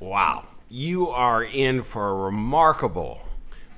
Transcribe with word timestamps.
Wow, 0.00 0.44
you 0.70 1.08
are 1.10 1.44
in 1.44 1.82
for 1.82 2.08
a 2.08 2.14
remarkable 2.14 3.20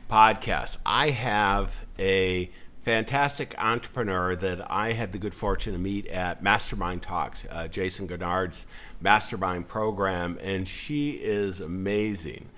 podcast. 0.09 0.79
I 0.87 1.11
have 1.11 1.85
a 1.99 2.49
fantastic 2.83 3.57
entrepreneur 3.59 4.37
that 4.37 4.71
I 4.71 4.93
had 4.93 5.11
the 5.11 5.19
good 5.19 5.35
fortune 5.35 5.73
to 5.73 5.81
meet 5.81 6.07
at 6.07 6.41
Mastermind 6.41 7.03
Talks, 7.03 7.45
uh, 7.51 7.67
Jayson 7.67 8.07
Gaignard's 8.07 8.69
mastermind 9.01 9.67
program, 9.67 10.39
and 10.41 10.69
she 10.69 11.15
is 11.15 11.61
amazing. 11.61 12.49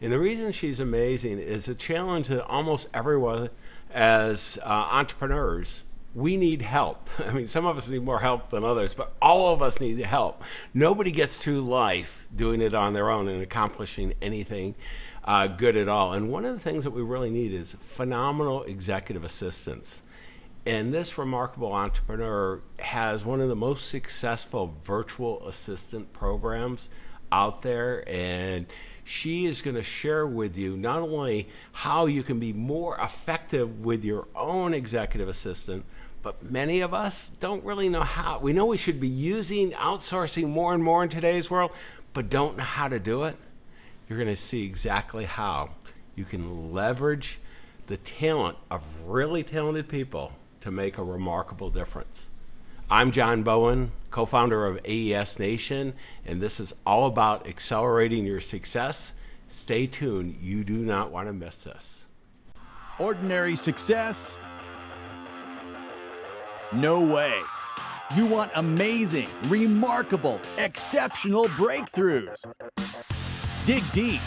And 0.00 0.10
the 0.10 0.18
reason 0.18 0.50
she's 0.50 0.80
amazing 0.80 1.38
is 1.38 1.68
a 1.68 1.74
challenge 1.74 2.28
that 2.28 2.46
almost 2.46 2.88
everyone, 2.94 3.50
as 3.92 4.58
uh, 4.64 4.68
entrepreneurs, 4.68 5.84
we 6.14 6.36
need 6.36 6.62
help. 6.62 7.08
I 7.18 7.32
mean, 7.32 7.46
some 7.46 7.66
of 7.66 7.76
us 7.76 7.88
need 7.88 8.02
more 8.02 8.20
help 8.20 8.50
than 8.50 8.64
others, 8.64 8.94
but 8.94 9.14
all 9.20 9.52
of 9.52 9.62
us 9.62 9.80
need 9.80 9.98
help. 9.98 10.42
Nobody 10.74 11.10
gets 11.10 11.42
through 11.42 11.62
life 11.62 12.26
doing 12.34 12.60
it 12.60 12.74
on 12.74 12.92
their 12.92 13.10
own 13.10 13.28
and 13.28 13.42
accomplishing 13.42 14.14
anything 14.20 14.74
uh, 15.24 15.46
good 15.46 15.76
at 15.76 15.88
all. 15.88 16.12
And 16.12 16.30
one 16.30 16.44
of 16.44 16.54
the 16.54 16.60
things 16.60 16.84
that 16.84 16.90
we 16.90 17.02
really 17.02 17.30
need 17.30 17.52
is 17.52 17.74
phenomenal 17.74 18.64
executive 18.64 19.24
assistance. 19.24 20.02
And 20.64 20.94
this 20.94 21.18
remarkable 21.18 21.72
entrepreneur 21.72 22.60
has 22.78 23.24
one 23.24 23.40
of 23.40 23.48
the 23.48 23.56
most 23.56 23.88
successful 23.88 24.76
virtual 24.80 25.46
assistant 25.48 26.12
programs 26.12 26.88
out 27.32 27.62
there. 27.62 28.04
And 28.08 28.66
she 29.04 29.46
is 29.46 29.62
going 29.62 29.74
to 29.74 29.82
share 29.82 30.26
with 30.26 30.56
you 30.56 30.76
not 30.76 31.02
only 31.02 31.48
how 31.72 32.06
you 32.06 32.22
can 32.22 32.38
be 32.38 32.52
more 32.52 32.96
effective 33.00 33.84
with 33.84 34.04
your 34.04 34.28
own 34.36 34.74
executive 34.74 35.28
assistant, 35.28 35.84
but 36.22 36.42
many 36.42 36.80
of 36.80 36.94
us 36.94 37.32
don't 37.40 37.64
really 37.64 37.88
know 37.88 38.02
how. 38.02 38.38
We 38.38 38.52
know 38.52 38.66
we 38.66 38.76
should 38.76 39.00
be 39.00 39.08
using 39.08 39.72
outsourcing 39.72 40.48
more 40.48 40.72
and 40.72 40.82
more 40.82 41.02
in 41.02 41.08
today's 41.08 41.50
world, 41.50 41.72
but 42.12 42.30
don't 42.30 42.56
know 42.56 42.64
how 42.64 42.88
to 42.88 43.00
do 43.00 43.24
it. 43.24 43.36
You're 44.08 44.18
going 44.18 44.28
to 44.28 44.36
see 44.36 44.64
exactly 44.64 45.24
how 45.24 45.70
you 46.14 46.24
can 46.24 46.72
leverage 46.72 47.40
the 47.86 47.96
talent 47.96 48.56
of 48.70 48.84
really 49.06 49.42
talented 49.42 49.88
people 49.88 50.32
to 50.60 50.70
make 50.70 50.98
a 50.98 51.04
remarkable 51.04 51.70
difference. 51.70 52.30
I'm 52.90 53.10
John 53.10 53.42
Bowen, 53.42 53.90
co 54.10 54.26
founder 54.26 54.66
of 54.66 54.78
AES 54.86 55.38
Nation, 55.38 55.94
and 56.26 56.40
this 56.40 56.60
is 56.60 56.74
all 56.86 57.06
about 57.06 57.48
accelerating 57.48 58.24
your 58.24 58.40
success. 58.40 59.14
Stay 59.48 59.86
tuned, 59.86 60.36
you 60.40 60.62
do 60.62 60.84
not 60.84 61.10
want 61.10 61.26
to 61.26 61.32
miss 61.32 61.64
this. 61.64 62.06
Ordinary 62.98 63.56
success 63.56 64.36
no 66.74 67.00
way. 67.00 67.40
You 68.16 68.26
want 68.26 68.50
amazing, 68.54 69.28
remarkable, 69.44 70.40
exceptional 70.58 71.44
breakthroughs. 71.46 72.36
Dig 73.64 73.82
deep, 73.92 74.20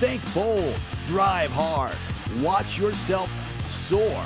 think 0.00 0.22
bold, 0.34 0.78
drive 1.06 1.50
hard, 1.50 1.96
watch 2.42 2.78
yourself 2.78 3.30
soar 3.88 4.24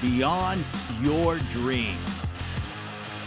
beyond 0.00 0.64
your 1.00 1.38
dreams. 1.52 1.96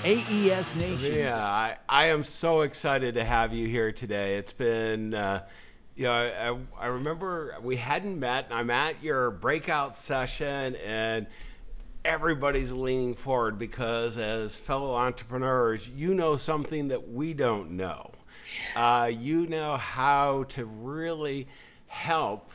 AES 0.04 0.76
Nation. 0.76 1.16
Yeah, 1.16 1.44
I, 1.44 1.78
I 1.90 2.08
am 2.08 2.24
so 2.24 2.62
excited 2.62 3.16
to 3.16 3.24
have 3.24 3.54
you 3.54 3.68
here 3.68 3.92
today. 3.92 4.36
It's 4.36 4.54
been, 4.54 5.14
uh, 5.14 5.46
you 5.96 6.06
know, 6.06 6.14
I, 6.78 6.86
I 6.86 6.88
remember 6.88 7.56
we 7.62 7.78
hadn't 7.78 8.20
met. 8.20 8.46
and 8.46 8.54
I'm 8.54 8.70
at 8.70 9.02
your 9.02 9.32
breakout 9.32 9.96
session 9.96 10.76
and 10.76 11.26
everybody's 12.06 12.72
leaning 12.72 13.16
forward 13.16 13.58
because 13.58 14.18
as 14.18 14.60
fellow 14.60 14.94
entrepreneurs, 14.96 15.90
you 15.90 16.14
know 16.14 16.38
something 16.38 16.88
that 16.90 17.10
we 17.10 17.34
don't 17.34 17.72
know. 17.72 18.12
Uh, 18.76 19.12
you 19.12 19.48
know 19.48 19.76
how 19.76 20.44
to 20.44 20.66
really 20.66 21.48
help 21.88 22.52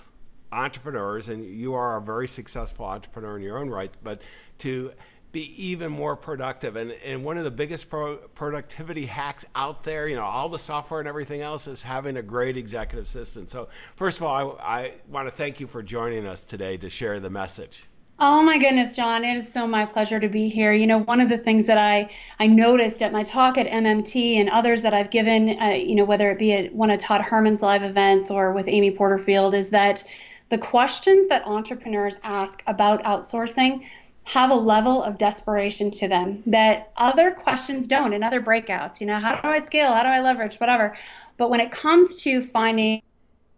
entrepreneurs, 0.53 1.28
and 1.28 1.45
you 1.45 1.75
are 1.75 1.97
a 1.97 2.01
very 2.01 2.28
successful 2.28 2.87
entrepreneur 2.87 3.37
in 3.37 3.43
your 3.43 3.59
own 3.59 3.69
right, 3.69 3.91
but 4.03 4.23
to 4.59 4.93
be 5.33 5.53
even 5.62 5.93
more 5.93 6.16
productive. 6.16 6.77
And, 6.77 6.93
and 7.05 7.25
one 7.25 7.37
of 7.37 7.44
the 7.44 7.50
biggest 7.50 7.89
pro- 7.89 8.16
productivity 8.16 9.06
hacks 9.06 9.44
out 9.55 9.84
there, 9.84 10.09
you 10.09 10.16
know, 10.16 10.25
all 10.25 10.49
the 10.49 10.59
software 10.59 11.00
and 11.00 11.09
everything 11.09 11.41
else 11.41 11.66
is 11.66 11.83
having 11.83 12.16
a 12.16 12.22
great 12.22 12.56
executive 12.56 13.05
assistant. 13.05 13.50
So, 13.50 13.69
first 13.94 14.19
of 14.19 14.25
all, 14.25 14.59
I, 14.60 14.77
I 14.77 14.94
want 15.09 15.28
to 15.28 15.34
thank 15.34 15.60
you 15.60 15.66
for 15.66 15.83
joining 15.83 16.27
us 16.27 16.44
today 16.44 16.77
to 16.78 16.89
share 16.89 17.21
the 17.21 17.31
message. 17.31 17.84
Oh 18.22 18.42
my 18.42 18.58
goodness, 18.58 18.92
John, 18.92 19.25
it 19.25 19.38
is 19.38 19.50
so 19.50 19.66
my 19.66 19.86
pleasure 19.86 20.20
to 20.20 20.28
be 20.28 20.50
here. 20.50 20.75
You 20.75 20.86
know, 20.86 20.98
one 20.98 21.22
of 21.22 21.31
the 21.31 21.38
things 21.38 21.66
that 21.69 21.78
I 21.78 22.10
I 22.38 22.48
noticed 22.48 23.00
at 23.00 23.12
my 23.12 23.22
talk 23.22 23.56
at 23.56 23.66
MMT 23.66 24.34
and 24.34 24.50
others 24.50 24.82
that 24.82 24.92
I've 24.92 25.08
given, 25.08 25.58
uh, 25.58 25.69
you 25.69 25.94
know, 25.94 26.04
whether 26.04 26.30
it 26.30 26.38
be 26.38 26.53
at 26.53 26.75
one 26.75 26.91
of 26.91 27.00
Todd 27.00 27.22
Herman's 27.22 27.62
live 27.62 27.82
events 27.82 28.30
or 28.30 28.53
with 28.53 28.69
Amy 28.69 28.91
Porterfield, 28.91 29.54
is 29.54 29.70
that 29.70 30.04
the 30.50 30.59
questions 30.59 31.28
that 31.28 31.47
entrepreneurs 31.47 32.19
ask 32.22 32.62
about 32.66 33.03
outsourcing 33.04 33.86
have 34.25 34.50
a 34.50 34.54
level 34.54 35.03
of 35.03 35.16
desperation 35.16 35.91
to 35.92 36.06
them 36.06 36.42
that 36.44 36.92
other 36.98 37.30
questions 37.30 37.86
don't 37.86 38.12
in 38.12 38.22
other 38.22 38.42
breakouts. 38.42 39.00
You 39.00 39.06
know, 39.06 39.16
how 39.16 39.41
do 39.41 39.48
I 39.48 39.60
scale? 39.60 39.94
How 39.94 40.03
do 40.03 40.10
I 40.10 40.20
leverage? 40.20 40.56
Whatever. 40.56 40.94
But 41.38 41.48
when 41.48 41.60
it 41.60 41.70
comes 41.70 42.20
to 42.25 42.42
finding 42.42 43.00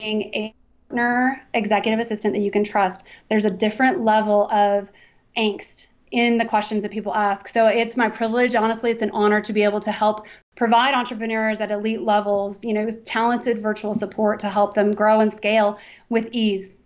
a 0.00 0.54
partner, 0.92 1.42
executive 1.54 1.98
assistant 1.98 2.34
that 2.34 2.40
you 2.40 2.50
can 2.50 2.64
trust, 2.64 3.06
there's 3.30 3.46
a 3.46 3.50
different 3.50 4.04
level 4.04 4.50
of 4.52 4.90
angst 5.36 5.86
in 6.10 6.36
the 6.36 6.44
questions 6.44 6.82
that 6.82 6.92
people 6.92 7.14
ask. 7.14 7.48
So 7.48 7.66
it's 7.66 7.96
my 7.96 8.10
privilege, 8.10 8.54
honestly, 8.54 8.90
it's 8.90 9.02
an 9.02 9.10
honor 9.12 9.40
to 9.40 9.52
be 9.54 9.62
able 9.64 9.80
to 9.80 9.90
help 9.90 10.26
provide 10.54 10.94
entrepreneurs 10.94 11.62
at 11.62 11.70
elite 11.70 12.02
levels, 12.02 12.62
you 12.62 12.74
know, 12.74 12.86
talented 13.06 13.58
virtual 13.58 13.94
support 13.94 14.38
to 14.40 14.50
help 14.50 14.74
them 14.74 14.92
grow 14.92 15.20
and 15.20 15.32
scale 15.32 15.78
with 16.10 16.28
ease. 16.32 16.76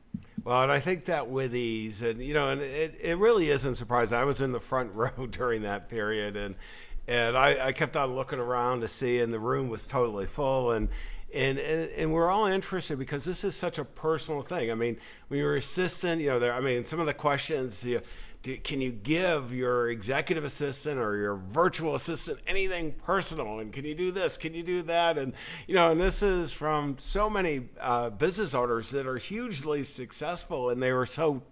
Well, 0.44 0.62
and 0.62 0.70
I 0.70 0.78
think 0.78 1.06
that 1.06 1.28
with 1.28 1.56
ease, 1.56 2.02
and 2.02 2.20
you 2.20 2.32
know, 2.32 2.50
and 2.50 2.60
it, 2.60 2.94
it 3.02 3.18
really 3.18 3.50
isn't 3.50 3.74
surprising. 3.74 4.16
I 4.16 4.22
was 4.22 4.40
in 4.40 4.52
the 4.52 4.60
front 4.60 4.92
row 4.94 5.26
during 5.28 5.62
that 5.62 5.88
period, 5.88 6.36
and 6.36 6.54
and 7.08 7.36
I, 7.36 7.68
I 7.68 7.72
kept 7.72 7.96
on 7.96 8.14
looking 8.14 8.38
around 8.38 8.82
to 8.82 8.88
see, 8.88 9.18
and 9.18 9.34
the 9.34 9.40
room 9.40 9.68
was 9.68 9.88
totally 9.88 10.26
full, 10.26 10.70
and 10.70 10.88
and, 11.36 11.58
and, 11.58 11.90
and 11.90 12.12
we're 12.12 12.30
all 12.30 12.46
interested 12.46 12.98
because 12.98 13.24
this 13.24 13.44
is 13.44 13.54
such 13.54 13.78
a 13.78 13.84
personal 13.84 14.40
thing. 14.40 14.70
I 14.70 14.74
mean, 14.74 14.96
when 15.28 15.38
you're 15.38 15.56
assistant, 15.56 16.20
you 16.20 16.28
know, 16.28 16.38
there. 16.38 16.54
I 16.54 16.60
mean, 16.60 16.84
some 16.84 16.98
of 16.98 17.06
the 17.06 17.14
questions. 17.14 17.84
You 17.84 17.96
know, 17.96 18.02
do, 18.42 18.56
can 18.58 18.80
you 18.80 18.90
give 18.90 19.52
your 19.52 19.90
executive 19.90 20.44
assistant 20.44 20.98
or 20.98 21.16
your 21.16 21.36
virtual 21.36 21.94
assistant 21.94 22.38
anything 22.46 22.92
personal? 22.92 23.58
And 23.58 23.70
can 23.72 23.84
you 23.84 23.94
do 23.94 24.10
this? 24.12 24.38
Can 24.38 24.54
you 24.54 24.62
do 24.62 24.82
that? 24.82 25.18
And 25.18 25.34
you 25.66 25.74
know, 25.74 25.92
and 25.92 26.00
this 26.00 26.22
is 26.22 26.52
from 26.52 26.96
so 26.98 27.28
many 27.28 27.68
uh, 27.80 28.10
business 28.10 28.54
owners 28.54 28.90
that 28.90 29.06
are 29.06 29.18
hugely 29.18 29.84
successful, 29.84 30.70
and 30.70 30.82
they 30.82 30.92
were 30.92 31.06
so 31.06 31.42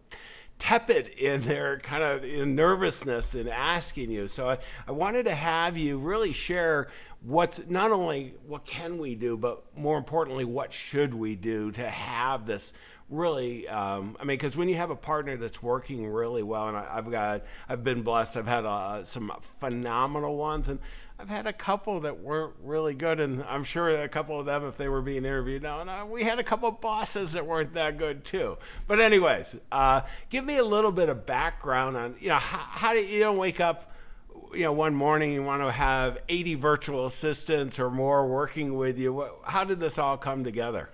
tepid 0.59 1.09
in 1.19 1.43
their 1.43 1.79
kind 1.81 2.03
of 2.03 2.25
nervousness 2.47 3.35
in 3.35 3.49
asking 3.49 4.11
you. 4.11 4.29
So 4.29 4.49
I, 4.49 4.59
I 4.87 4.93
wanted 4.93 5.27
to 5.27 5.35
have 5.35 5.77
you 5.77 5.99
really 5.99 6.33
share 6.33 6.89
what's 7.25 7.67
not 7.69 7.91
only 7.91 8.35
what 8.47 8.65
can 8.65 8.99
we 8.99 9.15
do, 9.15 9.37
but 9.37 9.65
more 9.77 9.97
importantly, 9.97 10.45
what 10.45 10.73
should 10.73 11.15
we 11.15 11.37
do 11.37 11.73
to 11.73 11.89
have 11.89 12.47
this 12.47 12.73
really 13.11 13.69
um, 13.69 14.17
i 14.19 14.25
mean 14.25 14.37
because 14.37 14.57
when 14.57 14.69
you 14.69 14.77
have 14.77 14.91
a 14.91 14.97
partner 14.97 15.37
that's 15.37 15.63
working 15.63 16.07
really 16.07 16.43
well 16.43 16.69
and 16.69 16.77
I, 16.77 16.95
have 16.95 17.11
got 17.11 17.43
i've 17.69 17.85
been 17.85 18.03
blessed 18.03 18.39
i've 18.39 18.47
had 18.47 18.65
uh, 18.65 19.05
some 19.05 19.31
phenomenal 19.61 20.37
ones 20.37 20.71
and 20.71 20.79
i've 21.19 21.29
had 21.29 21.47
a 21.47 21.53
couple 21.53 22.01
that 22.01 22.21
weren't 22.21 22.55
really 22.63 22.95
good 22.95 23.21
and 23.21 23.43
i'm 23.45 23.63
sure 23.63 23.91
a 24.03 24.09
couple 24.09 24.41
of 24.41 24.47
them 24.47 24.65
if 24.65 24.79
they 24.79 24.89
were 24.89 25.03
being 25.03 25.19
interviewed 25.19 25.63
now 25.63 25.83
and 25.83 25.91
uh, 25.91 26.07
we 26.09 26.23
had 26.23 26.39
a 26.39 26.43
couple 26.43 26.69
of 26.69 26.81
bosses 26.81 27.35
that 27.35 27.47
weren't 27.47 27.75
that 27.75 27.99
good 27.99 28.25
too. 28.25 28.57
But 28.87 29.01
anyways 29.01 29.57
uh, 29.71 30.01
give 30.31 30.45
me 30.45 30.57
a 30.57 30.65
little 30.65 30.93
bit 30.93 31.11
of 31.11 31.27
background 31.27 31.99
on 31.99 32.17
you 32.19 32.29
know 32.29 32.37
how, 32.37 32.59
how 32.59 32.93
do 32.95 33.01
you 33.01 33.21
don't 33.21 33.37
wake 33.37 33.61
up 33.61 33.94
you 34.53 34.63
know 34.63 34.73
one 34.73 34.95
morning 34.95 35.33
you 35.33 35.43
want 35.43 35.63
to 35.63 35.71
have 35.71 36.19
80 36.29 36.55
virtual 36.57 37.07
assistants 37.07 37.79
or 37.79 37.91
more 37.91 38.27
working 38.27 38.75
with 38.75 38.99
you 38.99 39.29
how 39.45 39.65
did 39.65 39.81
this 39.81 39.99
all 39.99 40.17
come 40.17 40.45
together 40.45 40.91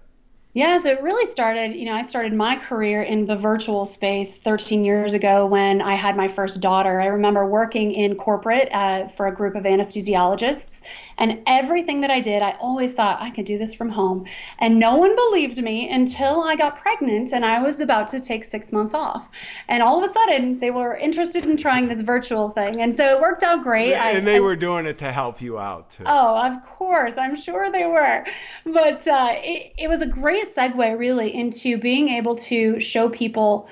yeah, 0.53 0.79
so 0.81 0.91
it 0.91 1.01
really 1.01 1.27
started, 1.27 1.77
you 1.77 1.85
know, 1.85 1.93
I 1.93 2.03
started 2.03 2.33
my 2.33 2.57
career 2.57 3.03
in 3.03 3.25
the 3.25 3.37
virtual 3.37 3.87
space 3.87 4.37
13 4.37 4.85
years 4.85 5.13
ago 5.13 5.47
when 5.47 5.81
I 5.81 5.95
had 5.95 6.17
my 6.17 6.27
first 6.27 6.61
daughter. 6.61 7.01
I 7.01 7.07
remember 7.07 7.47
working 7.47 7.93
in 7.93 8.17
corporate 8.17 8.69
uh, 8.73 9.07
for 9.07 9.29
a 9.29 9.35
group 9.35 9.55
of 9.55 9.63
anesthesiologists, 9.63 10.83
and 11.21 11.41
everything 11.47 12.01
that 12.01 12.11
I 12.11 12.21
did, 12.21 12.43
I 12.43 12.57
always 12.61 12.95
thought 12.95 13.21
I 13.21 13.31
could 13.31 13.45
do 13.45 13.59
this 13.59 13.75
from 13.75 13.91
home. 13.91 14.27
And 14.59 14.79
no 14.79 14.97
one 14.97 15.15
believed 15.15 15.63
me 15.63 15.89
until 15.89 16.43
I 16.43 16.57
got 16.57 16.77
pregnant 16.77 17.33
and 17.33 17.45
I 17.45 17.63
was 17.63 17.81
about 17.81 18.09
to 18.09 18.21
take 18.21 18.43
six 18.43 18.73
months 18.73 18.95
off. 18.95 19.31
And 19.69 19.83
all 19.83 20.03
of 20.03 20.11
a 20.11 20.13
sudden, 20.13 20.59
they 20.59 20.73
were 20.73 20.97
interested 20.97 21.45
in 21.45 21.57
trying 21.57 21.89
this 21.89 22.03
virtual 22.03 22.49
thing. 22.49 22.81
And 22.81 22.95
so 22.95 23.17
it 23.17 23.21
worked 23.21 23.43
out 23.43 23.63
great. 23.63 23.93
And 23.93 24.19
I, 24.19 24.21
they 24.21 24.39
I, 24.39 24.41
were 24.41 24.57
doing 24.57 24.87
it 24.87 24.99
to 24.99 25.13
help 25.13 25.41
you 25.41 25.59
out, 25.59 25.91
too. 25.91 26.05
Oh, 26.07 26.47
of 26.47 26.65
course. 26.65 27.19
I'm 27.19 27.37
sure 27.37 27.71
they 27.71 27.87
were. 27.87 28.25
But 28.65 29.07
uh, 29.07 29.35
it, 29.35 29.75
it 29.79 29.89
was 29.89 30.03
a 30.03 30.07
great 30.07 30.31
great 30.31 30.55
segue 30.55 30.99
really 30.99 31.35
into 31.35 31.77
being 31.77 32.09
able 32.09 32.37
to 32.37 32.79
show 32.79 33.09
people 33.09 33.69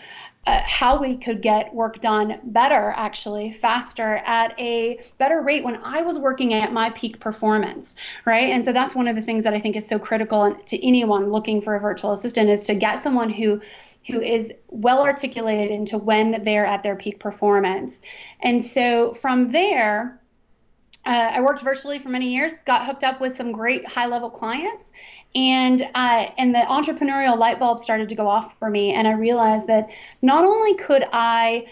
uh, 0.48 0.62
how 0.64 0.98
we 0.98 1.14
could 1.14 1.42
get 1.42 1.74
work 1.74 2.00
done 2.00 2.40
better, 2.42 2.94
actually, 2.96 3.52
faster 3.52 4.22
at 4.24 4.58
a 4.58 4.98
better 5.18 5.42
rate 5.42 5.62
when 5.62 5.78
I 5.84 6.00
was 6.00 6.18
working 6.18 6.54
at 6.54 6.72
my 6.72 6.88
peak 6.90 7.20
performance, 7.20 7.94
right? 8.24 8.48
And 8.48 8.64
so 8.64 8.72
that's 8.72 8.94
one 8.94 9.08
of 9.08 9.14
the 9.14 9.20
things 9.20 9.44
that 9.44 9.52
I 9.52 9.60
think 9.60 9.76
is 9.76 9.86
so 9.86 9.98
critical 9.98 10.54
to 10.54 10.86
anyone 10.86 11.30
looking 11.30 11.60
for 11.60 11.74
a 11.74 11.80
virtual 11.80 12.12
assistant 12.12 12.48
is 12.48 12.66
to 12.66 12.74
get 12.74 12.98
someone 12.98 13.28
who 13.28 13.60
who 14.06 14.22
is 14.22 14.54
well 14.68 15.02
articulated 15.02 15.70
into 15.70 15.98
when 15.98 16.42
they're 16.42 16.64
at 16.64 16.82
their 16.82 16.96
peak 16.96 17.20
performance. 17.20 18.00
And 18.40 18.64
so 18.64 19.12
from 19.12 19.52
there, 19.52 20.18
uh, 21.08 21.30
I 21.32 21.40
worked 21.40 21.62
virtually 21.62 21.98
for 21.98 22.10
many 22.10 22.28
years, 22.28 22.58
got 22.66 22.84
hooked 22.84 23.02
up 23.02 23.18
with 23.18 23.34
some 23.34 23.50
great 23.50 23.86
high 23.86 24.06
level 24.06 24.28
clients, 24.28 24.92
and 25.34 25.80
uh, 25.94 26.26
and 26.36 26.54
the 26.54 26.58
entrepreneurial 26.58 27.38
light 27.38 27.58
bulb 27.58 27.78
started 27.78 28.10
to 28.10 28.14
go 28.14 28.28
off 28.28 28.58
for 28.58 28.68
me, 28.68 28.92
and 28.92 29.08
I 29.08 29.12
realized 29.12 29.68
that 29.68 29.90
not 30.20 30.44
only 30.44 30.74
could 30.74 31.04
I 31.10 31.68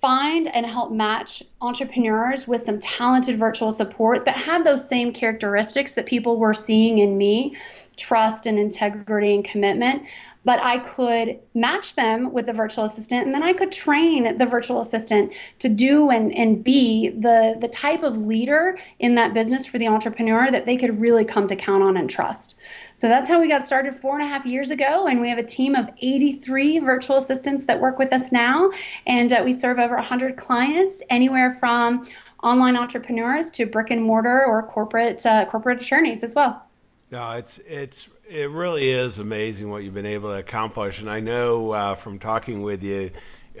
find 0.00 0.48
and 0.48 0.64
help 0.64 0.90
match 0.90 1.42
entrepreneurs 1.60 2.48
with 2.48 2.62
some 2.62 2.78
talented 2.78 3.38
virtual 3.38 3.70
support 3.70 4.24
that 4.24 4.34
had 4.34 4.64
those 4.64 4.88
same 4.88 5.12
characteristics 5.12 5.92
that 5.92 6.06
people 6.06 6.38
were 6.38 6.54
seeing 6.54 6.96
in 6.96 7.18
me 7.18 7.54
trust 8.00 8.46
and 8.46 8.58
integrity 8.58 9.34
and 9.34 9.44
commitment 9.44 10.06
but 10.44 10.62
I 10.62 10.78
could 10.78 11.38
match 11.54 11.94
them 11.94 12.32
with 12.32 12.46
the 12.46 12.52
virtual 12.52 12.84
assistant 12.84 13.26
and 13.26 13.34
then 13.34 13.42
I 13.42 13.52
could 13.52 13.72
train 13.72 14.38
the 14.38 14.46
virtual 14.46 14.80
assistant 14.80 15.34
to 15.58 15.68
do 15.68 16.10
and, 16.10 16.34
and 16.34 16.64
be 16.64 17.10
the, 17.10 17.56
the 17.60 17.68
type 17.68 18.02
of 18.02 18.16
leader 18.16 18.78
in 18.98 19.16
that 19.16 19.34
business 19.34 19.66
for 19.66 19.78
the 19.78 19.88
entrepreneur 19.88 20.50
that 20.50 20.64
they 20.64 20.76
could 20.76 21.00
really 21.00 21.24
come 21.24 21.46
to 21.48 21.56
count 21.56 21.82
on 21.82 21.96
and 21.96 22.08
trust. 22.08 22.56
So 22.94 23.08
that's 23.08 23.28
how 23.28 23.40
we 23.40 23.48
got 23.48 23.64
started 23.64 23.94
four 23.94 24.18
and 24.18 24.22
a 24.22 24.26
half 24.26 24.46
years 24.46 24.70
ago. 24.70 25.06
And 25.06 25.20
we 25.20 25.28
have 25.28 25.38
a 25.38 25.44
team 25.44 25.74
of 25.74 25.90
83 25.98 26.78
virtual 26.80 27.16
assistants 27.16 27.66
that 27.66 27.80
work 27.80 27.98
with 27.98 28.12
us 28.12 28.32
now. 28.32 28.70
And 29.06 29.32
uh, 29.32 29.42
we 29.44 29.52
serve 29.52 29.78
over 29.78 29.96
100 29.96 30.36
clients, 30.36 31.02
anywhere 31.10 31.50
from 31.50 32.04
online 32.42 32.76
entrepreneurs 32.76 33.50
to 33.50 33.66
brick 33.66 33.90
and 33.90 34.02
mortar 34.02 34.44
or 34.46 34.62
corporate 34.62 35.24
uh, 35.26 35.44
corporate 35.44 35.82
attorneys 35.82 36.22
as 36.22 36.34
well. 36.34 36.62
No, 37.10 37.32
it's 37.32 37.58
it's 37.66 38.08
it 38.28 38.50
really 38.50 38.88
is 38.88 39.18
amazing 39.18 39.68
what 39.68 39.82
you've 39.82 39.94
been 39.94 40.06
able 40.06 40.30
to 40.30 40.38
accomplish, 40.38 41.00
and 41.00 41.10
I 41.10 41.18
know 41.18 41.72
uh, 41.72 41.94
from 41.96 42.20
talking 42.20 42.62
with 42.62 42.84
you 42.84 43.10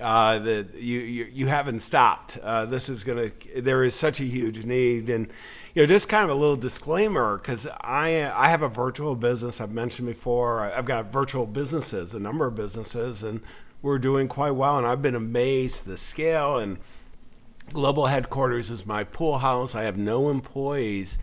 uh, 0.00 0.38
that 0.38 0.74
you, 0.74 1.00
you, 1.00 1.24
you 1.32 1.46
haven't 1.48 1.80
stopped. 1.80 2.38
Uh, 2.40 2.66
this 2.66 2.88
is 2.88 3.02
gonna 3.02 3.32
there 3.56 3.82
is 3.82 3.96
such 3.96 4.20
a 4.20 4.24
huge 4.24 4.64
need, 4.64 5.10
and 5.10 5.32
you 5.74 5.82
know 5.82 5.86
just 5.86 6.08
kind 6.08 6.22
of 6.22 6.30
a 6.30 6.38
little 6.38 6.54
disclaimer 6.54 7.38
because 7.38 7.66
I 7.80 8.30
I 8.32 8.50
have 8.50 8.62
a 8.62 8.68
virtual 8.68 9.16
business 9.16 9.60
I've 9.60 9.72
mentioned 9.72 10.06
before. 10.06 10.60
I've 10.60 10.84
got 10.84 11.06
virtual 11.06 11.44
businesses, 11.44 12.14
a 12.14 12.20
number 12.20 12.46
of 12.46 12.54
businesses, 12.54 13.24
and 13.24 13.40
we're 13.82 13.98
doing 13.98 14.28
quite 14.28 14.52
well. 14.52 14.78
And 14.78 14.86
I've 14.86 15.02
been 15.02 15.16
amazed 15.16 15.86
the 15.86 15.96
scale 15.96 16.58
and 16.58 16.78
global 17.72 18.06
headquarters 18.06 18.70
is 18.70 18.86
my 18.86 19.02
pool 19.02 19.38
house. 19.38 19.74
I 19.74 19.82
have 19.82 19.96
no 19.96 20.30
employees 20.30 21.18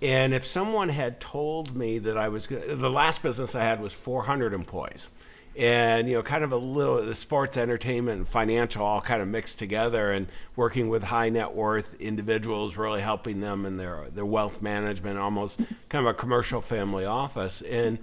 and 0.00 0.32
if 0.32 0.46
someone 0.46 0.88
had 0.88 1.20
told 1.20 1.74
me 1.74 1.98
that 1.98 2.16
I 2.16 2.28
was 2.28 2.46
the 2.46 2.90
last 2.90 3.22
business 3.22 3.54
I 3.54 3.62
had 3.62 3.80
was 3.80 3.92
400 3.92 4.52
employees, 4.52 5.10
and 5.58 6.08
you 6.08 6.14
know, 6.14 6.22
kind 6.22 6.44
of 6.44 6.52
a 6.52 6.56
little 6.56 7.04
the 7.04 7.16
sports, 7.16 7.56
entertainment, 7.56 8.18
and 8.18 8.28
financial 8.28 8.86
all 8.86 9.00
kind 9.00 9.20
of 9.20 9.26
mixed 9.26 9.58
together, 9.58 10.12
and 10.12 10.28
working 10.54 10.88
with 10.88 11.02
high 11.02 11.30
net 11.30 11.52
worth 11.52 12.00
individuals, 12.00 12.76
really 12.76 13.00
helping 13.00 13.40
them 13.40 13.66
in 13.66 13.76
their 13.76 14.06
their 14.10 14.24
wealth 14.24 14.62
management, 14.62 15.18
almost 15.18 15.60
kind 15.88 16.06
of 16.06 16.10
a 16.10 16.14
commercial 16.14 16.60
family 16.60 17.04
office. 17.04 17.60
And 17.62 17.98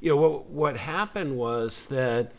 you 0.00 0.10
know, 0.10 0.16
what 0.16 0.46
what 0.50 0.76
happened 0.76 1.36
was 1.36 1.86
that. 1.86 2.32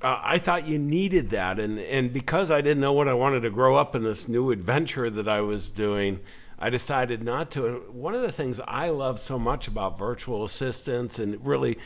Uh, 0.00 0.16
I 0.22 0.38
thought 0.38 0.68
you 0.68 0.78
needed 0.78 1.30
that, 1.30 1.58
and 1.58 1.80
and 1.80 2.12
because 2.12 2.52
I 2.52 2.60
didn't 2.60 2.78
know 2.78 2.92
what 2.92 3.08
I 3.08 3.14
wanted 3.14 3.40
to 3.40 3.50
grow 3.50 3.74
up 3.74 3.96
in 3.96 4.04
this 4.04 4.28
new 4.28 4.52
adventure 4.52 5.10
that 5.10 5.26
I 5.26 5.40
was 5.40 5.72
doing, 5.72 6.20
I 6.58 6.70
decided 6.70 7.22
not 7.22 7.50
to. 7.52 7.66
And 7.66 7.94
one 7.94 8.14
of 8.14 8.22
the 8.22 8.32
things 8.32 8.60
I 8.66 8.90
love 8.90 9.18
so 9.18 9.38
much 9.38 9.68
about 9.68 9.98
virtual 9.98 10.44
assistants 10.44 11.18
and 11.18 11.44
really 11.46 11.78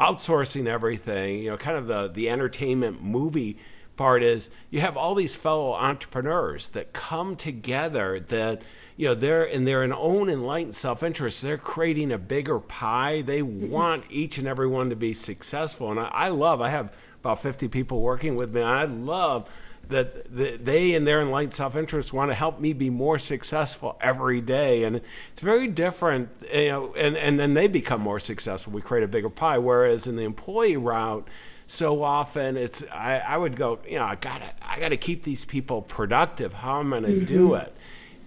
outsourcing 0.00 0.66
everything, 0.66 1.42
you 1.42 1.50
know, 1.50 1.56
kind 1.56 1.76
of 1.76 1.86
the, 1.86 2.08
the 2.08 2.30
entertainment 2.30 3.02
movie 3.02 3.58
part 3.96 4.22
is 4.22 4.50
you 4.70 4.80
have 4.80 4.96
all 4.96 5.14
these 5.14 5.34
fellow 5.34 5.72
entrepreneurs 5.72 6.70
that 6.70 6.92
come 6.92 7.36
together 7.36 8.18
that 8.20 8.62
you 8.96 9.06
know 9.08 9.14
they're 9.14 9.44
in 9.44 9.64
their 9.64 9.82
own 9.94 10.28
enlightened 10.28 10.74
self-interest 10.74 11.42
they're 11.42 11.56
creating 11.56 12.10
a 12.10 12.18
bigger 12.18 12.58
pie 12.58 13.22
they 13.22 13.40
mm-hmm. 13.40 13.70
want 13.70 14.04
each 14.10 14.38
and 14.38 14.48
every 14.48 14.66
one 14.66 14.90
to 14.90 14.96
be 14.96 15.14
successful 15.14 15.90
and 15.90 16.00
I, 16.00 16.06
I 16.06 16.28
love 16.28 16.60
i 16.60 16.70
have 16.70 16.96
about 17.20 17.40
50 17.40 17.68
people 17.68 18.00
working 18.00 18.36
with 18.36 18.52
me 18.54 18.62
i 18.62 18.84
love 18.84 19.48
that 19.88 20.34
they 20.64 20.94
and 20.94 21.06
their 21.06 21.20
enlightened 21.20 21.54
self-interest 21.54 22.12
want 22.12 22.30
to 22.30 22.34
help 22.34 22.60
me 22.60 22.72
be 22.72 22.90
more 22.90 23.18
successful 23.18 23.96
every 24.00 24.40
day. 24.40 24.84
And 24.84 24.96
it's 24.96 25.40
very 25.40 25.68
different 25.68 26.30
you 26.52 26.68
know 26.68 26.94
and, 26.94 27.16
and 27.16 27.38
then 27.38 27.54
they 27.54 27.68
become 27.68 28.00
more 28.00 28.20
successful. 28.20 28.72
We 28.72 28.82
create 28.82 29.04
a 29.04 29.08
bigger 29.08 29.30
pie. 29.30 29.58
Whereas 29.58 30.06
in 30.06 30.16
the 30.16 30.24
employee 30.24 30.76
route 30.76 31.28
so 31.66 32.02
often 32.02 32.58
it's 32.58 32.84
I, 32.92 33.18
I 33.20 33.38
would 33.38 33.56
go 33.56 33.78
you 33.88 33.96
know 33.96 34.04
i 34.04 34.16
gotta 34.16 34.52
i 34.60 34.78
gotta 34.78 34.96
keep 34.96 35.22
these 35.22 35.44
people 35.44 35.82
productive. 35.82 36.52
How 36.52 36.80
am 36.80 36.92
i 36.92 37.00
gonna 37.00 37.08
mm-hmm. 37.08 37.24
do 37.24 37.54
it? 37.54 37.74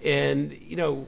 And 0.04 0.54
you 0.54 0.76
know 0.76 1.08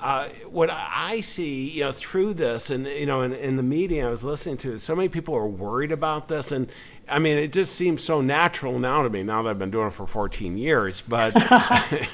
uh, 0.00 0.28
what 0.48 0.70
I 0.70 1.20
see, 1.20 1.70
you 1.70 1.84
know, 1.84 1.92
through 1.92 2.34
this, 2.34 2.70
and 2.70 2.86
you 2.86 3.06
know, 3.06 3.22
in, 3.22 3.32
in 3.32 3.56
the 3.56 3.62
media 3.62 4.06
I 4.06 4.10
was 4.10 4.24
listening 4.24 4.56
to, 4.58 4.78
so 4.78 4.94
many 4.94 5.08
people 5.08 5.34
are 5.34 5.46
worried 5.46 5.92
about 5.92 6.28
this, 6.28 6.52
and 6.52 6.70
I 7.10 7.18
mean, 7.18 7.38
it 7.38 7.52
just 7.52 7.74
seems 7.74 8.02
so 8.02 8.20
natural 8.20 8.78
now 8.78 9.02
to 9.02 9.10
me. 9.10 9.22
Now 9.22 9.42
that 9.42 9.50
I've 9.50 9.58
been 9.58 9.70
doing 9.70 9.88
it 9.88 9.92
for 9.92 10.06
14 10.06 10.56
years, 10.56 11.02
but 11.06 11.34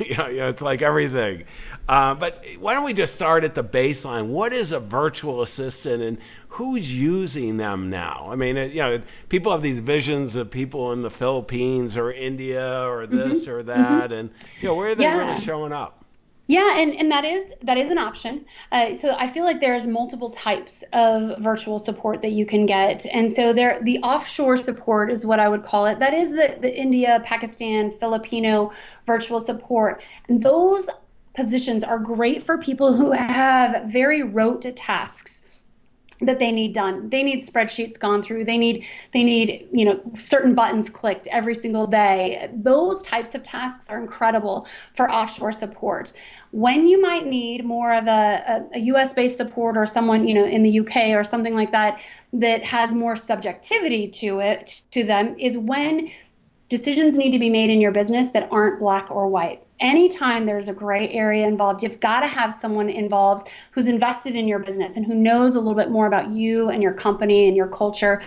you, 0.00 0.17
know, 0.17 0.29
you, 0.29 0.38
know, 0.38 0.49
it's 0.49 0.62
like 0.62 0.82
everything. 0.82 1.44
Uh, 1.88 2.14
but 2.14 2.44
why 2.58 2.75
don't 2.75 2.85
we 2.85 2.93
just 2.93 3.14
start 3.14 3.44
at 3.44 3.55
the 3.55 3.64
baseline? 3.64 4.29
What 4.29 4.52
is 4.52 4.73
a 4.73 4.81
virtual 4.81 5.43
assistant, 5.43 6.02
and 6.02 6.19
who's 6.49 6.94
using 6.94 7.56
them 7.56 7.91
now? 7.91 8.29
I 8.31 8.37
mean, 8.37 8.56
you 8.56 8.76
know, 8.76 9.02
people 9.29 9.52
have 9.52 9.62
these 9.62 9.81
visions 9.81 10.37
of 10.37 10.50
people 10.50 10.93
in 10.93 11.02
the 11.02 11.11
Philippines 11.11 11.96
or 11.96 12.12
India 12.12 12.82
or 12.88 13.06
this 13.06 13.43
mm-hmm. 13.43 13.50
or 13.52 13.62
that, 13.64 14.11
mm-hmm. 14.11 14.12
and 14.12 14.31
you 14.61 14.69
know, 14.69 14.75
where 14.75 14.91
are 14.91 14.94
they 14.94 15.05
yeah. 15.05 15.19
really 15.19 15.41
showing 15.41 15.73
up? 15.73 16.04
Yeah, 16.46 16.79
and, 16.79 16.94
and 16.94 17.11
that 17.11 17.25
is 17.25 17.46
that 17.62 17.79
is 17.79 17.91
an 17.91 17.96
option. 17.96 18.44
Uh, 18.70 18.94
so 18.94 19.17
I 19.19 19.29
feel 19.29 19.44
like 19.44 19.62
there's 19.62 19.87
multiple 19.87 20.29
types 20.29 20.85
of 20.93 21.38
virtual 21.38 21.79
support 21.79 22.20
that 22.20 22.32
you 22.32 22.44
can 22.44 22.67
get, 22.67 23.06
and 23.06 23.32
so 23.32 23.55
there 23.55 23.82
the 23.82 24.00
offshore 24.00 24.58
support 24.58 25.11
is 25.11 25.25
what 25.25 25.41
I 25.41 25.49
would 25.49 25.64
call 25.64 25.87
it. 25.87 26.00
That 26.00 26.12
is 26.12 26.31
the 26.31 26.58
the 26.61 26.79
India, 26.79 27.23
Pakistan, 27.25 27.91
Filipino 27.91 28.73
virtual 29.06 29.41
support, 29.41 30.05
and 30.29 30.43
those 30.43 30.91
positions 31.35 31.82
are 31.82 31.99
great 31.99 32.43
for 32.43 32.58
people 32.58 32.93
who 32.93 33.11
have 33.11 33.91
very 33.91 34.23
rote 34.23 34.67
tasks 34.76 35.44
that 36.20 36.38
they 36.38 36.52
need 36.52 36.75
done. 36.75 37.08
They 37.11 37.22
need 37.22 37.40
spreadsheets 37.40 37.99
gone 37.99 38.22
through. 38.22 38.44
They 38.44 38.58
need 38.58 38.86
they 39.12 39.24
need 39.24 39.69
you 39.72 39.84
know 39.84 40.00
certain 40.15 40.55
buttons 40.55 40.91
clicked 40.91 41.27
every 41.29 41.55
single 41.55 41.86
day. 41.86 42.50
Those 42.55 43.03
types 43.03 43.34
of 43.34 43.43
tasks 43.43 43.91
are 43.91 43.98
incredible 43.98 44.67
for 44.94 45.10
offshore 45.10 45.53
support. 45.53 46.12
When 46.50 46.86
you 46.86 47.00
might 47.00 47.27
need 47.27 47.65
more 47.65 47.93
of 47.93 48.06
a, 48.06 48.69
a, 48.74 48.81
us 48.81 49.12
based 49.12 49.36
support 49.36 49.77
or 49.77 49.86
someone 49.86 50.27
you 50.27 50.34
know 50.34 50.44
in 50.44 50.62
the 50.62 50.81
uk 50.81 50.96
or 50.96 51.24
something 51.24 51.55
like 51.55 51.72
that 51.72 52.03
that 52.32 52.62
has 52.62 52.94
more 52.94 53.17
subjectivity 53.17 54.08
to 54.08 54.41
it 54.41 54.82
to 54.93 55.05
them 55.05 55.36
is 55.39 55.58
when 55.58 56.10
decisions 56.69 57.17
need 57.17 57.32
to 57.32 57.39
be 57.39 57.50
made 57.50 57.70
in 57.70 57.81
your 57.81 57.93
business 57.93 58.31
that 58.31 58.48
aren't 58.50 58.79
black 58.79 59.10
or 59.10 59.29
white 59.29 59.64
anytime 59.81 60.46
there's 60.46 60.69
a 60.69 60.72
gray 60.72 61.08
area 61.10 61.46
involved, 61.46 61.82
you've 61.82 62.00
got 62.00 62.20
to 62.20 62.26
have 62.26 62.54
someone 62.54 62.88
involved 62.88 63.48
who's 63.72 63.88
invested 63.88 64.36
in 64.36 64.48
your 64.48 64.58
business 64.58 64.96
and 64.96 65.04
who 65.04 65.14
knows 65.14 65.54
a 65.54 65.60
little 65.60 65.74
bit 65.74 65.90
more 65.90 66.06
about 66.06 66.28
you 66.28 66.69
and 66.69 66.82
your 66.82 66.94
company 66.94 67.48
and 67.48 67.56
your 67.56 67.69
culture 67.69 68.22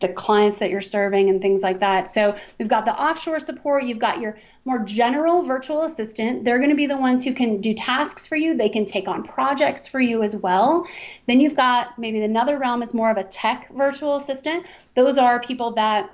the 0.00 0.08
clients 0.08 0.58
that 0.58 0.70
you're 0.70 0.80
serving 0.80 1.28
and 1.28 1.40
things 1.40 1.62
like 1.62 1.80
that. 1.80 2.08
So 2.08 2.34
we've 2.58 2.68
got 2.68 2.84
the 2.84 2.92
offshore 2.92 3.38
support, 3.38 3.84
you've 3.84 3.98
got 3.98 4.20
your 4.20 4.36
more 4.64 4.80
general 4.80 5.42
virtual 5.42 5.82
assistant. 5.82 6.44
They're 6.44 6.58
going 6.58 6.70
to 6.70 6.76
be 6.76 6.86
the 6.86 6.96
ones 6.96 7.24
who 7.24 7.32
can 7.32 7.60
do 7.60 7.74
tasks 7.74 8.26
for 8.26 8.36
you, 8.36 8.54
they 8.54 8.68
can 8.68 8.84
take 8.84 9.08
on 9.08 9.22
projects 9.22 9.86
for 9.86 10.00
you 10.00 10.22
as 10.22 10.34
well. 10.34 10.86
Then 11.26 11.40
you've 11.40 11.56
got 11.56 11.98
maybe 11.98 12.22
another 12.22 12.58
realm 12.58 12.82
is 12.82 12.94
more 12.94 13.10
of 13.10 13.18
a 13.18 13.24
tech 13.24 13.70
virtual 13.70 14.16
assistant. 14.16 14.66
Those 14.94 15.18
are 15.18 15.40
people 15.40 15.72
that 15.72 16.10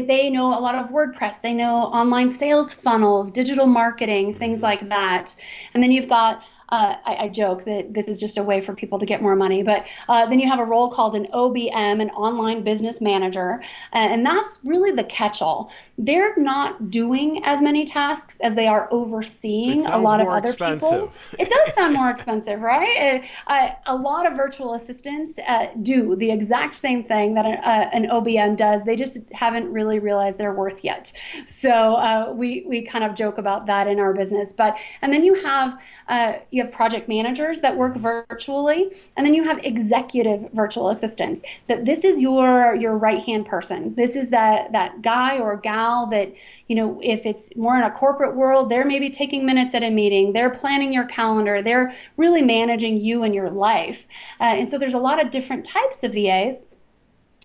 they 0.00 0.30
know 0.30 0.46
a 0.46 0.60
lot 0.60 0.74
of 0.74 0.90
WordPress, 0.90 1.42
they 1.42 1.54
know 1.54 1.74
online 1.76 2.30
sales 2.30 2.72
funnels, 2.72 3.30
digital 3.30 3.66
marketing, 3.66 4.34
things 4.34 4.62
like 4.62 4.88
that. 4.88 5.34
And 5.74 5.82
then 5.82 5.90
you've 5.90 6.08
got 6.08 6.44
uh, 6.72 6.96
I, 7.04 7.16
I, 7.16 7.28
joke 7.28 7.64
that 7.66 7.92
this 7.92 8.08
is 8.08 8.18
just 8.18 8.38
a 8.38 8.42
way 8.42 8.62
for 8.62 8.74
people 8.74 8.98
to 8.98 9.04
get 9.04 9.20
more 9.20 9.36
money. 9.36 9.62
But 9.62 9.86
uh, 10.08 10.24
then 10.24 10.40
you 10.40 10.48
have 10.48 10.58
a 10.58 10.64
role 10.64 10.90
called 10.90 11.14
an 11.14 11.26
OBM, 11.26 12.00
an 12.00 12.08
online 12.10 12.64
business 12.64 12.98
manager, 13.02 13.62
and 13.92 14.24
that's 14.24 14.58
really 14.64 14.90
the 14.90 15.04
catch-all. 15.04 15.70
They're 15.98 16.34
not 16.38 16.90
doing 16.90 17.44
as 17.44 17.60
many 17.60 17.84
tasks 17.84 18.40
as 18.40 18.54
they 18.54 18.66
are 18.66 18.88
overseeing 18.90 19.84
a 19.84 19.98
lot 19.98 20.22
of 20.22 20.28
other 20.28 20.48
expensive. 20.48 20.90
people. 20.90 21.12
It 21.38 21.50
does 21.50 21.74
sound 21.74 21.92
more 21.92 22.10
expensive, 22.16 22.60
right? 22.60 23.22
Uh, 23.46 23.70
a 23.84 23.94
lot 23.94 24.26
of 24.26 24.34
virtual 24.34 24.72
assistants 24.72 25.38
uh, 25.46 25.66
do 25.82 26.16
the 26.16 26.30
exact 26.30 26.74
same 26.74 27.02
thing 27.02 27.34
that 27.34 27.44
an, 27.44 27.58
uh, 27.62 27.90
an, 27.92 28.08
OBM 28.08 28.56
does. 28.56 28.84
They 28.84 28.96
just 28.96 29.18
haven't 29.34 29.70
really 29.70 29.98
realized 29.98 30.38
their 30.38 30.54
worth 30.54 30.84
yet. 30.84 31.12
So 31.46 31.70
uh, 31.96 32.32
we 32.34 32.64
we 32.66 32.80
kind 32.80 33.04
of 33.04 33.14
joke 33.14 33.36
about 33.36 33.66
that 33.66 33.88
in 33.88 33.98
our 33.98 34.14
business. 34.14 34.54
But 34.54 34.78
and 35.02 35.12
then 35.12 35.22
you 35.22 35.34
have 35.34 35.78
uh, 36.08 36.34
have 36.62 36.72
project 36.72 37.08
managers 37.08 37.60
that 37.60 37.76
work 37.76 37.96
virtually, 37.96 38.92
and 39.16 39.26
then 39.26 39.34
you 39.34 39.44
have 39.44 39.64
executive 39.64 40.50
virtual 40.52 40.88
assistants. 40.88 41.42
That 41.68 41.84
this 41.84 42.04
is 42.04 42.20
your 42.20 42.74
your 42.74 42.96
right 42.96 43.22
hand 43.22 43.46
person. 43.46 43.94
This 43.94 44.16
is 44.16 44.30
that 44.30 44.72
that 44.72 45.02
guy 45.02 45.38
or 45.38 45.56
gal 45.56 46.06
that 46.08 46.32
you 46.68 46.76
know 46.76 47.00
if 47.02 47.26
it's 47.26 47.54
more 47.56 47.76
in 47.76 47.82
a 47.82 47.90
corporate 47.90 48.36
world, 48.36 48.68
they're 48.68 48.86
maybe 48.86 49.10
taking 49.10 49.44
minutes 49.44 49.74
at 49.74 49.82
a 49.82 49.90
meeting. 49.90 50.32
They're 50.32 50.50
planning 50.50 50.92
your 50.92 51.04
calendar. 51.04 51.62
They're 51.62 51.92
really 52.16 52.42
managing 52.42 52.98
you 52.98 53.22
and 53.22 53.34
your 53.34 53.50
life. 53.50 54.06
Uh, 54.40 54.54
and 54.58 54.68
so 54.68 54.78
there's 54.78 54.94
a 54.94 54.98
lot 54.98 55.24
of 55.24 55.30
different 55.30 55.64
types 55.64 56.02
of 56.02 56.14
VAs 56.14 56.64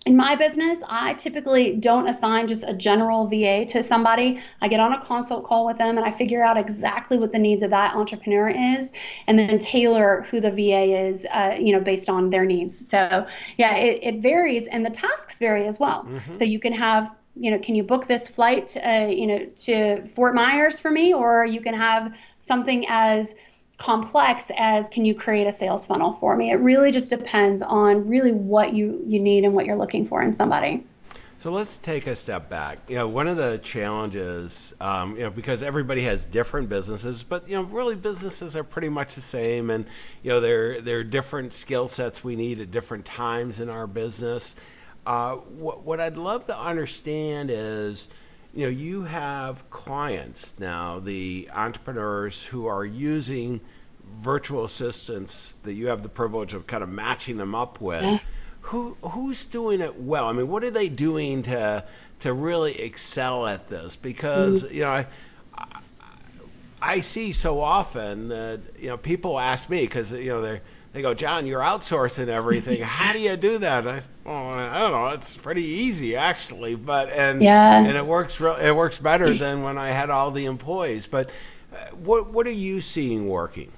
in 0.08 0.16
my 0.16 0.36
business, 0.36 0.82
I 0.88 1.16
typically 1.16 1.76
don't 1.76 2.08
assign 2.08 2.48
just 2.48 2.64
a 2.66 2.74
general 2.74 3.28
VA 3.28 3.66
to 3.66 3.84
somebody. 3.84 4.40
I 4.62 4.70
get 4.70 4.80
on 4.80 4.94
a 4.94 5.02
consult 5.02 5.44
call 5.44 5.66
with 5.66 5.78
them 5.78 5.98
and 5.98 6.06
I 6.06 6.12
figure 6.12 6.42
out 6.42 6.56
exactly 6.56 7.18
what 7.18 7.34
the 7.34 7.40
needs 7.40 7.62
of 7.62 7.72
that 7.72 7.94
entrepreneur 7.94 8.48
is, 8.48 8.94
and 9.28 9.38
then 9.38 9.60
tailor 9.60 10.26
who 10.32 10.40
the 10.40 10.50
VA 10.50 11.08
is, 11.08 11.28
uh, 11.30 11.58
you 11.60 11.74
know, 11.74 11.82
based 11.82 12.08
on 12.08 12.30
their 12.30 12.46
needs. 12.46 12.88
So 12.88 13.28
yeah, 13.58 13.76
it, 13.76 14.00
it 14.02 14.22
varies, 14.22 14.68
and 14.68 14.86
the 14.86 14.92
tasks 14.92 15.40
vary 15.40 15.68
as 15.68 15.78
well. 15.78 16.06
Mm-hmm. 16.06 16.36
So 16.36 16.46
you 16.46 16.60
can 16.60 16.72
have 16.72 17.14
you 17.40 17.52
know, 17.52 17.60
can 17.60 17.76
you 17.76 17.84
book 17.84 18.08
this 18.08 18.28
flight, 18.28 18.76
uh, 18.78 19.08
you 19.10 19.28
know, 19.28 19.46
to 19.46 20.08
Fort 20.08 20.34
Myers 20.34 20.80
for 20.80 20.90
me, 20.90 21.14
or 21.14 21.46
you 21.46 21.62
can 21.62 21.76
have 21.76 22.18
something 22.40 22.86
as 22.90 23.36
complex 23.78 24.52
as 24.58 24.90
can 24.90 25.06
you 25.06 25.14
create 25.14 25.46
a 25.48 25.52
sales 25.52 25.86
funnel 25.86 26.12
for 26.12 26.36
me 26.36 26.50
it 26.50 26.56
really 26.56 26.92
just 26.92 27.10
depends 27.10 27.62
on 27.62 28.08
really 28.08 28.32
what 28.32 28.74
you 28.74 29.04
you 29.06 29.20
need 29.20 29.44
and 29.44 29.54
what 29.54 29.66
you're 29.66 29.76
looking 29.76 30.06
for 30.06 30.22
in 30.22 30.34
somebody 30.34 30.84
so 31.40 31.52
let's 31.52 31.78
take 31.78 32.08
a 32.08 32.16
step 32.16 32.50
back. 32.50 32.80
You 32.88 32.96
know, 32.96 33.08
one 33.08 33.28
of 33.28 33.38
the 33.38 33.60
challenges, 33.60 34.74
um, 34.82 35.16
you 35.16 35.22
know, 35.22 35.30
because 35.30 35.62
everybody 35.62 36.02
has 36.02 36.26
different 36.26 36.68
businesses, 36.68 37.22
but 37.22 37.48
you 37.48 37.56
know, 37.56 37.62
really 37.62 37.96
businesses 37.96 38.56
are 38.56 38.64
pretty 38.64 38.90
much 38.90 39.14
the 39.14 39.22
same, 39.22 39.70
and 39.70 39.86
you 40.24 40.32
know, 40.32 40.40
there 40.40 40.82
there 40.82 40.98
are 40.98 41.04
different 41.04 41.54
skill 41.54 41.88
sets 41.88 42.24
we 42.24 42.36
need 42.36 42.60
at 42.60 42.72
different 42.72 43.06
times 43.06 43.60
in 43.60 43.70
our 43.70 43.86
business. 43.86 44.56
Uh, 45.06 45.36
what 45.36 45.84
what 45.84 46.00
I'd 46.00 46.18
love 46.18 46.48
to 46.48 46.58
understand 46.58 47.52
is, 47.52 48.10
you 48.58 48.64
know, 48.64 48.70
you 48.70 49.04
have 49.04 49.70
clients 49.70 50.58
now, 50.58 50.98
the 51.00 51.48
entrepreneurs 51.54 52.44
who 52.44 52.66
are 52.66 52.84
using 52.84 53.62
virtual 54.18 54.66
assistants 54.66 55.58
that 55.62 55.74
you 55.74 55.90
have 55.90 56.02
the 56.02 56.10
privilege 56.10 56.56
of 56.56 56.66
kind 56.66 56.82
of 56.82 56.90
matching 56.90 57.38
them 57.38 57.54
up 57.54 57.80
with. 57.80 58.02
Yeah. 58.02 58.18
Who 58.62 58.98
who's 59.04 59.46
doing 59.46 59.80
it 59.80 60.02
well? 60.02 60.26
I 60.26 60.32
mean, 60.32 60.48
what 60.48 60.64
are 60.64 60.72
they 60.72 60.90
doing 60.90 61.44
to 61.44 61.86
to 62.22 62.34
really 62.34 62.82
excel 62.82 63.46
at 63.46 63.68
this? 63.68 63.96
Because 63.96 64.64
mm-hmm. 64.64 64.76
you 64.76 64.82
know, 64.82 64.90
I, 64.90 65.08
I 66.82 67.00
see 67.02 67.34
so 67.34 67.62
often 67.62 68.30
that 68.30 68.62
you 68.80 68.88
know 68.88 68.98
people 68.98 69.40
ask 69.40 69.70
me 69.70 69.82
because 69.86 70.12
you 70.12 70.30
know 70.30 70.42
they're 70.42 70.62
they 70.98 71.04
go, 71.04 71.14
John, 71.14 71.46
you're 71.46 71.62
outsourcing 71.62 72.28
everything. 72.28 72.82
How 72.82 73.14
do 73.14 73.20
you 73.20 73.38
do 73.38 73.60
that? 73.60 73.88
I, 73.88 74.02
well, 74.26 74.50
I 74.50 74.80
don't 74.80 74.92
know. 74.92 75.08
It's 75.10 75.38
pretty 75.38 75.64
easy 75.64 76.16
actually, 76.16 76.74
but 76.74 77.10
and 77.10 77.40
yeah. 77.40 77.84
and 77.84 77.96
it 77.96 78.06
works. 78.06 78.42
Re- 78.42 78.58
it 78.60 78.76
works 78.76 78.98
better 78.98 79.32
than 79.32 79.62
when 79.62 79.78
I 79.78 79.90
had 79.90 80.10
all 80.10 80.32
the 80.32 80.46
employees. 80.46 81.06
But 81.06 81.30
uh, 81.72 81.96
what 81.98 82.34
what 82.34 82.48
are 82.48 82.52
you 82.52 82.82
seeing 82.82 83.28
working? 83.28 83.72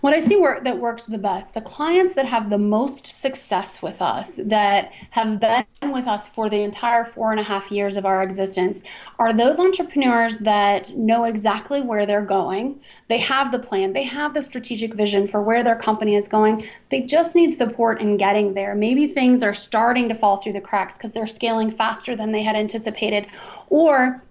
What 0.00 0.14
I 0.14 0.20
see 0.20 0.36
work 0.36 0.64
that 0.64 0.78
works 0.78 1.06
the 1.06 1.18
best, 1.18 1.54
the 1.54 1.60
clients 1.60 2.14
that 2.14 2.26
have 2.26 2.50
the 2.50 2.58
most 2.58 3.06
success 3.06 3.82
with 3.82 4.00
us, 4.00 4.38
that 4.44 4.92
have 5.10 5.40
been 5.40 5.92
with 5.92 6.06
us 6.06 6.28
for 6.28 6.48
the 6.48 6.62
entire 6.62 7.04
four 7.04 7.32
and 7.32 7.40
a 7.40 7.42
half 7.42 7.72
years 7.72 7.96
of 7.96 8.06
our 8.06 8.22
existence, 8.22 8.82
are 9.18 9.32
those 9.32 9.58
entrepreneurs 9.58 10.38
that 10.38 10.94
know 10.96 11.24
exactly 11.24 11.82
where 11.82 12.06
they're 12.06 12.22
going. 12.22 12.80
They 13.08 13.18
have 13.18 13.50
the 13.50 13.58
plan, 13.58 13.92
they 13.92 14.04
have 14.04 14.34
the 14.34 14.42
strategic 14.42 14.94
vision 14.94 15.26
for 15.26 15.42
where 15.42 15.62
their 15.62 15.76
company 15.76 16.14
is 16.14 16.28
going. 16.28 16.64
They 16.90 17.00
just 17.00 17.34
need 17.34 17.52
support 17.52 18.00
in 18.00 18.16
getting 18.16 18.54
there. 18.54 18.74
Maybe 18.74 19.08
things 19.08 19.42
are 19.42 19.54
starting 19.54 20.08
to 20.08 20.14
fall 20.14 20.36
through 20.36 20.52
the 20.52 20.60
cracks 20.60 20.96
because 20.96 21.12
they're 21.12 21.26
scaling 21.26 21.70
faster 21.70 22.14
than 22.14 22.32
they 22.32 22.42
had 22.42 22.56
anticipated, 22.56 23.26
or 23.68 24.22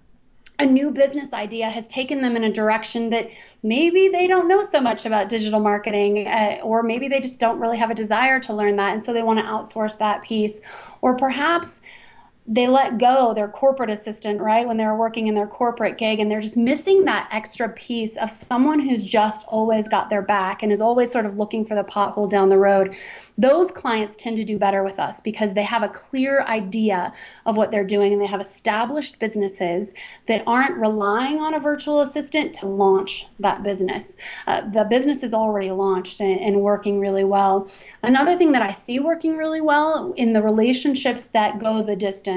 a 0.58 0.66
new 0.66 0.90
business 0.90 1.32
idea 1.32 1.68
has 1.68 1.86
taken 1.88 2.22
them 2.22 2.36
in 2.36 2.44
a 2.44 2.52
direction 2.52 3.10
that 3.10 3.30
maybe 3.62 4.08
they 4.08 4.26
don't 4.26 4.48
know 4.48 4.62
so 4.62 4.80
much 4.80 5.04
about 5.04 5.28
digital 5.28 5.60
marketing 5.60 6.26
uh, 6.26 6.58
or 6.62 6.82
maybe 6.82 7.08
they 7.08 7.20
just 7.20 7.38
don't 7.38 7.58
really 7.58 7.76
have 7.76 7.90
a 7.90 7.94
desire 7.94 8.40
to 8.40 8.54
learn 8.54 8.76
that 8.76 8.92
and 8.92 9.04
so 9.04 9.12
they 9.12 9.22
want 9.22 9.38
to 9.38 9.44
outsource 9.44 9.98
that 9.98 10.22
piece. 10.22 10.60
Or 11.02 11.16
perhaps 11.16 11.80
they 12.48 12.68
let 12.68 12.98
go 12.98 13.34
their 13.34 13.48
corporate 13.48 13.90
assistant, 13.90 14.40
right, 14.40 14.66
when 14.66 14.76
they're 14.76 14.94
working 14.94 15.26
in 15.26 15.34
their 15.34 15.46
corporate 15.48 15.98
gig, 15.98 16.20
and 16.20 16.30
they're 16.30 16.40
just 16.40 16.56
missing 16.56 17.04
that 17.04 17.28
extra 17.32 17.68
piece 17.68 18.16
of 18.16 18.30
someone 18.30 18.78
who's 18.78 19.04
just 19.04 19.44
always 19.48 19.88
got 19.88 20.10
their 20.10 20.22
back 20.22 20.62
and 20.62 20.70
is 20.70 20.80
always 20.80 21.10
sort 21.10 21.26
of 21.26 21.36
looking 21.36 21.64
for 21.64 21.74
the 21.74 21.82
pothole 21.82 22.30
down 22.30 22.48
the 22.48 22.58
road. 22.58 22.94
Those 23.36 23.70
clients 23.72 24.16
tend 24.16 24.36
to 24.36 24.44
do 24.44 24.58
better 24.58 24.84
with 24.84 25.00
us 25.00 25.20
because 25.20 25.54
they 25.54 25.64
have 25.64 25.82
a 25.82 25.88
clear 25.88 26.42
idea 26.42 27.12
of 27.44 27.56
what 27.56 27.70
they're 27.70 27.84
doing 27.84 28.12
and 28.12 28.22
they 28.22 28.26
have 28.26 28.40
established 28.40 29.18
businesses 29.18 29.92
that 30.26 30.44
aren't 30.46 30.76
relying 30.76 31.40
on 31.40 31.54
a 31.54 31.60
virtual 31.60 32.00
assistant 32.00 32.54
to 32.54 32.66
launch 32.66 33.26
that 33.40 33.62
business. 33.62 34.16
Uh, 34.46 34.60
the 34.60 34.84
business 34.84 35.22
is 35.22 35.34
already 35.34 35.70
launched 35.72 36.20
and, 36.20 36.40
and 36.40 36.60
working 36.60 37.00
really 37.00 37.24
well. 37.24 37.68
Another 38.02 38.36
thing 38.36 38.52
that 38.52 38.62
I 38.62 38.70
see 38.70 39.00
working 39.00 39.36
really 39.36 39.60
well 39.60 40.14
in 40.16 40.32
the 40.32 40.42
relationships 40.42 41.26
that 41.26 41.58
go 41.58 41.82
the 41.82 41.96
distance 41.96 42.35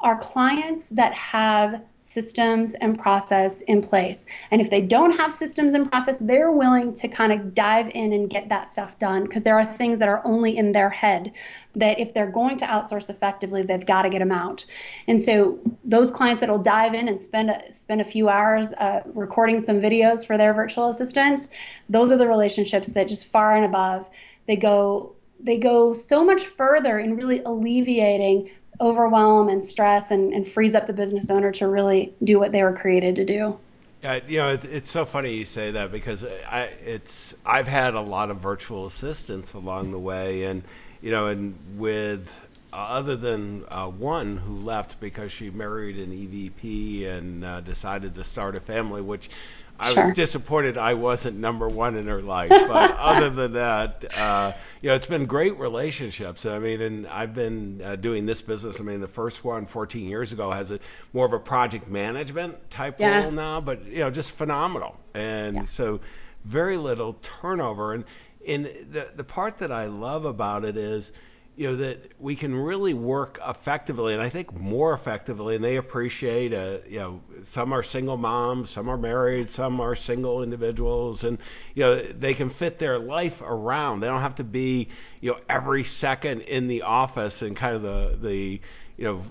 are 0.00 0.18
clients 0.18 0.90
that 0.90 1.14
have 1.14 1.82
systems 1.98 2.74
and 2.74 2.98
process 2.98 3.62
in 3.62 3.80
place. 3.80 4.26
And 4.50 4.60
if 4.60 4.68
they 4.68 4.82
don't 4.82 5.16
have 5.16 5.32
systems 5.32 5.72
and 5.72 5.90
process, 5.90 6.18
they're 6.18 6.52
willing 6.52 6.92
to 6.94 7.08
kind 7.08 7.32
of 7.32 7.54
dive 7.54 7.88
in 7.94 8.12
and 8.12 8.28
get 8.28 8.50
that 8.50 8.68
stuff 8.68 8.98
done 8.98 9.22
because 9.22 9.44
there 9.44 9.58
are 9.58 9.64
things 9.64 9.98
that 10.00 10.10
are 10.10 10.20
only 10.26 10.58
in 10.58 10.72
their 10.72 10.90
head 10.90 11.32
that 11.76 11.98
if 11.98 12.12
they're 12.12 12.30
going 12.30 12.58
to 12.58 12.66
outsource 12.66 13.08
effectively, 13.08 13.62
they've 13.62 13.86
got 13.86 14.02
to 14.02 14.10
get 14.10 14.18
them 14.18 14.30
out. 14.30 14.66
And 15.06 15.18
so 15.18 15.58
those 15.84 16.10
clients 16.10 16.40
that'll 16.40 16.58
dive 16.58 16.92
in 16.92 17.08
and 17.08 17.18
spend 17.18 17.50
a, 17.50 17.72
spend 17.72 18.02
a 18.02 18.04
few 18.04 18.28
hours 18.28 18.74
uh, 18.74 19.00
recording 19.06 19.58
some 19.58 19.80
videos 19.80 20.26
for 20.26 20.36
their 20.36 20.52
virtual 20.52 20.90
assistants, 20.90 21.48
those 21.88 22.12
are 22.12 22.18
the 22.18 22.28
relationships 22.28 22.88
that 22.90 23.08
just 23.08 23.26
far 23.26 23.56
and 23.56 23.64
above 23.64 24.10
they 24.46 24.56
go 24.56 25.14
they 25.40 25.58
go 25.58 25.92
so 25.92 26.24
much 26.24 26.46
further 26.46 26.98
in 26.98 27.16
really 27.16 27.40
alleviating 27.40 28.50
overwhelm 28.80 29.48
and 29.48 29.62
stress 29.62 30.10
and, 30.10 30.32
and 30.32 30.46
frees 30.46 30.74
up 30.74 30.86
the 30.86 30.92
business 30.92 31.30
owner 31.30 31.52
to 31.52 31.68
really 31.68 32.12
do 32.22 32.38
what 32.38 32.52
they 32.52 32.62
were 32.62 32.72
created 32.72 33.16
to 33.16 33.24
do. 33.24 33.58
Yeah, 34.02 34.20
you 34.26 34.38
know, 34.38 34.50
it, 34.50 34.64
it's 34.66 34.90
so 34.90 35.04
funny 35.04 35.34
you 35.34 35.44
say 35.46 35.70
that 35.70 35.90
because 35.90 36.24
I, 36.24 36.64
it's 36.84 37.34
I've 37.46 37.68
had 37.68 37.94
a 37.94 38.00
lot 38.00 38.30
of 38.30 38.38
virtual 38.38 38.84
assistants 38.84 39.54
along 39.54 39.92
the 39.92 39.98
way, 39.98 40.44
and 40.44 40.62
you 41.00 41.10
know, 41.10 41.28
and 41.28 41.56
with 41.76 42.48
uh, 42.70 42.76
other 42.76 43.16
than 43.16 43.64
uh, 43.68 43.86
one 43.86 44.36
who 44.36 44.58
left 44.58 45.00
because 45.00 45.32
she 45.32 45.48
married 45.48 45.96
an 45.96 46.10
EVP 46.10 47.06
and 47.06 47.44
uh, 47.44 47.60
decided 47.60 48.14
to 48.16 48.24
start 48.24 48.56
a 48.56 48.60
family, 48.60 49.00
which 49.00 49.30
I 49.78 49.92
sure. 49.92 50.02
was 50.04 50.12
disappointed 50.12 50.78
I 50.78 50.94
wasn't 50.94 51.38
number 51.38 51.66
one 51.66 51.96
in 51.96 52.06
her 52.06 52.20
life. 52.20 52.50
But 52.50 52.92
other 52.98 53.30
than 53.30 53.52
that, 53.54 54.04
uh, 54.16 54.52
you 54.80 54.88
know, 54.88 54.94
it's 54.94 55.06
been 55.06 55.26
great 55.26 55.58
relationships. 55.58 56.46
I 56.46 56.58
mean, 56.58 56.80
and 56.80 57.06
I've 57.08 57.34
been 57.34 57.82
uh, 57.82 57.96
doing 57.96 58.26
this 58.26 58.40
business. 58.42 58.80
I 58.80 58.84
mean, 58.84 59.00
the 59.00 59.08
first 59.08 59.44
one 59.44 59.66
14 59.66 60.08
years 60.08 60.32
ago 60.32 60.50
has 60.50 60.70
a 60.70 60.78
more 61.12 61.26
of 61.26 61.32
a 61.32 61.40
project 61.40 61.88
management 61.88 62.70
type 62.70 62.96
yeah. 62.98 63.22
role 63.22 63.32
now, 63.32 63.60
but 63.60 63.84
you 63.86 63.98
know, 63.98 64.10
just 64.10 64.32
phenomenal. 64.32 64.96
And 65.14 65.56
yeah. 65.56 65.64
so, 65.64 66.00
very 66.44 66.76
little 66.76 67.14
turnover. 67.22 67.94
And 67.94 68.04
in 68.44 68.62
the 68.62 69.10
the 69.14 69.24
part 69.24 69.58
that 69.58 69.72
I 69.72 69.86
love 69.86 70.24
about 70.24 70.64
it 70.64 70.76
is 70.76 71.12
you 71.56 71.68
know 71.68 71.76
that 71.76 72.12
we 72.18 72.34
can 72.34 72.54
really 72.54 72.94
work 72.94 73.38
effectively 73.46 74.12
and 74.12 74.22
i 74.22 74.28
think 74.28 74.52
more 74.58 74.92
effectively 74.92 75.54
and 75.54 75.64
they 75.64 75.76
appreciate 75.76 76.52
uh, 76.52 76.78
you 76.88 76.98
know 76.98 77.20
some 77.42 77.72
are 77.72 77.82
single 77.82 78.16
moms 78.16 78.70
some 78.70 78.88
are 78.88 78.96
married 78.96 79.48
some 79.48 79.80
are 79.80 79.94
single 79.94 80.42
individuals 80.42 81.22
and 81.24 81.38
you 81.74 81.82
know 81.82 82.00
they 82.02 82.34
can 82.34 82.48
fit 82.48 82.78
their 82.78 82.98
life 82.98 83.42
around. 83.42 84.00
They 84.00 84.06
don't 84.06 84.20
have 84.20 84.36
to 84.36 84.44
be 84.44 84.88
you 85.20 85.32
know 85.32 85.40
every 85.48 85.84
second 85.84 86.42
in 86.42 86.68
the 86.68 86.82
office 86.82 87.42
and 87.42 87.56
kind 87.56 87.76
of 87.76 87.82
the 87.82 88.16
the 88.20 88.60
you 88.96 89.04
know 89.04 89.22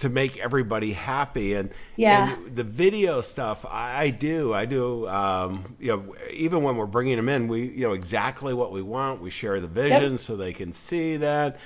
to 0.00 0.08
make 0.08 0.38
everybody 0.38 0.92
happy 0.92 1.54
and 1.54 1.70
yeah 1.96 2.34
and 2.34 2.56
the 2.56 2.64
video 2.64 3.20
stuff 3.20 3.64
I, 3.64 4.04
I 4.04 4.10
do 4.10 4.52
I 4.52 4.64
do 4.64 5.08
um, 5.08 5.76
you 5.78 5.96
know 5.96 6.16
even 6.32 6.62
when 6.62 6.76
we're 6.76 6.86
bringing 6.86 7.16
them 7.16 7.28
in 7.28 7.48
we 7.48 7.68
you 7.68 7.86
know 7.86 7.92
exactly 7.92 8.52
what 8.52 8.72
we 8.72 8.82
want 8.82 9.20
we 9.20 9.30
share 9.30 9.60
the 9.60 9.68
vision 9.68 10.12
yep. 10.12 10.20
so 10.20 10.36
they 10.36 10.52
can 10.52 10.72
see 10.72 11.18
that 11.18 11.58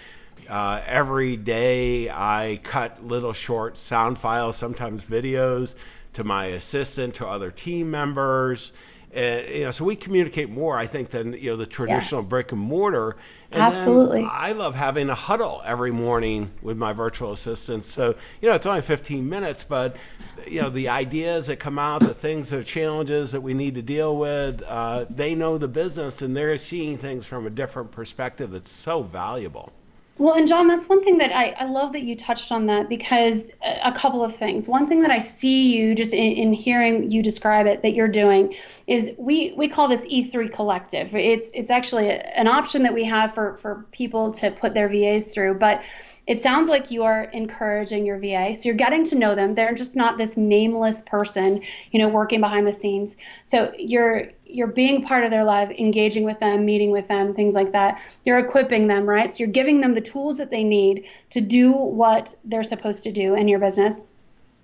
uh, 0.48 0.82
every 0.84 1.36
day 1.36 2.10
I 2.10 2.60
cut 2.62 3.04
little 3.04 3.32
short 3.32 3.76
sound 3.76 4.18
files 4.18 4.56
sometimes 4.56 5.04
videos 5.04 5.74
to 6.14 6.24
my 6.24 6.46
assistant 6.46 7.14
to 7.16 7.26
other 7.26 7.50
team 7.50 7.90
members 7.90 8.72
and 9.14 9.48
you 9.48 9.64
know, 9.64 9.70
so 9.70 9.84
we 9.84 9.94
communicate 9.94 10.50
more, 10.50 10.76
I 10.76 10.86
think, 10.86 11.10
than 11.10 11.34
you 11.34 11.50
know 11.50 11.56
the 11.56 11.66
traditional 11.66 12.22
yeah. 12.22 12.28
brick 12.28 12.50
and 12.50 12.60
mortar. 12.60 13.16
And 13.54 13.62
Absolutely. 13.62 14.24
I 14.24 14.50
love 14.50 14.74
having 14.74 15.08
a 15.10 15.14
huddle 15.14 15.62
every 15.64 15.92
morning 15.92 16.50
with 16.60 16.76
my 16.76 16.92
virtual 16.92 17.30
assistants. 17.30 17.86
So 17.86 18.16
you 18.40 18.48
know, 18.48 18.56
it's 18.56 18.66
only 18.66 18.82
15 18.82 19.28
minutes, 19.28 19.62
but 19.62 19.96
you 20.44 20.60
know, 20.60 20.70
the 20.70 20.88
ideas 20.88 21.46
that 21.46 21.60
come 21.60 21.78
out, 21.78 22.00
the 22.00 22.14
things, 22.14 22.50
the 22.50 22.64
challenges 22.64 23.30
that 23.30 23.40
we 23.40 23.54
need 23.54 23.76
to 23.76 23.82
deal 23.82 24.18
with, 24.18 24.60
uh, 24.62 25.06
they 25.08 25.36
know 25.36 25.56
the 25.56 25.68
business 25.68 26.20
and 26.20 26.36
they're 26.36 26.58
seeing 26.58 26.98
things 26.98 27.26
from 27.26 27.46
a 27.46 27.50
different 27.50 27.92
perspective. 27.92 28.50
That's 28.50 28.72
so 28.72 29.04
valuable. 29.04 29.72
Well, 30.16 30.36
and 30.36 30.46
John, 30.46 30.68
that's 30.68 30.88
one 30.88 31.02
thing 31.02 31.18
that 31.18 31.34
I, 31.34 31.56
I 31.58 31.68
love 31.68 31.92
that 31.92 32.02
you 32.02 32.14
touched 32.14 32.52
on 32.52 32.66
that 32.66 32.88
because 32.88 33.50
a, 33.64 33.88
a 33.88 33.92
couple 33.92 34.22
of 34.22 34.36
things. 34.36 34.68
One 34.68 34.86
thing 34.86 35.00
that 35.00 35.10
I 35.10 35.18
see 35.18 35.76
you 35.76 35.94
just 35.96 36.14
in, 36.14 36.32
in, 36.34 36.52
hearing 36.52 37.10
you 37.10 37.20
describe 37.20 37.66
it 37.66 37.82
that 37.82 37.94
you're 37.94 38.06
doing 38.06 38.54
is 38.86 39.12
we 39.18 39.54
we 39.56 39.66
call 39.66 39.88
this 39.88 40.06
E3 40.06 40.52
collective. 40.52 41.16
It's 41.16 41.50
it's 41.52 41.68
actually 41.68 42.10
a, 42.10 42.18
an 42.38 42.46
option 42.46 42.84
that 42.84 42.94
we 42.94 43.04
have 43.04 43.34
for 43.34 43.56
for 43.56 43.86
people 43.90 44.30
to 44.34 44.52
put 44.52 44.72
their 44.72 44.88
VAs 44.88 45.34
through, 45.34 45.54
but 45.54 45.82
it 46.26 46.40
sounds 46.40 46.68
like 46.68 46.90
you 46.90 47.02
are 47.04 47.24
encouraging 47.24 48.06
your 48.06 48.18
VA. 48.18 48.54
So 48.54 48.68
you're 48.68 48.76
getting 48.76 49.04
to 49.04 49.16
know 49.16 49.34
them. 49.34 49.54
They're 49.54 49.74
just 49.74 49.96
not 49.96 50.16
this 50.16 50.36
nameless 50.36 51.02
person, 51.02 51.62
you 51.90 51.98
know, 51.98 52.08
working 52.08 52.40
behind 52.40 52.66
the 52.66 52.72
scenes. 52.72 53.16
So 53.42 53.72
you're 53.76 54.30
you're 54.54 54.68
being 54.68 55.02
part 55.02 55.24
of 55.24 55.30
their 55.30 55.44
life, 55.44 55.70
engaging 55.78 56.24
with 56.24 56.38
them, 56.40 56.64
meeting 56.64 56.90
with 56.90 57.08
them, 57.08 57.34
things 57.34 57.54
like 57.54 57.72
that. 57.72 58.00
You're 58.24 58.38
equipping 58.38 58.86
them, 58.86 59.04
right? 59.04 59.30
So 59.30 59.38
you're 59.38 59.48
giving 59.48 59.80
them 59.80 59.94
the 59.94 60.00
tools 60.00 60.38
that 60.38 60.50
they 60.50 60.64
need 60.64 61.08
to 61.30 61.40
do 61.40 61.72
what 61.72 62.34
they're 62.44 62.62
supposed 62.62 63.04
to 63.04 63.12
do 63.12 63.34
in 63.34 63.48
your 63.48 63.58
business 63.58 64.00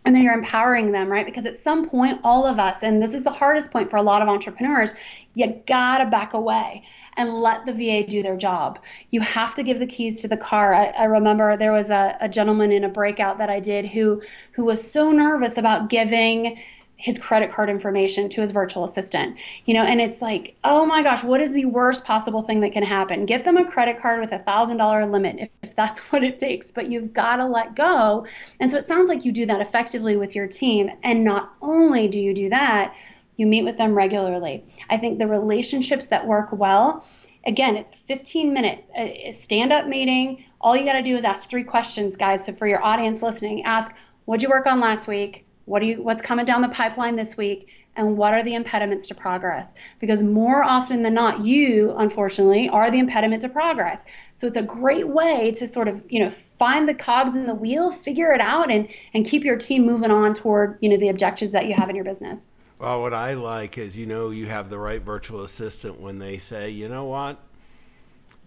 and 0.05 0.17
then 0.17 0.23
you're 0.23 0.35
empowering 0.35 0.93
them, 0.93 1.09
right? 1.09 1.27
Because 1.27 1.47
at 1.47 1.57
some 1.57 1.89
point, 1.89 2.21
all 2.25 2.47
of 2.47 2.59
us, 2.59 2.83
and 2.83 3.03
this 3.03 3.15
is 3.15 3.23
the 3.23 3.31
hardest 3.31 3.71
point 3.71 3.91
for 3.91 3.97
a 3.97 4.03
lot 4.03 4.23
of 4.23 4.29
entrepreneurs, 4.29 4.95
you 5.35 5.63
gotta 5.67 6.07
back 6.07 6.33
away 6.33 6.85
and 7.17 7.41
let 7.41 7.67
the 7.67 7.73
VA 7.73 8.07
do 8.09 8.23
their 8.23 8.37
job. 8.37 8.79
You 9.11 9.21
have 9.21 9.55
to 9.55 9.63
give 9.63 9.79
the 9.79 9.87
keys 9.87 10.23
to 10.23 10.29
the 10.29 10.37
car. 10.37 10.73
I, 10.73 10.87
I 10.87 11.05
remember 11.05 11.57
there 11.57 11.73
was 11.73 11.91
a, 11.91 12.17
a 12.21 12.29
gentleman 12.29 12.73
in 12.73 12.85
a 12.85 12.89
breakout 12.89 13.39
that 13.39 13.51
I 13.51 13.61
did 13.61 13.87
who 13.87 14.23
who 14.53 14.65
was 14.65 14.91
so 14.91 15.13
nervous 15.13 15.59
about 15.59 15.91
giving 15.91 16.59
his 17.01 17.19
credit 17.19 17.51
card 17.51 17.71
information 17.71 18.29
to 18.29 18.43
his 18.43 18.51
virtual 18.51 18.85
assistant. 18.85 19.39
You 19.65 19.73
know, 19.73 19.85
and 19.85 20.03
it's 20.03 20.21
like, 20.21 20.55
oh 20.65 20.85
my 20.85 21.03
gosh, 21.03 21.25
what 21.25 21.41
is 21.41 21.51
the 21.53 21.65
worst 21.65 22.05
possible 22.05 22.43
thing 22.43 22.61
that 22.61 22.73
can 22.73 22.83
happen? 22.83 23.25
Get 23.25 23.43
them 23.43 23.57
a 23.57 23.65
credit 23.65 23.99
card 23.99 24.21
with 24.21 24.33
a 24.33 24.39
thousand 24.39 24.77
dollar 24.77 25.07
limit 25.07 25.37
if, 25.39 25.49
if 25.63 25.75
that's 25.75 26.01
what 26.13 26.23
it 26.23 26.39
takes, 26.39 26.71
but 26.71 26.91
you've 26.91 27.15
got 27.15 27.37
to 27.37 27.47
let 27.47 27.75
go. 27.75 28.27
And 28.61 28.71
so 28.71 28.77
it 28.77 28.85
sounds 28.85 29.09
like 29.09 29.25
you 29.25 29.33
do 29.33 29.47
that 29.47 29.63
effectively 29.63 30.17
with 30.17 30.37
your 30.37 30.47
team. 30.47 30.91
And 31.03 31.25
not 31.25 31.55
only 31.63 32.07
do 32.07 32.21
you 32.21 32.35
do 32.35 32.51
that, 32.51 32.95
you 33.39 33.47
meet 33.47 33.65
with 33.65 33.79
them 33.79 33.95
regularly. 33.95 34.63
I 34.91 34.99
think 34.99 35.19
the 35.19 35.27
relationships 35.27 36.09
that 36.09 36.27
work 36.27 36.51
well, 36.53 37.03
again, 37.47 37.77
it's 37.77 37.91
a 37.91 37.97
15 37.97 38.53
minute 38.53 38.85
uh, 38.95 39.33
stand 39.33 39.73
up 39.73 39.87
meeting. 39.87 40.45
All 40.61 40.77
you 40.77 40.85
got 40.85 40.93
to 40.93 41.03
do 41.03 41.17
is 41.17 41.25
ask 41.25 41.49
three 41.49 41.65
questions, 41.65 42.17
guys. 42.17 42.45
So 42.45 42.53
for 42.53 42.67
your 42.67 42.85
audience 42.85 43.23
listening, 43.23 43.63
ask, 43.63 43.97
what'd 44.27 44.43
you 44.43 44.51
work 44.51 44.67
on 44.67 44.81
last 44.81 45.09
week? 45.09 45.47
What 45.71 45.83
do 45.83 45.87
you 45.87 46.03
what's 46.03 46.21
coming 46.21 46.45
down 46.45 46.63
the 46.63 46.69
pipeline 46.69 47.15
this 47.15 47.37
week? 47.37 47.69
And 47.95 48.17
what 48.17 48.35
are 48.35 48.43
the 48.43 48.55
impediments 48.57 49.07
to 49.09 49.15
progress? 49.15 49.73
Because 50.01 50.21
more 50.21 50.65
often 50.65 51.03
than 51.03 51.15
not, 51.15 51.45
you, 51.45 51.95
unfortunately, 51.97 52.69
are 52.69 52.91
the 52.91 52.99
impediment 52.99 53.43
to 53.43 53.49
progress. 53.49 54.05
So 54.35 54.49
it's 54.49 54.57
a 54.57 54.65
great 54.65 55.07
way 55.07 55.53
to 55.53 55.67
sort 55.69 55.87
of, 55.87 56.03
you 56.09 56.21
know, 56.21 56.31
find 56.59 56.89
the 56.89 56.95
cogs 56.95 57.37
in 57.37 57.47
the 57.47 57.55
wheel, 57.55 57.93
figure 57.93 58.33
it 58.33 58.41
out, 58.41 58.69
and 58.69 58.89
and 59.15 59.25
keep 59.25 59.45
your 59.45 59.57
team 59.57 59.87
moving 59.87 60.11
on 60.11 60.35
toward, 60.35 60.77
you 60.81 60.89
know, 60.89 60.97
the 60.97 61.09
objectives 61.09 61.53
that 61.53 61.67
you 61.67 61.75
have 61.75 61.89
in 61.89 61.95
your 61.95 62.05
business. 62.05 62.51
Well, 62.81 63.03
what 63.03 63.15
I 63.15 63.35
like 63.35 63.79
is, 63.79 63.97
you 63.97 64.07
know, 64.07 64.31
you 64.31 64.47
have 64.47 64.71
the 64.71 64.79
right 64.79 65.01
virtual 65.01 65.45
assistant 65.45 66.01
when 66.01 66.19
they 66.19 66.39
say, 66.39 66.71
you 66.71 66.89
know 66.89 67.05
what, 67.05 67.39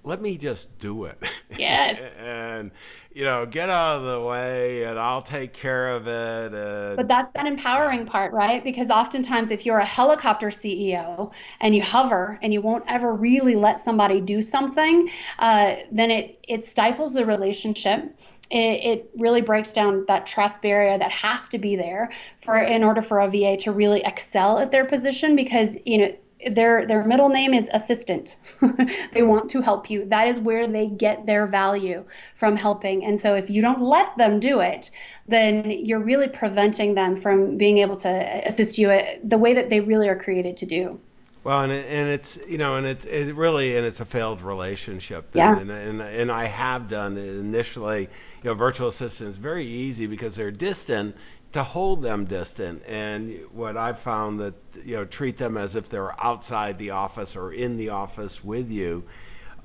let 0.03 0.21
me 0.21 0.37
just 0.37 0.77
do 0.79 1.05
it. 1.05 1.21
Yes. 1.57 1.99
and 2.17 2.71
you 3.13 3.25
know, 3.25 3.45
get 3.45 3.69
out 3.69 3.97
of 3.97 4.03
the 4.03 4.19
way 4.19 4.83
and 4.83 4.97
I'll 4.97 5.21
take 5.21 5.53
care 5.53 5.89
of 5.89 6.07
it. 6.07 6.53
And... 6.53 6.97
But 6.97 7.07
that's 7.07 7.31
that 7.31 7.45
empowering 7.45 8.05
part, 8.05 8.33
right? 8.33 8.63
Because 8.63 8.89
oftentimes, 8.89 9.51
if 9.51 9.65
you're 9.65 9.77
a 9.77 9.85
helicopter 9.85 10.47
CEO 10.47 11.31
and 11.59 11.75
you 11.75 11.83
hover 11.83 12.39
and 12.41 12.51
you 12.51 12.61
won't 12.61 12.83
ever 12.87 13.13
really 13.13 13.55
let 13.55 13.79
somebody 13.79 14.19
do 14.19 14.41
something, 14.41 15.09
uh, 15.39 15.75
then 15.91 16.11
it 16.11 16.39
it 16.47 16.65
stifles 16.65 17.13
the 17.13 17.25
relationship. 17.25 18.15
It, 18.49 18.83
it 18.83 19.09
really 19.17 19.41
breaks 19.41 19.73
down 19.73 20.05
that 20.07 20.27
trust 20.27 20.61
barrier 20.61 20.97
that 20.97 21.11
has 21.11 21.47
to 21.49 21.57
be 21.57 21.75
there 21.75 22.11
for 22.41 22.57
in 22.57 22.83
order 22.83 23.01
for 23.01 23.19
a 23.19 23.27
VA 23.27 23.57
to 23.57 23.71
really 23.71 24.01
excel 24.03 24.59
at 24.59 24.71
their 24.71 24.85
position 24.85 25.35
because 25.35 25.77
you 25.85 25.97
know 25.99 26.15
their 26.51 26.85
their 26.85 27.03
middle 27.03 27.29
name 27.29 27.53
is 27.53 27.69
assistant 27.73 28.37
they 29.13 29.21
want 29.21 29.49
to 29.49 29.61
help 29.61 29.89
you 29.89 30.05
that 30.05 30.27
is 30.27 30.39
where 30.39 30.67
they 30.67 30.87
get 30.87 31.25
their 31.25 31.45
value 31.45 32.03
from 32.35 32.55
helping 32.55 33.05
and 33.05 33.19
so 33.19 33.35
if 33.35 33.49
you 33.49 33.61
don't 33.61 33.81
let 33.81 34.17
them 34.17 34.39
do 34.39 34.59
it 34.59 34.89
then 35.27 35.69
you're 35.71 35.99
really 35.99 36.27
preventing 36.27 36.95
them 36.95 37.15
from 37.15 37.57
being 37.57 37.77
able 37.77 37.95
to 37.95 38.09
assist 38.47 38.77
you 38.77 38.89
uh, 38.89 39.03
the 39.23 39.37
way 39.37 39.53
that 39.53 39.69
they 39.69 39.79
really 39.79 40.07
are 40.07 40.17
created 40.17 40.57
to 40.57 40.65
do 40.65 40.99
well, 41.43 41.59
and 41.59 41.73
it, 41.73 41.85
and 41.89 42.09
it's 42.09 42.39
you 42.47 42.57
know, 42.57 42.77
and 42.77 42.85
it 42.85 43.05
it 43.05 43.35
really 43.35 43.75
and 43.75 43.85
it's 43.85 43.99
a 43.99 44.05
failed 44.05 44.41
relationship. 44.41 45.31
Then. 45.31 45.41
Yeah. 45.41 45.61
And, 45.61 45.71
and 45.71 46.01
and 46.01 46.31
I 46.31 46.45
have 46.45 46.87
done 46.87 47.17
initially, 47.17 48.03
you 48.03 48.09
know, 48.45 48.53
virtual 48.53 48.87
assistants 48.87 49.37
very 49.37 49.65
easy 49.65 50.07
because 50.07 50.37
they're 50.37 50.51
distant 50.51 51.17
to 51.53 51.63
hold 51.63 52.01
them 52.01 52.25
distant. 52.25 52.83
And 52.87 53.45
what 53.51 53.77
I've 53.77 53.99
found 53.99 54.39
that 54.39 54.55
you 54.83 54.95
know 54.95 55.05
treat 55.05 55.37
them 55.37 55.57
as 55.57 55.75
if 55.75 55.89
they're 55.89 56.19
outside 56.23 56.77
the 56.77 56.91
office 56.91 57.35
or 57.35 57.53
in 57.53 57.77
the 57.77 57.89
office 57.89 58.43
with 58.43 58.69
you. 58.69 59.03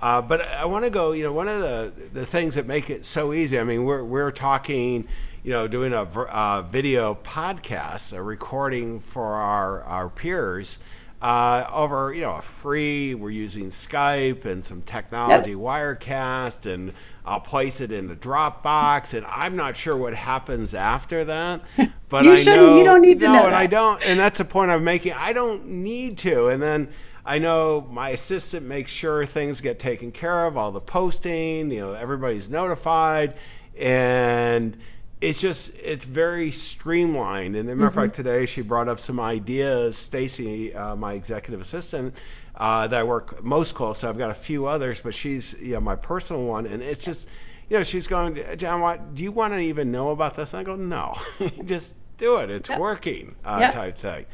Uh, 0.01 0.23
but 0.23 0.41
I 0.43 0.65
want 0.67 0.85
to 0.85 0.91
go. 0.91 1.13
You 1.13 1.25
know, 1.25 1.33
one 1.33 1.49
of 1.49 1.61
the 1.61 1.93
the 2.13 2.25
things 2.25 2.55
that 2.55 2.67
make 2.67 2.89
it 2.89 3.05
so 3.05 3.33
easy. 3.33 3.59
I 3.59 3.65
mean, 3.65 3.85
we're 3.85 4.05
we're 4.05 4.31
talking. 4.31 5.09
You 5.45 5.53
know, 5.53 5.69
doing 5.69 5.93
a 5.95 6.03
uh, 6.03 6.63
video 6.63 7.15
podcast, 7.15 8.15
a 8.15 8.21
recording 8.21 9.01
for 9.01 9.25
our 9.25 9.83
our 9.85 10.11
peers 10.11 10.79
uh, 11.21 11.69
over 11.73 12.13
you 12.13 12.21
know 12.21 12.35
a 12.35 12.43
free. 12.43 13.15
We're 13.15 13.31
using 13.31 13.67
Skype 13.67 14.45
and 14.45 14.65
some 14.65 14.83
technology, 14.83 15.51
yep. 15.51 15.59
Wirecast, 15.59 16.73
and 16.73 16.93
I'll 17.29 17.41
place 17.41 17.83
it 17.83 17.93
in 17.93 18.09
the 18.09 18.17
Dropbox, 18.17 19.13
and 19.13 19.27
I'm 19.27 19.55
not 19.55 19.77
sure 19.77 19.95
what 19.95 20.15
happens 20.15 20.75
after 20.75 21.25
that. 21.25 21.63
But 22.11 22.25
you 22.25 22.33
I 22.33 22.35
shouldn't. 22.37 22.63
know 22.63 22.79
You 22.79 22.85
don't 22.85 23.03
need 23.03 23.19
to 23.19 23.27
no, 23.27 23.33
know. 23.35 23.45
and 23.45 23.53
that. 23.53 23.61
I 23.61 23.67
don't. 23.67 24.03
And 24.03 24.19
that's 24.19 24.39
the 24.39 24.45
point 24.47 24.71
I'm 24.71 24.83
making. 24.83 25.13
I 25.13 25.35
don't 25.35 25.67
need 25.67 26.17
to. 26.19 26.49
And 26.49 26.63
then 26.63 26.89
I 27.23 27.39
know 27.39 27.87
my 27.91 28.09
assistant 28.09 28.65
makes 28.65 28.91
sure 28.91 29.27
things 29.27 29.61
get 29.61 29.79
taken 29.79 30.11
care 30.11 30.47
of, 30.47 30.57
all 30.57 30.73
the 30.73 30.81
posting. 30.81 31.71
You 31.71 31.81
know, 31.81 31.93
everybody's 31.93 32.49
notified, 32.49 33.35
and 33.79 34.75
it's 35.21 35.39
just 35.39 35.77
it's 35.83 36.07
very 36.07 36.51
streamlined. 36.51 37.57
And 37.57 37.69
as 37.69 37.73
a 37.75 37.77
matter 37.77 37.89
of 37.89 37.93
mm-hmm. 37.93 38.03
fact, 38.05 38.15
today 38.15 38.47
she 38.47 38.63
brought 38.63 38.89
up 38.89 39.01
some 39.01 39.21
ideas. 39.21 39.99
Stacy, 39.99 40.75
uh, 40.75 40.97
my 40.97 41.13
executive 41.13 41.61
assistant, 41.61 42.15
uh, 42.59 42.89
that 42.89 43.01
I 43.01 43.05
work 43.05 43.43
most 43.43 43.75
close. 43.75 44.01
So 44.01 44.09
I've 44.09 44.19
got 44.19 44.31
a 44.31 44.35
few 44.35 44.67
others, 44.67 45.01
but 45.01 45.15
she's 45.15 45.55
you 45.61 45.75
know 45.75 45.81
my 45.81 45.97
personal 45.97 46.43
one, 46.43 46.67
and 46.67 46.83
it's 46.83 47.05
just 47.05 47.29
you 47.71 47.79
know 47.79 47.85
she's 47.85 48.07
going, 48.07 48.39
John, 48.57 48.81
what 48.81 49.15
do 49.15 49.23
you 49.23 49.33
want 49.33 49.55
to 49.55 49.61
even 49.61 49.91
know 49.91 50.11
about 50.11 50.35
this? 50.35 50.53
And 50.53 50.61
I 50.61 50.65
go, 50.65 50.77
no, 50.77 51.15
just 51.65 51.95
do 52.19 52.37
it. 52.39 52.51
It's 52.51 52.69
yep. 52.69 52.79
working, 52.79 53.37
uh, 53.45 53.59
yep. 53.61 53.73
type 53.73 53.97
thing. 53.97 54.27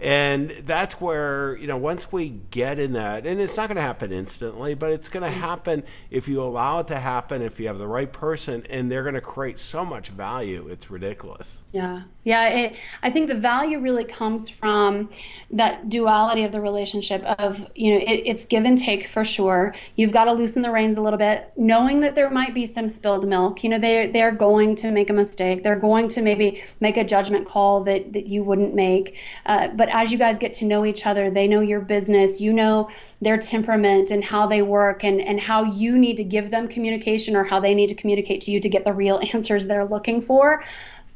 And 0.00 0.50
that's 0.50 1.00
where, 1.00 1.56
you 1.56 1.66
know, 1.66 1.76
once 1.76 2.12
we 2.12 2.28
get 2.50 2.78
in 2.78 2.92
that, 2.92 3.26
and 3.26 3.40
it's 3.40 3.56
not 3.56 3.68
going 3.68 3.76
to 3.76 3.82
happen 3.82 4.12
instantly, 4.12 4.74
but 4.74 4.92
it's 4.92 5.08
going 5.08 5.24
to 5.24 5.28
mm-hmm. 5.28 5.40
happen 5.40 5.82
if 6.10 6.28
you 6.28 6.40
allow 6.40 6.78
it 6.78 6.86
to 6.88 6.96
happen, 6.96 7.42
if 7.42 7.58
you 7.58 7.66
have 7.66 7.78
the 7.78 7.88
right 7.88 8.12
person, 8.12 8.64
and 8.70 8.90
they're 8.90 9.02
going 9.02 9.16
to 9.16 9.20
create 9.20 9.58
so 9.58 9.84
much 9.84 10.10
value. 10.10 10.68
It's 10.68 10.88
ridiculous. 10.88 11.62
Yeah. 11.72 12.02
Yeah. 12.28 12.48
It, 12.48 12.76
I 13.02 13.08
think 13.08 13.28
the 13.28 13.34
value 13.34 13.78
really 13.80 14.04
comes 14.04 14.50
from 14.50 15.08
that 15.52 15.88
duality 15.88 16.44
of 16.44 16.52
the 16.52 16.60
relationship 16.60 17.24
of, 17.24 17.66
you 17.74 17.94
know, 17.94 18.00
it, 18.00 18.22
it's 18.26 18.44
give 18.44 18.66
and 18.66 18.76
take 18.76 19.06
for 19.06 19.24
sure. 19.24 19.74
You've 19.96 20.12
got 20.12 20.24
to 20.24 20.32
loosen 20.32 20.60
the 20.60 20.70
reins 20.70 20.98
a 20.98 21.00
little 21.00 21.18
bit, 21.18 21.50
knowing 21.56 22.00
that 22.00 22.14
there 22.14 22.28
might 22.28 22.52
be 22.52 22.66
some 22.66 22.90
spilled 22.90 23.26
milk. 23.26 23.64
You 23.64 23.70
know, 23.70 23.78
they, 23.78 24.08
they're 24.08 24.30
going 24.30 24.76
to 24.76 24.90
make 24.90 25.08
a 25.08 25.14
mistake. 25.14 25.62
They're 25.62 25.80
going 25.80 26.08
to 26.08 26.20
maybe 26.20 26.62
make 26.80 26.98
a 26.98 27.04
judgment 27.04 27.46
call 27.46 27.84
that, 27.84 28.12
that 28.12 28.26
you 28.26 28.44
wouldn't 28.44 28.74
make. 28.74 29.18
Uh, 29.46 29.68
but 29.68 29.88
as 29.88 30.12
you 30.12 30.18
guys 30.18 30.38
get 30.38 30.52
to 30.54 30.66
know 30.66 30.84
each 30.84 31.06
other, 31.06 31.30
they 31.30 31.48
know 31.48 31.60
your 31.60 31.80
business, 31.80 32.42
you 32.42 32.52
know 32.52 32.90
their 33.22 33.38
temperament 33.38 34.10
and 34.10 34.22
how 34.22 34.46
they 34.46 34.60
work 34.60 35.02
and, 35.02 35.22
and 35.22 35.40
how 35.40 35.64
you 35.64 35.96
need 35.96 36.18
to 36.18 36.24
give 36.24 36.50
them 36.50 36.68
communication 36.68 37.34
or 37.34 37.42
how 37.42 37.58
they 37.58 37.72
need 37.72 37.88
to 37.88 37.94
communicate 37.94 38.42
to 38.42 38.50
you 38.50 38.60
to 38.60 38.68
get 38.68 38.84
the 38.84 38.92
real 38.92 39.18
answers 39.32 39.66
they're 39.66 39.86
looking 39.86 40.20
for. 40.20 40.62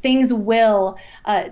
Things 0.03 0.33
will 0.33 0.99
uh, 1.25 1.51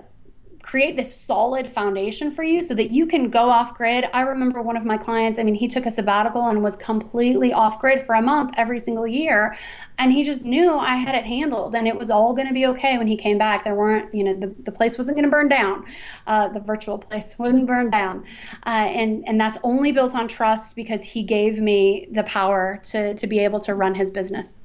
create 0.63 0.97
this 0.97 1.15
solid 1.15 1.67
foundation 1.67 2.31
for 2.31 2.43
you 2.43 2.63
so 2.63 2.75
that 2.75 2.91
you 2.91 3.07
can 3.07 3.31
go 3.31 3.49
off 3.51 3.75
grid. 3.75 4.05
I 4.13 4.23
remember 4.23 4.63
one 4.63 4.77
of 4.77 4.85
my 4.85 4.97
clients, 4.97 5.39
I 5.39 5.43
mean, 5.43 5.55
he 5.55 5.69
took 5.69 5.87
a 5.87 5.91
sabbatical 5.91 6.47
and 6.47 6.63
was 6.63 6.77
completely 6.77 7.53
off 7.53 7.81
grid 7.81 8.01
for 8.01 8.15
a 8.15 8.23
month 8.23 8.55
every 8.57 8.79
single 8.79 9.07
year. 9.07 9.57
And 9.99 10.13
he 10.13 10.23
just 10.23 10.45
knew 10.45 10.77
I 10.77 10.97
had 10.97 11.15
it 11.15 11.25
handled 11.25 11.75
and 11.75 11.89
it 11.89 11.97
was 11.97 12.11
all 12.11 12.35
going 12.35 12.49
to 12.49 12.55
be 12.55 12.67
okay 12.69 12.99
when 12.99 13.07
he 13.07 13.17
came 13.17 13.39
back. 13.39 13.65
There 13.65 13.75
weren't, 13.75 14.15
you 14.15 14.25
know, 14.25 14.35
the, 14.35 14.55
the 14.63 14.73
place 14.73 14.99
wasn't 14.99 15.17
going 15.17 15.25
to 15.25 15.31
burn 15.31 15.49
down. 15.49 15.87
Uh, 16.27 16.49
the 16.49 16.61
virtual 16.61 16.99
place 16.99 17.37
wouldn't 17.39 17.67
burn 17.67 17.91
down. 17.91 18.25
Uh, 18.65 18.71
and, 18.71 19.25
and 19.27 19.41
that's 19.41 19.59
only 19.63 19.93
built 19.93 20.15
on 20.15 20.29
trust 20.29 20.77
because 20.77 21.03
he 21.03 21.23
gave 21.23 21.61
me 21.61 22.09
the 22.11 22.23
power 22.23 22.81
to, 22.85 23.15
to 23.15 23.27
be 23.27 23.41
able 23.41 23.61
to 23.61 23.75
run 23.75 23.95
his 23.95 24.11
business. 24.11 24.57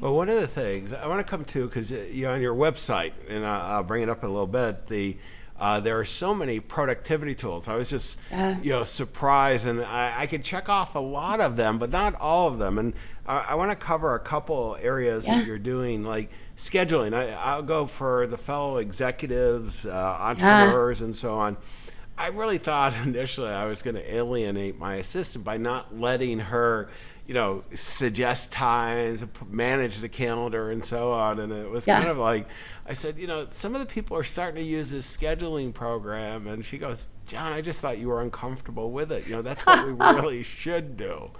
Well, 0.00 0.16
one 0.16 0.30
of 0.30 0.40
the 0.40 0.46
things 0.46 0.94
I 0.94 1.06
want 1.06 1.24
to 1.24 1.30
come 1.30 1.44
to 1.44 1.66
because 1.66 1.92
uh, 1.92 2.06
you 2.10 2.24
know, 2.24 2.32
on 2.32 2.40
your 2.40 2.54
website, 2.54 3.12
and 3.28 3.44
I'll 3.44 3.82
bring 3.82 4.02
it 4.02 4.08
up 4.08 4.22
in 4.22 4.30
a 4.30 4.32
little 4.32 4.46
bit. 4.46 4.86
The 4.86 5.18
uh, 5.60 5.78
there 5.78 5.98
are 5.98 6.06
so 6.06 6.34
many 6.34 6.58
productivity 6.58 7.34
tools. 7.34 7.68
I 7.68 7.74
was 7.74 7.90
just, 7.90 8.18
uh, 8.32 8.54
you 8.62 8.70
know, 8.70 8.82
surprised, 8.82 9.66
and 9.66 9.82
I, 9.82 10.22
I, 10.22 10.26
could 10.26 10.42
check 10.42 10.70
off 10.70 10.94
a 10.94 11.00
lot 11.00 11.42
of 11.42 11.58
them, 11.58 11.78
but 11.78 11.90
not 11.90 12.14
all 12.14 12.48
of 12.48 12.58
them. 12.58 12.78
And 12.78 12.94
I, 13.26 13.40
I 13.50 13.54
want 13.56 13.70
to 13.70 13.76
cover 13.76 14.14
a 14.14 14.18
couple 14.18 14.78
areas 14.80 15.28
yeah. 15.28 15.36
that 15.36 15.46
you're 15.46 15.58
doing, 15.58 16.02
like 16.02 16.30
scheduling. 16.56 17.12
I, 17.12 17.56
will 17.56 17.62
go 17.62 17.86
for 17.86 18.26
the 18.26 18.38
fellow 18.38 18.78
executives, 18.78 19.84
uh, 19.84 20.16
entrepreneurs, 20.20 21.00
yeah. 21.00 21.04
and 21.04 21.14
so 21.14 21.34
on. 21.34 21.58
I 22.16 22.28
really 22.28 22.58
thought 22.58 22.94
initially 23.04 23.50
I 23.50 23.66
was 23.66 23.82
going 23.82 23.96
to 23.96 24.14
alienate 24.14 24.78
my 24.78 24.94
assistant 24.94 25.44
by 25.44 25.58
not 25.58 25.98
letting 25.98 26.38
her 26.38 26.88
you 27.30 27.34
know, 27.34 27.62
suggest 27.72 28.50
times, 28.50 29.24
manage 29.48 29.98
the 29.98 30.08
calendar, 30.08 30.72
and 30.72 30.84
so 30.84 31.12
on. 31.12 31.38
And 31.38 31.52
it 31.52 31.70
was 31.70 31.86
yeah. 31.86 31.98
kind 31.98 32.08
of 32.08 32.18
like, 32.18 32.48
I 32.86 32.92
said, 32.92 33.18
you 33.18 33.28
know, 33.28 33.46
some 33.50 33.72
of 33.72 33.80
the 33.80 33.86
people 33.86 34.16
are 34.16 34.24
starting 34.24 34.56
to 34.56 34.68
use 34.68 34.90
this 34.90 35.16
scheduling 35.16 35.72
program. 35.72 36.48
And 36.48 36.64
she 36.64 36.76
goes, 36.76 37.08
John, 37.26 37.52
I 37.52 37.60
just 37.60 37.80
thought 37.80 37.98
you 37.98 38.08
were 38.08 38.20
uncomfortable 38.20 38.90
with 38.90 39.12
it. 39.12 39.28
You 39.28 39.36
know, 39.36 39.42
that's 39.42 39.64
what 39.64 39.86
we 39.86 39.92
really 40.20 40.42
should 40.42 40.96
do. 40.96 41.30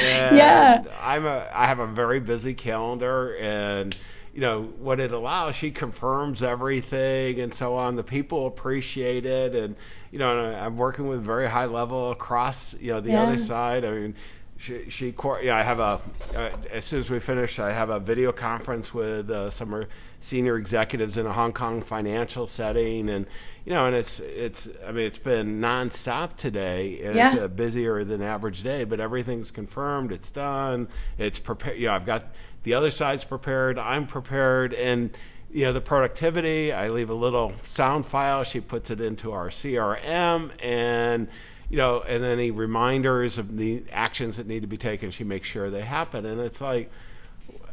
And 0.00 0.34
yeah. 0.34 0.82
I'm 0.98 1.26
a, 1.26 1.46
I 1.52 1.66
have 1.66 1.78
a 1.78 1.88
very 1.88 2.20
busy 2.20 2.54
calendar 2.54 3.36
and, 3.36 3.94
you 4.32 4.40
know, 4.40 4.62
what 4.62 4.98
it 4.98 5.12
allows, 5.12 5.54
she 5.56 5.70
confirms 5.70 6.42
everything 6.42 7.38
and 7.38 7.52
so 7.52 7.76
on. 7.76 7.96
The 7.96 8.02
people 8.02 8.46
appreciate 8.46 9.26
it. 9.26 9.54
And, 9.54 9.76
you 10.10 10.18
know, 10.18 10.38
I'm 10.38 10.78
working 10.78 11.06
with 11.06 11.20
very 11.20 11.50
high 11.50 11.66
level 11.66 12.12
across, 12.12 12.74
you 12.80 12.94
know, 12.94 13.02
the 13.02 13.10
yeah. 13.10 13.24
other 13.24 13.36
side. 13.36 13.84
I 13.84 13.90
mean, 13.90 14.14
she, 14.56 14.88
she 14.88 15.14
yeah, 15.42 15.56
I 15.56 15.62
have 15.62 15.80
a, 15.80 16.00
uh, 16.36 16.50
as 16.70 16.84
soon 16.84 17.00
as 17.00 17.10
we 17.10 17.18
finish, 17.18 17.58
I 17.58 17.72
have 17.72 17.90
a 17.90 17.98
video 17.98 18.30
conference 18.32 18.94
with 18.94 19.28
uh, 19.28 19.50
some 19.50 19.84
senior 20.20 20.56
executives 20.56 21.16
in 21.16 21.26
a 21.26 21.32
Hong 21.32 21.52
Kong 21.52 21.82
financial 21.82 22.46
setting. 22.46 23.10
And, 23.10 23.26
you 23.64 23.72
know, 23.72 23.86
and 23.86 23.96
it's, 23.96 24.20
it's, 24.20 24.68
I 24.86 24.92
mean, 24.92 25.06
it's 25.06 25.18
been 25.18 25.60
nonstop 25.60 26.36
today 26.36 27.00
and 27.02 27.16
yeah. 27.16 27.32
it's 27.32 27.40
a 27.40 27.48
busier 27.48 28.04
than 28.04 28.22
average 28.22 28.62
day, 28.62 28.84
but 28.84 29.00
everything's 29.00 29.50
confirmed. 29.50 30.12
It's 30.12 30.30
done. 30.30 30.88
It's 31.18 31.38
prepared. 31.38 31.78
You 31.78 31.88
know, 31.88 31.94
I've 31.94 32.06
got 32.06 32.24
the 32.62 32.74
other 32.74 32.90
side's 32.90 33.24
prepared. 33.24 33.78
I'm 33.78 34.06
prepared. 34.06 34.72
And, 34.72 35.10
you 35.50 35.64
know, 35.64 35.72
the 35.72 35.80
productivity, 35.80 36.72
I 36.72 36.90
leave 36.90 37.10
a 37.10 37.14
little 37.14 37.52
sound 37.62 38.06
file. 38.06 38.44
She 38.44 38.60
puts 38.60 38.90
it 38.90 39.00
into 39.00 39.32
our 39.32 39.48
CRM 39.48 40.52
and, 40.62 41.28
you 41.68 41.76
know, 41.76 42.02
and 42.02 42.24
any 42.24 42.50
reminders 42.50 43.38
of 43.38 43.56
the 43.56 43.84
actions 43.92 44.36
that 44.36 44.46
need 44.46 44.60
to 44.60 44.66
be 44.66 44.76
taken, 44.76 45.10
she 45.10 45.24
makes 45.24 45.48
sure 45.48 45.70
they 45.70 45.82
happen. 45.82 46.26
And 46.26 46.40
it's 46.40 46.60
like, 46.60 46.90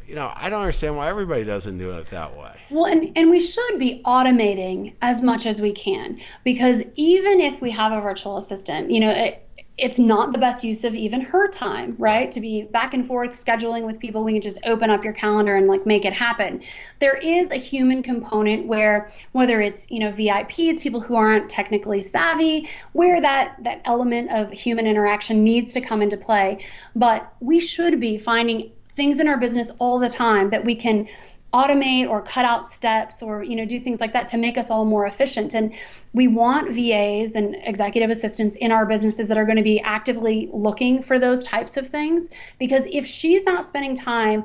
you 0.08 0.15
know, 0.15 0.32
I 0.36 0.49
don't 0.49 0.60
understand 0.60 0.97
why 0.97 1.08
everybody 1.08 1.43
doesn't 1.43 1.77
do 1.77 1.91
it 1.91 2.10
that 2.10 2.36
way. 2.36 2.54
Well, 2.69 2.86
and, 2.86 3.17
and 3.17 3.30
we 3.30 3.39
should 3.39 3.80
be 3.80 4.01
automating 4.04 4.93
as 5.01 5.21
much 5.21 5.45
as 5.45 5.62
we 5.62 5.71
can 5.71 6.19
because 6.43 6.84
even 6.95 7.39
if 7.39 7.62
we 7.62 7.71
have 7.71 7.93
a 7.93 8.01
virtual 8.01 8.38
assistant, 8.38 8.91
you 8.91 8.99
know, 8.99 9.12
it, 9.12 9.47
it's 9.77 9.97
not 9.97 10.31
the 10.31 10.38
best 10.38 10.63
use 10.63 10.84
of 10.84 10.93
even 10.93 11.21
her 11.21 11.47
time, 11.49 11.95
right? 11.97 12.29
To 12.31 12.41
be 12.41 12.63
back 12.63 12.93
and 12.93 13.05
forth 13.05 13.31
scheduling 13.31 13.86
with 13.86 13.99
people, 13.99 14.23
we 14.23 14.34
can 14.34 14.41
just 14.41 14.60
open 14.65 14.89
up 14.89 15.03
your 15.03 15.13
calendar 15.13 15.55
and 15.55 15.67
like 15.67 15.86
make 15.86 16.05
it 16.05 16.13
happen. 16.13 16.62
There 16.99 17.15
is 17.15 17.51
a 17.51 17.55
human 17.55 18.03
component 18.03 18.67
where 18.67 19.10
whether 19.31 19.60
it's, 19.62 19.89
you 19.89 19.99
know, 19.99 20.12
VIPs, 20.12 20.81
people 20.81 21.01
who 21.01 21.15
aren't 21.15 21.49
technically 21.49 22.01
savvy, 22.01 22.69
where 22.91 23.21
that 23.21 23.55
that 23.63 23.81
element 23.86 24.31
of 24.31 24.51
human 24.51 24.86
interaction 24.86 25.43
needs 25.43 25.73
to 25.73 25.81
come 25.81 26.01
into 26.01 26.17
play. 26.17 26.63
But 26.95 27.34
we 27.39 27.60
should 27.60 27.99
be 27.99 28.17
finding 28.17 28.71
things 28.93 29.19
in 29.19 29.27
our 29.27 29.38
business 29.38 29.71
all 29.79 29.99
the 29.99 30.10
time 30.10 30.49
that 30.49 30.65
we 30.65 30.75
can 30.75 31.07
automate 31.53 32.07
or 32.07 32.21
cut 32.21 32.45
out 32.45 32.67
steps 32.67 33.21
or 33.21 33.43
you 33.43 33.55
know 33.55 33.65
do 33.65 33.79
things 33.79 33.99
like 33.99 34.13
that 34.13 34.29
to 34.29 34.37
make 34.37 34.57
us 34.57 34.69
all 34.69 34.85
more 34.85 35.05
efficient. 35.05 35.53
And 35.53 35.73
we 36.13 36.27
want 36.27 36.73
VAs 36.73 37.35
and 37.35 37.55
executive 37.63 38.09
assistants 38.09 38.55
in 38.55 38.71
our 38.71 38.85
businesses 38.85 39.27
that 39.27 39.37
are 39.37 39.45
going 39.45 39.57
to 39.57 39.63
be 39.63 39.81
actively 39.81 40.49
looking 40.53 41.01
for 41.01 41.19
those 41.19 41.43
types 41.43 41.77
of 41.77 41.87
things 41.87 42.29
because 42.57 42.87
if 42.91 43.05
she's 43.05 43.43
not 43.43 43.65
spending 43.65 43.95
time 43.95 44.43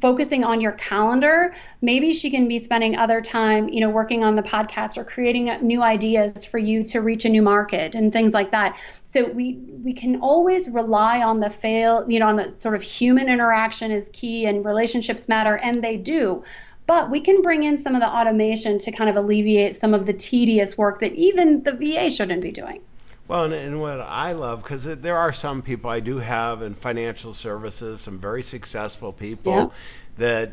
focusing 0.00 0.44
on 0.44 0.60
your 0.60 0.72
calendar, 0.72 1.52
maybe 1.80 2.12
she 2.12 2.30
can 2.30 2.48
be 2.48 2.58
spending 2.58 2.96
other 2.96 3.20
time, 3.20 3.68
you 3.68 3.80
know, 3.80 3.90
working 3.90 4.24
on 4.24 4.36
the 4.36 4.42
podcast 4.42 4.96
or 4.96 5.04
creating 5.04 5.46
new 5.60 5.82
ideas 5.82 6.44
for 6.44 6.58
you 6.58 6.82
to 6.84 7.00
reach 7.00 7.24
a 7.24 7.28
new 7.28 7.42
market 7.42 7.94
and 7.94 8.12
things 8.12 8.32
like 8.32 8.50
that. 8.50 8.80
So 9.04 9.26
we 9.26 9.54
we 9.82 9.92
can 9.92 10.20
always 10.20 10.68
rely 10.68 11.22
on 11.22 11.40
the 11.40 11.50
fail, 11.50 12.10
you 12.10 12.18
know, 12.18 12.28
on 12.28 12.36
the 12.36 12.50
sort 12.50 12.74
of 12.74 12.82
human 12.82 13.28
interaction 13.28 13.90
is 13.90 14.10
key 14.12 14.46
and 14.46 14.64
relationships 14.64 15.28
matter 15.28 15.56
and 15.56 15.82
they 15.84 15.96
do. 15.96 16.42
But 16.86 17.10
we 17.10 17.20
can 17.20 17.42
bring 17.42 17.62
in 17.62 17.78
some 17.78 17.94
of 17.94 18.00
the 18.00 18.08
automation 18.08 18.78
to 18.80 18.92
kind 18.92 19.08
of 19.08 19.16
alleviate 19.16 19.76
some 19.76 19.94
of 19.94 20.04
the 20.04 20.12
tedious 20.12 20.76
work 20.76 21.00
that 21.00 21.12
even 21.14 21.62
the 21.62 21.72
VA 21.72 22.10
shouldn't 22.10 22.42
be 22.42 22.50
doing. 22.50 22.80
Well, 23.28 23.44
and, 23.44 23.54
and, 23.54 23.80
what 23.80 24.00
I 24.00 24.32
love, 24.32 24.62
because 24.62 24.84
there 24.84 25.16
are 25.16 25.32
some 25.32 25.62
people 25.62 25.88
I 25.90 26.00
do 26.00 26.18
have 26.18 26.60
in 26.62 26.74
financial 26.74 27.32
services, 27.32 28.00
some 28.00 28.18
very 28.18 28.42
successful 28.42 29.12
people 29.12 29.52
yeah. 29.52 29.68
that 30.18 30.52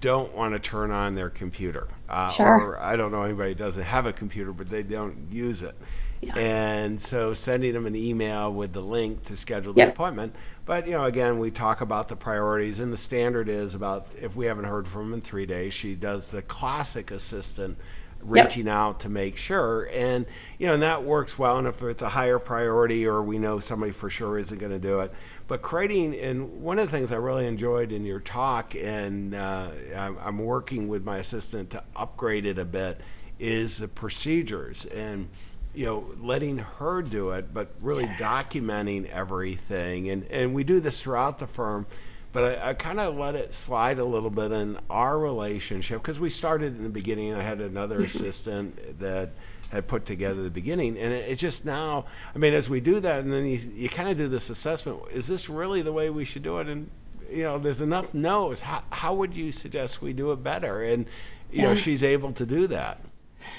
don't 0.00 0.34
want 0.34 0.54
to 0.54 0.60
turn 0.60 0.90
on 0.90 1.14
their 1.14 1.30
computer. 1.30 1.88
Uh, 2.08 2.30
sure. 2.30 2.46
Or 2.46 2.80
I 2.80 2.96
don't 2.96 3.12
know 3.12 3.24
anybody 3.24 3.50
who 3.50 3.54
doesn't 3.56 3.82
have 3.82 4.06
a 4.06 4.12
computer, 4.12 4.52
but 4.52 4.70
they 4.70 4.82
don't 4.82 5.26
use 5.30 5.62
it. 5.62 5.74
Yeah. 6.20 6.38
And 6.38 7.00
so 7.00 7.34
sending 7.34 7.72
them 7.72 7.86
an 7.86 7.96
email 7.96 8.52
with 8.52 8.72
the 8.72 8.80
link 8.80 9.24
to 9.24 9.36
schedule 9.36 9.72
the 9.74 9.80
yep. 9.80 9.90
appointment. 9.90 10.34
But, 10.64 10.86
you 10.86 10.92
know, 10.92 11.04
again, 11.04 11.38
we 11.38 11.50
talk 11.50 11.80
about 11.80 12.08
the 12.08 12.16
priorities, 12.16 12.80
and 12.80 12.92
the 12.92 12.96
standard 12.96 13.48
is 13.48 13.74
about 13.74 14.06
if 14.20 14.36
we 14.36 14.46
haven't 14.46 14.64
heard 14.64 14.88
from 14.88 15.10
them 15.10 15.14
in 15.14 15.20
three 15.20 15.46
days, 15.46 15.74
she 15.74 15.94
does 15.94 16.30
the 16.30 16.40
classic 16.42 17.10
assistant 17.10 17.76
reaching 18.24 18.66
yep. 18.66 18.74
out 18.74 19.00
to 19.00 19.08
make 19.08 19.36
sure. 19.36 19.88
And, 19.92 20.26
you 20.58 20.66
know, 20.66 20.74
and 20.74 20.82
that 20.82 21.04
works 21.04 21.38
well. 21.38 21.58
And 21.58 21.66
if 21.66 21.82
it's 21.82 22.02
a 22.02 22.08
higher 22.08 22.38
priority 22.38 23.06
or 23.06 23.22
we 23.22 23.38
know 23.38 23.58
somebody 23.58 23.92
for 23.92 24.10
sure 24.10 24.38
isn't 24.38 24.58
going 24.58 24.72
to 24.72 24.78
do 24.78 25.00
it. 25.00 25.12
But 25.46 25.62
creating, 25.62 26.18
and 26.18 26.62
one 26.62 26.78
of 26.78 26.90
the 26.90 26.96
things 26.96 27.12
I 27.12 27.16
really 27.16 27.46
enjoyed 27.46 27.92
in 27.92 28.04
your 28.04 28.20
talk, 28.20 28.74
and 28.74 29.34
uh, 29.34 29.70
I'm 29.94 30.38
working 30.38 30.88
with 30.88 31.04
my 31.04 31.18
assistant 31.18 31.70
to 31.70 31.84
upgrade 31.94 32.46
it 32.46 32.58
a 32.58 32.64
bit, 32.64 33.00
is 33.38 33.78
the 33.78 33.88
procedures. 33.88 34.86
And, 34.86 35.28
you 35.74 35.86
know, 35.86 36.06
letting 36.20 36.58
her 36.58 37.02
do 37.02 37.30
it, 37.30 37.52
but 37.52 37.74
really 37.80 38.04
yes. 38.04 38.20
documenting 38.20 39.06
everything. 39.10 40.08
And, 40.08 40.24
and 40.26 40.54
we 40.54 40.64
do 40.64 40.80
this 40.80 41.02
throughout 41.02 41.38
the 41.38 41.46
firm 41.46 41.86
but 42.34 42.58
I, 42.58 42.70
I 42.70 42.74
kind 42.74 43.00
of 43.00 43.16
let 43.16 43.36
it 43.36 43.54
slide 43.54 43.98
a 43.98 44.04
little 44.04 44.28
bit 44.28 44.52
in 44.52 44.76
our 44.90 45.18
relationship 45.18 46.02
because 46.02 46.20
we 46.20 46.28
started 46.28 46.76
in 46.76 46.82
the 46.82 46.90
beginning. 46.90 47.32
I 47.32 47.42
had 47.42 47.60
another 47.60 47.96
mm-hmm. 47.96 48.04
assistant 48.04 48.98
that 48.98 49.30
had 49.70 49.86
put 49.86 50.04
together 50.04 50.42
the 50.42 50.50
beginning, 50.50 50.98
and 50.98 51.14
it, 51.14 51.30
it, 51.30 51.36
just 51.36 51.64
now. 51.64 52.06
I 52.34 52.38
mean, 52.38 52.52
as 52.52 52.68
we 52.68 52.80
do 52.80 53.00
that, 53.00 53.20
and 53.20 53.32
then 53.32 53.46
you, 53.46 53.58
you 53.74 53.88
kind 53.88 54.08
of 54.08 54.18
do 54.18 54.28
this 54.28 54.50
assessment: 54.50 54.98
is 55.12 55.28
this 55.28 55.48
really 55.48 55.80
the 55.80 55.92
way 55.92 56.10
we 56.10 56.24
should 56.24 56.42
do 56.42 56.58
it? 56.58 56.68
And 56.68 56.90
you 57.30 57.44
know, 57.44 57.56
there's 57.58 57.80
enough 57.80 58.12
no's. 58.12 58.60
How, 58.60 58.82
how 58.90 59.14
would 59.14 59.34
you 59.34 59.52
suggest 59.52 60.02
we 60.02 60.12
do 60.12 60.32
it 60.32 60.42
better? 60.42 60.82
And 60.82 61.06
you 61.52 61.62
yeah. 61.62 61.68
know, 61.68 61.74
she's 61.76 62.02
able 62.02 62.32
to 62.32 62.44
do 62.44 62.66
that. 62.66 63.00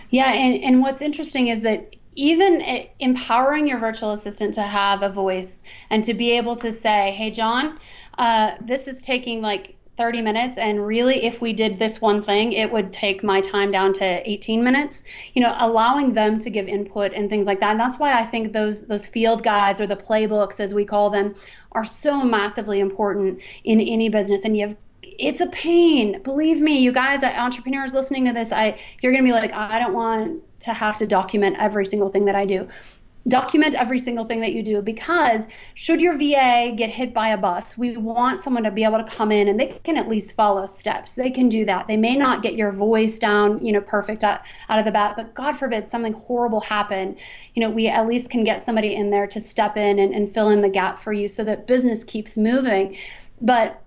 Yeah, 0.10 0.34
and 0.34 0.62
and 0.62 0.82
what's 0.82 1.02
interesting 1.02 1.48
is 1.48 1.62
that 1.62 1.96
even 2.16 2.62
empowering 3.00 3.68
your 3.68 3.78
virtual 3.78 4.12
assistant 4.12 4.54
to 4.56 4.62
have 4.62 5.04
a 5.04 5.10
voice 5.10 5.62
and 5.90 6.04
to 6.06 6.14
be 6.14 6.32
able 6.32 6.56
to 6.56 6.72
say, 6.72 7.12
"Hey, 7.12 7.32
John." 7.32 7.80
uh, 8.18 8.56
this 8.62 8.88
is 8.88 9.02
taking 9.02 9.42
like 9.42 9.76
30 9.98 10.22
minutes 10.22 10.58
and 10.58 10.86
really 10.86 11.24
if 11.24 11.40
we 11.40 11.54
did 11.54 11.80
this 11.80 12.02
one 12.02 12.22
thing 12.22 12.52
it 12.52 12.70
would 12.70 12.92
take 12.92 13.24
my 13.24 13.40
time 13.40 13.72
down 13.72 13.94
to 13.94 14.30
18 14.30 14.62
minutes. 14.64 15.04
You 15.34 15.42
know 15.42 15.56
allowing 15.58 16.12
them 16.14 16.40
to 16.40 16.50
give 16.50 16.68
input 16.68 17.14
and 17.14 17.30
things 17.30 17.48
like 17.48 17.62
that. 17.62 17.72
And 17.72 17.80
that's 17.80 17.98
why 17.98 18.20
i 18.20 18.26
think 18.26 18.52
those 18.52 18.88
those 18.88 19.08
field 19.08 19.44
guides 19.44 19.80
or 19.80 19.88
the 19.88 19.96
playbooks 19.96 20.60
as 20.60 20.74
we 20.74 20.84
call 20.84 21.10
them 21.10 21.36
are 21.72 21.86
so 21.86 22.24
massively 22.24 22.80
important 22.80 23.42
in 23.64 23.80
any 23.80 24.10
business. 24.10 24.44
And 24.44 24.58
you 24.58 24.68
have 24.68 24.78
it's 25.02 25.40
a 25.40 25.48
pain. 25.48 26.22
Believe 26.24 26.60
me 26.60 26.80
you 26.80 26.92
guys 26.92 27.24
entrepreneurs 27.24 27.94
listening 27.94 28.26
to 28.26 28.34
this 28.34 28.52
i 28.52 28.78
you're 29.02 29.14
going 29.14 29.24
to 29.24 29.28
be 29.28 29.34
like 29.34 29.54
i 29.54 29.80
don't 29.80 29.94
want 29.94 30.44
to 30.66 30.74
have 30.74 30.98
to 30.98 31.08
document 31.08 31.56
every 31.60 31.86
single 31.86 32.10
thing 32.10 32.26
that 32.26 32.36
I 32.36 32.46
do 32.46 32.68
document 33.28 33.74
every 33.76 33.98
single 33.98 34.26
thing 34.26 34.42
that 34.42 34.54
you 34.54 34.62
do 34.62 34.82
because 34.82 35.48
should 35.74 36.00
your 36.00 36.18
VA 36.18 36.74
get 36.76 36.90
hit 36.90 37.14
by 37.14 37.30
a 37.30 37.38
bus, 37.38 37.78
we 37.78 37.98
want 37.98 38.40
someone 38.40 38.64
to 38.64 38.72
be 38.72 38.84
able 38.84 39.00
to 39.00 39.04
come 39.04 39.32
in 39.32 39.48
and 39.48 39.60
they 39.60 39.80
can 39.84 39.98
at 39.98 40.08
least 40.08 40.36
follow 40.36 40.68
steps. 40.68 41.14
They 41.14 41.32
can 41.32 41.50
do 41.50 41.66
that. 41.66 41.88
They 41.88 41.98
may 41.98 42.16
not 42.16 42.44
get 42.44 42.54
your 42.54 42.72
voice 42.72 43.18
down, 43.18 43.66
you 43.66 43.72
know, 43.72 43.82
perfect 43.82 44.24
out, 44.24 44.42
out 44.70 44.80
of 44.80 44.86
the 44.86 44.92
bat, 44.92 45.16
but 45.18 45.34
God 45.34 45.54
forbid 45.54 45.86
something 45.86 46.14
horrible 46.14 46.62
happen, 46.62 47.18
you 47.56 47.62
know, 47.62 47.70
we 47.70 47.88
at 47.88 48.08
least 48.08 48.30
can 48.30 48.44
get 48.44 48.62
somebody 48.62 48.96
in 48.96 49.10
there 49.10 49.28
to 49.28 49.42
step 49.42 49.76
in 49.76 49.98
and, 49.98 50.14
and 50.14 50.32
fill 50.32 50.50
in 50.50 50.62
the 50.62 50.70
gap 50.70 51.00
for 51.00 51.12
you 51.12 51.28
so 51.28 51.44
that 51.44 51.66
business 51.66 52.04
keeps 52.04 52.38
moving. 52.38 52.96
But 53.42 53.82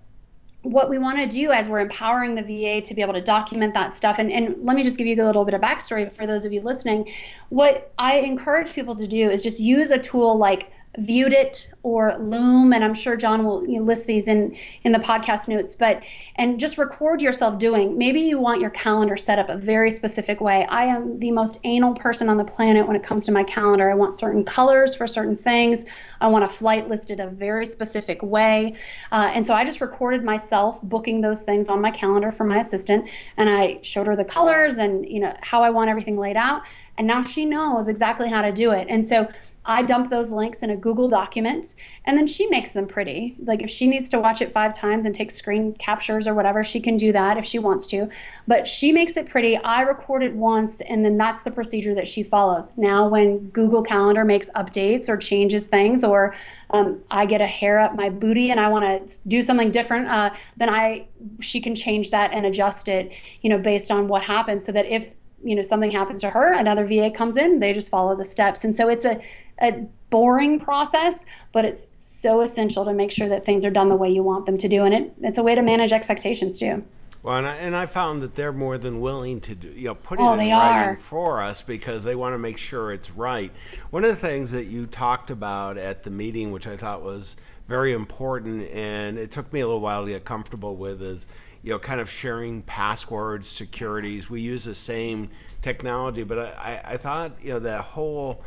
what 0.61 0.89
we 0.89 0.97
want 0.97 1.17
to 1.19 1.25
do 1.25 1.51
as 1.51 1.69
we're 1.69 1.79
empowering 1.79 2.35
the 2.35 2.41
VA 2.41 2.81
to 2.81 2.93
be 2.93 3.01
able 3.01 3.13
to 3.13 3.21
document 3.21 3.73
that 3.73 3.93
stuff. 3.93 4.19
And, 4.19 4.31
and 4.31 4.57
let 4.61 4.75
me 4.75 4.83
just 4.83 4.97
give 4.97 5.07
you 5.07 5.15
a 5.15 5.25
little 5.25 5.45
bit 5.45 5.53
of 5.53 5.61
backstory 5.61 6.11
for 6.11 6.27
those 6.27 6.43
of 6.43 6.51
you 6.51 6.61
listening. 6.61 7.09
What 7.47 7.91
I 7.97 8.17
encourage 8.17 8.73
people 8.73 8.95
to 8.95 9.07
do 9.07 9.29
is 9.29 9.41
just 9.41 9.59
use 9.59 9.91
a 9.91 9.97
tool 9.97 10.37
like 10.37 10.71
ViewedIt 10.97 11.67
or 11.83 12.17
Loom, 12.17 12.73
and 12.73 12.83
I'm 12.83 12.95
sure 12.95 13.15
John 13.15 13.45
will 13.45 13.65
you 13.65 13.77
know, 13.77 13.83
list 13.83 14.07
these 14.07 14.27
in 14.27 14.55
in 14.83 14.91
the 14.91 14.99
podcast 14.99 15.47
notes. 15.47 15.75
But 15.75 16.03
and 16.35 16.59
just 16.59 16.77
record 16.79 17.21
yourself 17.21 17.59
doing. 17.59 17.97
Maybe 17.97 18.21
you 18.21 18.39
want 18.39 18.59
your 18.59 18.71
calendar 18.71 19.15
set 19.15 19.37
up 19.37 19.49
a 19.49 19.55
very 19.55 19.91
specific 19.91 20.41
way. 20.41 20.65
I 20.65 20.85
am 20.85 21.19
the 21.19 21.31
most 21.31 21.59
anal 21.63 21.93
person 21.93 22.27
on 22.27 22.37
the 22.37 22.43
planet 22.43 22.87
when 22.87 22.95
it 22.95 23.03
comes 23.03 23.25
to 23.25 23.31
my 23.31 23.43
calendar. 23.43 23.89
I 23.89 23.93
want 23.93 24.15
certain 24.15 24.43
colors 24.43 24.95
for 24.95 25.05
certain 25.05 25.37
things. 25.37 25.85
I 26.19 26.27
want 26.27 26.43
a 26.43 26.47
flight 26.47 26.89
listed 26.89 27.19
a 27.19 27.27
very 27.27 27.67
specific 27.67 28.23
way, 28.23 28.75
uh, 29.11 29.31
and 29.33 29.45
so 29.45 29.53
I 29.53 29.65
just 29.65 29.81
recorded 29.81 30.23
myself 30.23 30.81
booking 30.81 31.21
those 31.21 31.43
things 31.43 31.69
on 31.69 31.81
my 31.81 31.91
calendar 31.91 32.31
for 32.31 32.45
my 32.45 32.57
assistant, 32.57 33.09
and 33.37 33.47
I 33.47 33.79
showed 33.83 34.07
her 34.07 34.15
the 34.15 34.25
colors 34.25 34.79
and 34.79 35.07
you 35.07 35.19
know 35.19 35.35
how 35.41 35.61
I 35.61 35.69
want 35.69 35.89
everything 35.89 36.17
laid 36.17 36.35
out. 36.35 36.63
And 36.99 37.07
now 37.07 37.23
she 37.23 37.45
knows 37.45 37.87
exactly 37.87 38.29
how 38.29 38.41
to 38.41 38.51
do 38.51 38.71
it. 38.71 38.87
And 38.89 39.05
so 39.05 39.29
I 39.65 39.83
dump 39.83 40.09
those 40.09 40.31
links 40.31 40.63
in 40.63 40.69
a 40.69 40.75
Google 40.75 41.07
document 41.07 41.75
and 42.05 42.17
then 42.17 42.27
she 42.27 42.47
makes 42.47 42.71
them 42.71 42.87
pretty. 42.87 43.35
Like 43.39 43.61
if 43.61 43.69
she 43.69 43.87
needs 43.87 44.09
to 44.09 44.19
watch 44.19 44.41
it 44.41 44.51
five 44.51 44.75
times 44.75 45.05
and 45.05 45.15
take 45.15 45.31
screen 45.31 45.73
captures 45.73 46.27
or 46.27 46.33
whatever, 46.33 46.63
she 46.63 46.81
can 46.81 46.97
do 46.97 47.13
that 47.13 47.37
if 47.37 47.45
she 47.45 47.57
wants 47.57 47.87
to. 47.87 48.09
But 48.47 48.67
she 48.67 48.91
makes 48.91 49.15
it 49.15 49.29
pretty. 49.29 49.55
I 49.55 49.83
record 49.83 50.23
it 50.23 50.33
once 50.33 50.81
and 50.81 51.05
then 51.05 51.17
that's 51.17 51.43
the 51.43 51.51
procedure 51.51 51.95
that 51.95 52.07
she 52.07 52.23
follows. 52.23 52.73
Now, 52.77 53.07
when 53.07 53.49
Google 53.49 53.83
Calendar 53.83 54.25
makes 54.25 54.49
updates 54.49 55.07
or 55.07 55.15
changes 55.15 55.67
things, 55.67 56.03
or 56.03 56.35
um, 56.71 57.01
I 57.09 57.25
get 57.27 57.39
a 57.39 57.47
hair 57.47 57.79
up 57.79 57.95
my 57.95 58.09
booty 58.09 58.51
and 58.51 58.59
I 58.59 58.67
want 58.67 59.07
to 59.07 59.17
do 59.25 59.41
something 59.41 59.71
different, 59.71 60.07
uh, 60.07 60.31
then 60.57 60.69
I 60.69 61.07
she 61.39 61.61
can 61.61 61.75
change 61.75 62.11
that 62.11 62.33
and 62.33 62.45
adjust 62.45 62.89
it, 62.89 63.13
you 63.41 63.49
know, 63.49 63.57
based 63.57 63.89
on 63.89 64.07
what 64.07 64.23
happens, 64.23 64.65
so 64.65 64.71
that 64.71 64.85
if 64.85 65.13
you 65.43 65.55
know 65.55 65.61
something 65.61 65.91
happens 65.91 66.21
to 66.21 66.29
her 66.29 66.53
another 66.53 66.85
va 66.85 67.11
comes 67.11 67.37
in 67.37 67.59
they 67.59 67.73
just 67.73 67.89
follow 67.89 68.15
the 68.15 68.25
steps 68.25 68.63
and 68.63 68.75
so 68.75 68.89
it's 68.89 69.05
a, 69.05 69.21
a 69.61 69.71
boring 70.09 70.59
process 70.59 71.25
but 71.51 71.65
it's 71.65 71.87
so 71.95 72.41
essential 72.41 72.85
to 72.85 72.93
make 72.93 73.11
sure 73.11 73.29
that 73.29 73.45
things 73.45 73.65
are 73.65 73.71
done 73.71 73.89
the 73.89 73.95
way 73.95 74.09
you 74.09 74.23
want 74.23 74.45
them 74.45 74.57
to 74.57 74.67
do 74.67 74.83
and 74.83 74.93
it, 74.93 75.13
it's 75.21 75.37
a 75.37 75.43
way 75.43 75.55
to 75.55 75.61
manage 75.61 75.91
expectations 75.91 76.59
too 76.59 76.83
well, 77.21 77.35
and 77.35 77.47
I, 77.47 77.55
and 77.57 77.75
I 77.75 77.85
found 77.85 78.23
that 78.23 78.35
they're 78.35 78.53
more 78.53 78.77
than 78.77 79.01
willing 79.01 79.41
to 79.41 79.55
do, 79.55 79.67
you 79.67 79.89
know, 79.89 79.95
put 79.95 80.19
it 80.19 80.23
oh, 80.23 80.33
in 80.33 80.39
writing 80.39 80.53
are. 80.53 80.95
for 80.95 81.43
us 81.43 81.61
because 81.61 82.05
they 82.05 82.15
want 82.15 82.33
to 82.33 82.37
make 82.37 82.57
sure 82.57 82.93
it's 82.93 83.11
right. 83.11 83.51
One 83.89 84.05
of 84.05 84.09
the 84.09 84.15
things 84.15 84.51
that 84.51 84.67
you 84.67 84.85
talked 84.85 85.29
about 85.29 85.77
at 85.77 86.03
the 86.03 86.11
meeting, 86.11 86.51
which 86.51 86.65
I 86.65 86.77
thought 86.77 87.03
was 87.03 87.35
very 87.67 87.91
important, 87.91 88.69
and 88.69 89.19
it 89.19 89.31
took 89.31 89.51
me 89.51 89.59
a 89.59 89.65
little 89.65 89.81
while 89.81 90.05
to 90.05 90.11
get 90.11 90.23
comfortable 90.23 90.77
with, 90.77 91.01
is 91.01 91.27
you 91.63 91.71
know, 91.71 91.79
kind 91.79 91.99
of 91.99 92.09
sharing 92.09 92.61
passwords, 92.61 93.47
securities. 93.47 94.29
We 94.29 94.41
use 94.41 94.63
the 94.63 94.75
same 94.75 95.29
technology, 95.61 96.23
but 96.23 96.39
I, 96.39 96.81
I 96.83 96.97
thought, 96.97 97.33
you 97.41 97.49
know, 97.49 97.59
that 97.59 97.81
whole 97.81 98.43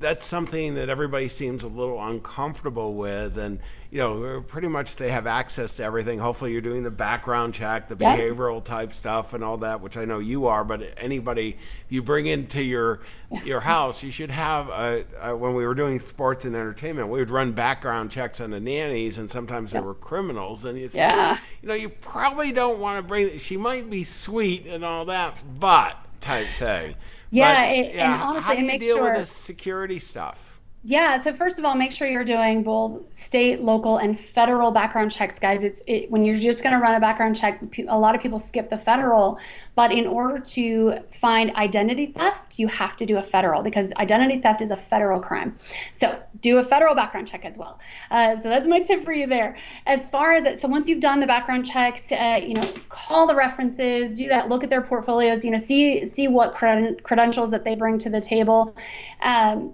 that's 0.00 0.24
something 0.24 0.74
that 0.74 0.88
everybody 0.88 1.28
seems 1.28 1.62
a 1.62 1.68
little 1.68 2.02
uncomfortable 2.04 2.94
with 2.94 3.38
and 3.38 3.60
you 3.90 3.98
know 3.98 4.42
pretty 4.46 4.66
much 4.66 4.96
they 4.96 5.10
have 5.10 5.26
access 5.26 5.76
to 5.76 5.84
everything 5.84 6.18
hopefully 6.18 6.52
you're 6.52 6.60
doing 6.60 6.82
the 6.82 6.90
background 6.90 7.54
check 7.54 7.88
the 7.88 7.96
yep. 7.98 8.18
behavioral 8.18 8.62
type 8.62 8.92
stuff 8.92 9.34
and 9.34 9.44
all 9.44 9.56
that 9.56 9.80
which 9.80 9.96
i 9.96 10.04
know 10.04 10.18
you 10.18 10.46
are 10.46 10.64
but 10.64 10.82
anybody 10.96 11.56
you 11.88 12.02
bring 12.02 12.26
into 12.26 12.60
your 12.60 13.00
your 13.44 13.60
house 13.60 14.02
you 14.02 14.10
should 14.10 14.30
have 14.30 14.68
a, 14.68 15.04
a, 15.20 15.36
when 15.36 15.54
we 15.54 15.64
were 15.64 15.74
doing 15.74 16.00
sports 16.00 16.44
and 16.44 16.56
entertainment 16.56 17.08
we 17.08 17.20
would 17.20 17.30
run 17.30 17.52
background 17.52 18.10
checks 18.10 18.40
on 18.40 18.50
the 18.50 18.60
nannies 18.60 19.18
and 19.18 19.30
sometimes 19.30 19.72
yep. 19.72 19.80
they 19.80 19.86
were 19.86 19.94
criminals 19.94 20.64
and 20.64 20.76
you 20.76 20.88
say, 20.88 20.98
yeah. 20.98 21.38
you 21.62 21.68
know 21.68 21.74
you 21.74 21.88
probably 21.88 22.50
don't 22.50 22.80
want 22.80 23.02
to 23.02 23.08
bring 23.08 23.38
she 23.38 23.56
might 23.56 23.88
be 23.88 24.02
sweet 24.02 24.66
and 24.66 24.84
all 24.84 25.04
that 25.04 25.38
but 25.60 25.96
type 26.20 26.48
thing 26.58 26.94
yeah, 27.34 27.64
it, 27.64 27.94
yeah 27.94 28.14
and 28.14 28.22
honestly, 28.22 28.42
how 28.42 28.54
do 28.54 28.60
you 28.60 28.64
it 28.64 28.66
makes 28.66 28.84
deal 28.84 28.96
sure 28.96 29.04
with 29.04 29.14
the 29.14 29.26
security 29.26 29.98
stuff. 29.98 30.53
Yeah, 30.86 31.18
so 31.18 31.32
first 31.32 31.58
of 31.58 31.64
all, 31.64 31.74
make 31.74 31.92
sure 31.92 32.06
you're 32.06 32.24
doing 32.24 32.62
both 32.62 33.14
state, 33.14 33.62
local, 33.62 33.96
and 33.96 34.20
federal 34.20 34.70
background 34.70 35.10
checks, 35.12 35.38
guys. 35.38 35.64
It's 35.64 35.82
it, 35.86 36.10
when 36.10 36.26
you're 36.26 36.36
just 36.36 36.62
going 36.62 36.74
to 36.74 36.78
run 36.78 36.94
a 36.94 37.00
background 37.00 37.36
check. 37.36 37.62
A 37.88 37.98
lot 37.98 38.14
of 38.14 38.20
people 38.20 38.38
skip 38.38 38.68
the 38.68 38.76
federal, 38.76 39.38
but 39.76 39.92
in 39.92 40.06
order 40.06 40.40
to 40.40 40.98
find 41.10 41.56
identity 41.56 42.06
theft, 42.06 42.58
you 42.58 42.68
have 42.68 42.96
to 42.96 43.06
do 43.06 43.16
a 43.16 43.22
federal 43.22 43.62
because 43.62 43.94
identity 43.96 44.42
theft 44.42 44.60
is 44.60 44.70
a 44.70 44.76
federal 44.76 45.20
crime. 45.20 45.56
So 45.92 46.22
do 46.42 46.58
a 46.58 46.62
federal 46.62 46.94
background 46.94 47.28
check 47.28 47.46
as 47.46 47.56
well. 47.56 47.80
Uh, 48.10 48.36
so 48.36 48.50
that's 48.50 48.66
my 48.66 48.80
tip 48.80 49.04
for 49.04 49.12
you 49.14 49.26
there. 49.26 49.56
As 49.86 50.06
far 50.06 50.32
as 50.32 50.44
it, 50.44 50.58
so 50.58 50.68
once 50.68 50.86
you've 50.86 51.00
done 51.00 51.18
the 51.18 51.26
background 51.26 51.64
checks, 51.64 52.12
uh, 52.12 52.40
you 52.46 52.52
know, 52.52 52.74
call 52.90 53.26
the 53.26 53.34
references, 53.34 54.12
do 54.12 54.28
that, 54.28 54.50
look 54.50 54.62
at 54.62 54.68
their 54.68 54.82
portfolios, 54.82 55.46
you 55.46 55.50
know, 55.50 55.56
see 55.56 56.04
see 56.04 56.28
what 56.28 56.52
cred- 56.52 57.02
credentials 57.02 57.52
that 57.52 57.64
they 57.64 57.74
bring 57.74 57.96
to 58.00 58.10
the 58.10 58.20
table. 58.20 58.76
Um, 59.22 59.72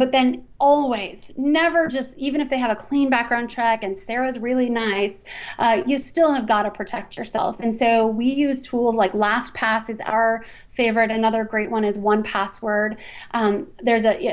but 0.00 0.12
then 0.12 0.42
always 0.58 1.30
never 1.36 1.86
just 1.86 2.16
even 2.16 2.40
if 2.40 2.48
they 2.48 2.56
have 2.58 2.70
a 2.70 2.74
clean 2.74 3.10
background 3.10 3.50
check 3.50 3.84
and 3.84 3.96
sarah's 3.96 4.38
really 4.38 4.70
nice 4.70 5.24
uh, 5.58 5.82
you 5.86 5.98
still 5.98 6.32
have 6.32 6.48
got 6.48 6.62
to 6.62 6.70
protect 6.70 7.18
yourself 7.18 7.60
and 7.60 7.74
so 7.74 8.06
we 8.06 8.24
use 8.24 8.62
tools 8.62 8.94
like 8.94 9.12
lastpass 9.12 9.90
is 9.90 10.00
our 10.00 10.42
favorite 10.70 11.10
another 11.10 11.44
great 11.44 11.70
one 11.70 11.84
is 11.84 11.98
1Password 11.98 12.98
um, 13.32 13.66
there's 13.82 14.06
a, 14.06 14.26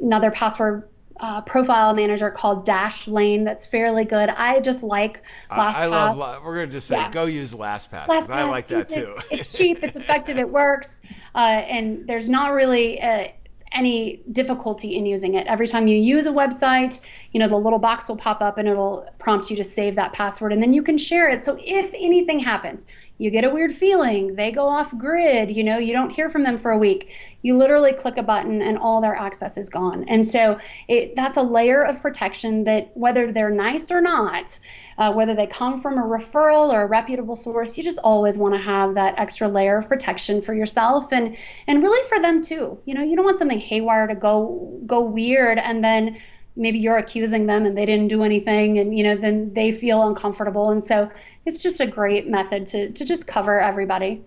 another 0.00 0.30
password 0.30 0.88
uh, 1.20 1.40
profile 1.42 1.94
manager 1.94 2.30
called 2.30 2.64
Dashlane 2.64 3.44
that's 3.44 3.66
fairly 3.66 4.04
good. 4.04 4.28
I 4.28 4.60
just 4.60 4.82
like 4.82 5.24
LastPass. 5.50 5.74
I, 5.74 5.84
I 5.84 5.86
love. 5.86 6.44
We're 6.44 6.54
gonna 6.54 6.68
just 6.68 6.86
say 6.86 6.96
yeah. 6.96 7.10
go 7.10 7.24
use 7.24 7.54
LastPass. 7.54 8.06
LastPass 8.06 8.30
I 8.30 8.44
like 8.44 8.68
that 8.68 8.88
too. 8.88 9.16
It. 9.30 9.38
it's 9.40 9.56
cheap. 9.56 9.82
It's 9.82 9.96
effective. 9.96 10.38
It 10.38 10.48
works. 10.48 11.00
Uh, 11.34 11.64
and 11.68 12.06
there's 12.06 12.28
not 12.28 12.52
really. 12.52 12.98
A, 12.98 13.34
any 13.72 14.22
difficulty 14.32 14.96
in 14.96 15.06
using 15.06 15.34
it. 15.34 15.46
Every 15.46 15.66
time 15.66 15.88
you 15.88 15.96
use 15.96 16.26
a 16.26 16.30
website, 16.30 17.00
you 17.32 17.40
know, 17.40 17.48
the 17.48 17.58
little 17.58 17.78
box 17.78 18.08
will 18.08 18.16
pop 18.16 18.40
up 18.40 18.58
and 18.58 18.68
it'll 18.68 19.08
prompt 19.18 19.50
you 19.50 19.56
to 19.56 19.64
save 19.64 19.94
that 19.96 20.12
password 20.12 20.52
and 20.52 20.62
then 20.62 20.72
you 20.72 20.82
can 20.82 20.98
share 20.98 21.28
it. 21.28 21.40
So 21.40 21.58
if 21.60 21.92
anything 21.94 22.38
happens, 22.38 22.86
you 23.18 23.30
get 23.30 23.44
a 23.44 23.50
weird 23.50 23.72
feeling, 23.72 24.36
they 24.36 24.52
go 24.52 24.66
off 24.66 24.96
grid, 24.96 25.54
you 25.54 25.64
know, 25.64 25.76
you 25.76 25.92
don't 25.92 26.10
hear 26.10 26.30
from 26.30 26.44
them 26.44 26.56
for 26.56 26.70
a 26.70 26.78
week. 26.78 27.12
You 27.42 27.56
literally 27.56 27.92
click 27.92 28.16
a 28.16 28.22
button 28.22 28.62
and 28.62 28.78
all 28.78 29.00
their 29.00 29.14
access 29.14 29.58
is 29.58 29.68
gone. 29.68 30.04
And 30.08 30.26
so 30.26 30.56
it, 30.86 31.16
that's 31.16 31.36
a 31.36 31.42
layer 31.42 31.84
of 31.84 32.00
protection 32.00 32.64
that 32.64 32.96
whether 32.96 33.32
they're 33.32 33.50
nice 33.50 33.90
or 33.90 34.00
not, 34.00 34.58
uh, 34.98 35.12
whether 35.12 35.34
they 35.34 35.46
come 35.46 35.80
from 35.80 35.98
a 35.98 36.02
referral 36.02 36.72
or 36.72 36.82
a 36.82 36.86
reputable 36.86 37.36
source, 37.36 37.76
you 37.76 37.82
just 37.82 37.98
always 38.04 38.38
want 38.38 38.54
to 38.54 38.60
have 38.60 38.94
that 38.94 39.18
extra 39.18 39.48
layer 39.48 39.78
of 39.78 39.88
protection 39.88 40.40
for 40.40 40.54
yourself 40.54 41.12
and 41.12 41.36
and 41.66 41.82
really 41.82 42.08
for 42.08 42.20
them 42.20 42.40
too. 42.40 42.78
You 42.84 42.94
know, 42.94 43.02
you 43.02 43.16
don't 43.16 43.24
want 43.24 43.38
something 43.38 43.58
haywire 43.58 44.06
to 44.06 44.14
go 44.14 44.80
go 44.86 45.00
weird 45.00 45.58
and 45.58 45.82
then 45.82 46.16
maybe 46.58 46.78
you're 46.78 46.96
accusing 46.96 47.46
them 47.46 47.64
and 47.64 47.78
they 47.78 47.86
didn't 47.86 48.08
do 48.08 48.22
anything 48.22 48.78
and 48.78 48.96
you 48.96 49.04
know 49.04 49.14
then 49.16 49.52
they 49.54 49.72
feel 49.72 50.06
uncomfortable 50.06 50.70
and 50.70 50.82
so 50.82 51.08
it's 51.46 51.62
just 51.62 51.80
a 51.80 51.86
great 51.86 52.28
method 52.28 52.66
to, 52.66 52.90
to 52.90 53.04
just 53.04 53.26
cover 53.26 53.60
everybody 53.60 54.22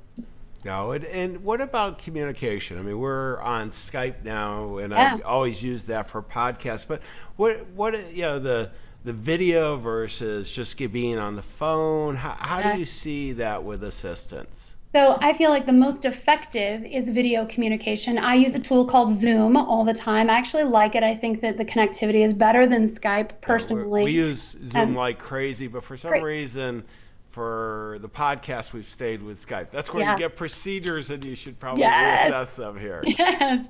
no 0.63 0.91
and, 0.93 1.05
and 1.05 1.43
what 1.43 1.61
about 1.61 1.99
communication 1.99 2.77
i 2.77 2.81
mean 2.81 2.97
we're 2.97 3.39
on 3.41 3.69
skype 3.69 4.23
now 4.23 4.77
and 4.77 4.93
yeah. 4.93 5.17
i 5.17 5.21
always 5.21 5.61
use 5.61 5.85
that 5.85 6.07
for 6.07 6.23
podcasts 6.23 6.87
but 6.87 7.01
what 7.35 7.65
what 7.71 8.13
you 8.13 8.21
know 8.21 8.39
the 8.39 8.71
the 9.03 9.13
video 9.13 9.77
versus 9.77 10.51
just 10.51 10.77
being 10.91 11.17
on 11.17 11.35
the 11.35 11.41
phone 11.41 12.15
how, 12.15 12.35
how 12.39 12.59
yeah. 12.59 12.73
do 12.73 12.79
you 12.79 12.85
see 12.85 13.33
that 13.33 13.63
with 13.63 13.83
assistants 13.83 14.75
so 14.93 15.17
I 15.21 15.34
feel 15.34 15.49
like 15.49 15.65
the 15.65 15.73
most 15.73 16.06
effective 16.06 16.84
is 16.84 17.10
video 17.10 17.45
communication. 17.45 18.17
I 18.17 18.36
use 18.36 18.56
a 18.56 18.60
tool 18.60 18.86
called 18.86 19.12
Zoom 19.12 19.56
all 19.58 19.84
the 19.84 19.93
time. 19.93 20.30
I 20.30 20.34
actually 20.34 20.63
like 20.63 20.95
it. 20.95 21.04
I 21.04 21.15
think 21.15 21.41
that 21.41 21.58
the 21.58 21.65
connectivity 21.65 22.23
is 22.23 22.34
better 22.34 22.67
than 22.67 22.84
Skype 22.84 23.41
personally. 23.41 24.04
we 24.04 24.12
use 24.12 24.58
Zoom 24.63 24.95
like 24.95 25.19
crazy, 25.19 25.67
but 25.67 25.84
for 25.84 25.97
some 25.97 26.21
reason 26.21 26.84
for 27.31 27.97
the 28.01 28.09
podcast, 28.09 28.73
we've 28.73 28.85
stayed 28.85 29.21
with 29.21 29.37
Skype. 29.43 29.69
That's 29.71 29.93
where 29.93 30.03
Yeah. 30.03 30.11
you 30.11 30.17
get 30.17 30.35
procedures, 30.35 31.09
and 31.09 31.23
you 31.23 31.35
should 31.35 31.59
probably 31.59 31.83
Yes. 31.83 32.29
reassess 32.29 32.55
them 32.57 32.77
here. 32.77 33.01
Yes. 33.21 33.67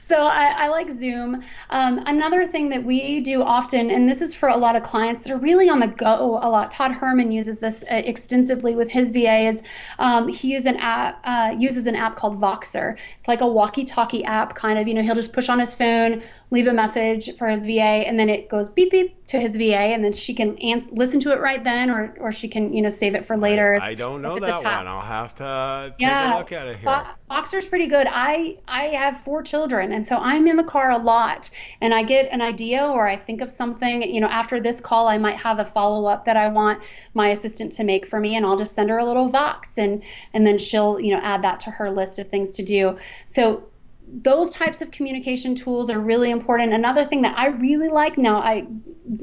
So 0.00 0.16
I, 0.22 0.52
I 0.64 0.68
like 0.68 0.90
Zoom. 0.90 1.42
Um, 1.70 2.02
another 2.06 2.46
thing 2.46 2.68
that 2.70 2.84
we 2.84 3.20
do 3.20 3.42
often, 3.42 3.90
and 3.90 4.08
this 4.08 4.20
is 4.20 4.34
for 4.34 4.48
a 4.48 4.56
lot 4.56 4.76
of 4.76 4.82
clients 4.82 5.22
that 5.22 5.32
are 5.32 5.38
really 5.38 5.68
on 5.70 5.78
the 5.78 5.86
go 5.86 6.38
a 6.42 6.48
lot. 6.48 6.70
Todd 6.70 6.92
Herman 6.92 7.32
uses 7.32 7.58
this 7.58 7.82
uh, 7.90 8.02
extensively 8.04 8.74
with 8.74 8.90
his 8.90 9.10
VA. 9.10 9.46
Is 9.46 9.62
um, 9.98 10.28
he 10.28 10.52
uses 10.52 10.66
an 10.66 10.76
app 10.76 11.20
uh, 11.24 11.54
uses 11.58 11.86
an 11.86 11.96
app 11.96 12.16
called 12.16 12.40
Voxer. 12.40 12.98
It's 13.16 13.28
like 13.28 13.40
a 13.40 13.46
walkie-talkie 13.48 14.24
app, 14.24 14.54
kind 14.54 14.78
of. 14.78 14.86
You 14.88 14.94
know, 14.94 15.02
he'll 15.02 15.14
just 15.14 15.32
push 15.32 15.48
on 15.48 15.58
his 15.58 15.74
phone, 15.74 16.22
leave 16.50 16.66
a 16.66 16.74
message 16.74 17.34
for 17.36 17.48
his 17.48 17.64
VA, 17.64 17.80
and 18.06 18.18
then 18.18 18.28
it 18.28 18.48
goes 18.50 18.68
beep 18.68 18.90
beep 18.90 19.23
to 19.26 19.38
his 19.40 19.56
VA, 19.56 19.74
and 19.94 20.04
then 20.04 20.12
she 20.12 20.34
can 20.34 20.58
ans- 20.58 20.90
listen 20.92 21.18
to 21.20 21.32
it 21.32 21.40
right 21.40 21.62
then, 21.64 21.90
or 21.90 22.14
or 22.20 22.30
she 22.30 22.46
can 22.48 22.74
you 22.74 22.82
know 22.82 22.90
save 22.90 23.14
it 23.14 23.24
for 23.24 23.36
later. 23.36 23.78
I 23.80 23.94
don't 23.94 24.20
know 24.20 24.36
if 24.36 24.42
it's 24.42 24.60
a 24.60 24.62
that 24.62 24.78
one. 24.84 24.86
I'll 24.86 25.00
have 25.00 25.34
to 25.36 25.94
take 25.98 26.00
Yeah. 26.00 26.36
a 26.36 26.38
look 26.38 26.52
at 26.52 26.66
it 26.66 26.76
here. 26.76 26.84
Fo- 26.86 27.06
Voxer's 27.30 27.66
pretty 27.66 27.86
good. 27.86 28.06
I 28.10 28.58
I 28.68 28.84
have 28.84 29.16
four 29.18 29.42
children, 29.42 29.92
and 29.92 30.06
so 30.06 30.18
I'm 30.18 30.46
in 30.46 30.56
the 30.56 30.62
car 30.64 30.90
a 30.90 30.98
lot, 30.98 31.48
and 31.80 31.94
I 31.94 32.02
get 32.02 32.30
an 32.32 32.42
idea 32.42 32.84
or 32.86 33.08
I 33.08 33.16
think 33.16 33.40
of 33.40 33.50
something. 33.50 34.02
You 34.02 34.20
know, 34.20 34.28
after 34.28 34.60
this 34.60 34.80
call, 34.80 35.08
I 35.08 35.16
might 35.16 35.36
have 35.36 35.58
a 35.58 35.64
follow 35.64 36.04
up 36.06 36.26
that 36.26 36.36
I 36.36 36.48
want 36.48 36.82
my 37.14 37.28
assistant 37.30 37.72
to 37.72 37.84
make 37.84 38.06
for 38.06 38.20
me, 38.20 38.36
and 38.36 38.44
I'll 38.44 38.56
just 38.56 38.74
send 38.74 38.90
her 38.90 38.98
a 38.98 39.04
little 39.04 39.30
Vox, 39.30 39.78
and 39.78 40.02
and 40.34 40.46
then 40.46 40.58
she'll 40.58 41.00
you 41.00 41.12
know 41.12 41.20
add 41.22 41.42
that 41.42 41.60
to 41.60 41.70
her 41.70 41.90
list 41.90 42.18
of 42.18 42.28
things 42.28 42.52
to 42.52 42.62
do. 42.62 42.98
So 43.26 43.64
those 44.06 44.50
types 44.50 44.80
of 44.80 44.90
communication 44.90 45.54
tools 45.54 45.90
are 45.90 45.98
really 45.98 46.30
important. 46.30 46.72
Another 46.72 47.04
thing 47.04 47.22
that 47.22 47.38
I 47.38 47.48
really 47.48 47.88
like 47.88 48.16
now, 48.16 48.38
I 48.38 48.66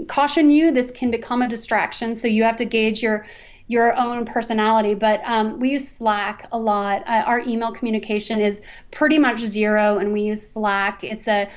caution 0.07 0.51
you, 0.51 0.71
this 0.71 0.91
can 0.91 1.11
become 1.11 1.41
a 1.41 1.47
distraction. 1.47 2.15
So 2.15 2.27
you 2.27 2.43
have 2.43 2.57
to 2.57 2.65
gauge 2.65 3.01
your 3.01 3.25
your 3.71 3.97
own 3.97 4.25
personality. 4.25 4.93
But 4.93 5.21
um, 5.23 5.59
we 5.59 5.71
use 5.71 5.87
Slack 5.87 6.47
a 6.51 6.59
lot. 6.59 7.03
Uh, 7.07 7.23
our 7.25 7.39
email 7.47 7.71
communication 7.71 8.41
is 8.41 8.61
pretty 8.91 9.17
much 9.17 9.39
zero, 9.39 9.97
and 9.97 10.11
we 10.11 10.21
use 10.23 10.45
Slack. 10.45 11.05
It's 11.05 11.27
a 11.27 11.47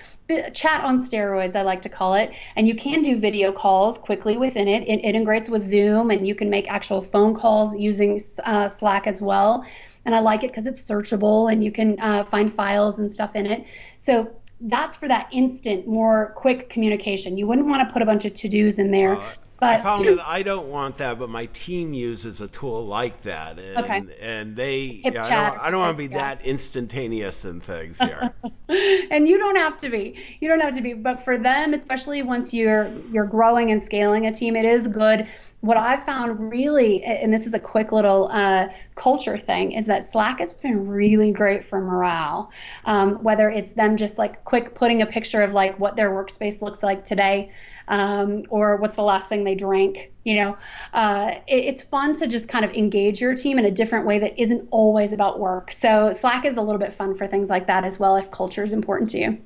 chat 0.52 0.84
on 0.84 0.98
steroids, 0.98 1.56
I 1.56 1.62
like 1.62 1.82
to 1.82 1.88
call 1.88 2.14
it. 2.14 2.32
And 2.56 2.68
you 2.68 2.74
can 2.74 3.02
do 3.02 3.18
video 3.18 3.52
calls 3.52 3.98
quickly 3.98 4.36
within 4.36 4.68
it. 4.68 4.84
It 4.88 5.00
integrates 5.00 5.50
with 5.50 5.62
Zoom, 5.62 6.10
and 6.10 6.26
you 6.26 6.34
can 6.36 6.48
make 6.48 6.70
actual 6.70 7.02
phone 7.02 7.34
calls 7.34 7.76
using 7.76 8.20
uh, 8.44 8.68
Slack 8.68 9.06
as 9.08 9.20
well. 9.20 9.66
And 10.04 10.14
I 10.14 10.20
like 10.20 10.44
it 10.44 10.50
because 10.50 10.66
it's 10.66 10.82
searchable, 10.86 11.50
and 11.50 11.64
you 11.64 11.72
can 11.72 11.98
uh, 12.00 12.24
find 12.24 12.52
files 12.52 12.98
and 12.98 13.10
stuff 13.10 13.34
in 13.36 13.46
it. 13.46 13.66
So 13.98 14.30
that's 14.60 14.96
for 14.96 15.08
that 15.08 15.28
instant, 15.32 15.86
more 15.86 16.32
quick 16.36 16.68
communication. 16.68 17.36
You 17.36 17.46
wouldn't 17.46 17.66
want 17.66 17.86
to 17.86 17.92
put 17.92 18.02
a 18.02 18.06
bunch 18.06 18.24
of 18.24 18.34
to 18.34 18.48
dos 18.48 18.78
in 18.78 18.90
there. 18.90 19.18
But 19.64 19.80
I 19.80 19.82
found 19.82 20.08
that 20.08 20.26
I 20.26 20.42
don't 20.42 20.68
want 20.68 20.98
that, 20.98 21.18
but 21.18 21.30
my 21.30 21.46
team 21.46 21.92
uses 21.92 22.40
a 22.40 22.48
tool 22.48 22.84
like 22.86 23.22
that, 23.22 23.58
and 23.58 23.78
Okay. 23.78 24.02
and 24.20 24.56
they, 24.56 25.00
yeah, 25.04 25.08
I 25.08 25.12
don't, 25.12 25.62
I 25.62 25.70
don't 25.70 25.80
want 25.80 25.98
to 25.98 26.08
be 26.08 26.14
yeah. 26.14 26.34
that 26.34 26.44
instantaneous 26.44 27.44
in 27.44 27.60
things 27.60 27.98
here. 27.98 28.34
and 29.10 29.28
you 29.28 29.38
don't 29.38 29.56
have 29.56 29.76
to 29.76 29.90
be 29.90 30.18
you 30.40 30.48
don't 30.48 30.60
have 30.60 30.74
to 30.74 30.80
be 30.80 30.94
but 30.94 31.20
for 31.20 31.36
them 31.36 31.74
especially 31.74 32.22
once 32.22 32.54
you're 32.54 32.90
you're 33.12 33.26
growing 33.26 33.70
and 33.70 33.82
scaling 33.82 34.26
a 34.26 34.32
team 34.32 34.56
it 34.56 34.64
is 34.64 34.88
good 34.88 35.26
what 35.60 35.76
i've 35.76 36.02
found 36.04 36.50
really 36.50 37.02
and 37.04 37.32
this 37.32 37.46
is 37.46 37.52
a 37.52 37.58
quick 37.58 37.92
little 37.92 38.28
uh, 38.28 38.66
culture 38.94 39.36
thing 39.36 39.72
is 39.72 39.86
that 39.86 40.04
slack 40.04 40.38
has 40.38 40.52
been 40.52 40.86
really 40.86 41.32
great 41.32 41.62
for 41.62 41.80
morale 41.80 42.50
um, 42.86 43.22
whether 43.22 43.48
it's 43.48 43.72
them 43.72 43.96
just 43.96 44.18
like 44.18 44.42
quick 44.44 44.74
putting 44.74 45.02
a 45.02 45.06
picture 45.06 45.42
of 45.42 45.52
like 45.52 45.78
what 45.78 45.94
their 45.96 46.10
workspace 46.10 46.62
looks 46.62 46.82
like 46.82 47.04
today 47.04 47.50
um, 47.88 48.42
or 48.50 48.76
what's 48.76 48.94
the 48.94 49.02
last 49.02 49.28
thing 49.28 49.44
they 49.44 49.54
drank 49.54 50.12
you 50.24 50.36
know? 50.36 50.56
Uh, 50.92 51.34
it, 51.46 51.64
it's 51.66 51.82
fun 51.82 52.14
to 52.16 52.26
just 52.26 52.48
kind 52.48 52.64
of 52.64 52.72
engage 52.72 53.20
your 53.20 53.34
team 53.34 53.58
in 53.58 53.66
a 53.66 53.70
different 53.70 54.06
way 54.06 54.18
that 54.18 54.40
isn't 54.40 54.66
always 54.70 55.12
about 55.12 55.38
work. 55.38 55.70
So 55.70 56.12
slack 56.12 56.44
is 56.44 56.56
a 56.56 56.62
little 56.62 56.80
bit 56.80 56.92
fun 56.92 57.14
for 57.14 57.26
things 57.26 57.48
like 57.48 57.66
that 57.68 57.84
as 57.84 57.98
well 57.98 58.16
if 58.16 58.30
culture 58.30 58.64
is 58.64 58.72
important 58.72 59.10
to 59.10 59.18
you. 59.18 59.38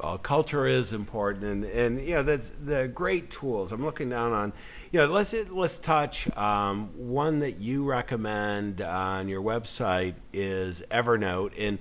Uh, 0.00 0.16
culture 0.16 0.66
is 0.66 0.92
important, 0.92 1.44
and, 1.44 1.64
and 1.64 2.00
you 2.00 2.16
know 2.16 2.22
that's 2.24 2.48
the 2.48 2.88
great 2.88 3.30
tools. 3.30 3.70
I'm 3.70 3.84
looking 3.84 4.08
down 4.08 4.32
on, 4.32 4.52
you 4.90 4.98
know, 4.98 5.06
let's 5.06 5.32
let's 5.50 5.78
touch 5.78 6.28
um, 6.36 6.88
one 6.96 7.38
that 7.38 7.60
you 7.60 7.84
recommend 7.84 8.80
on 8.80 9.28
your 9.28 9.40
website 9.40 10.14
is 10.32 10.82
Evernote, 10.90 11.52
and 11.56 11.78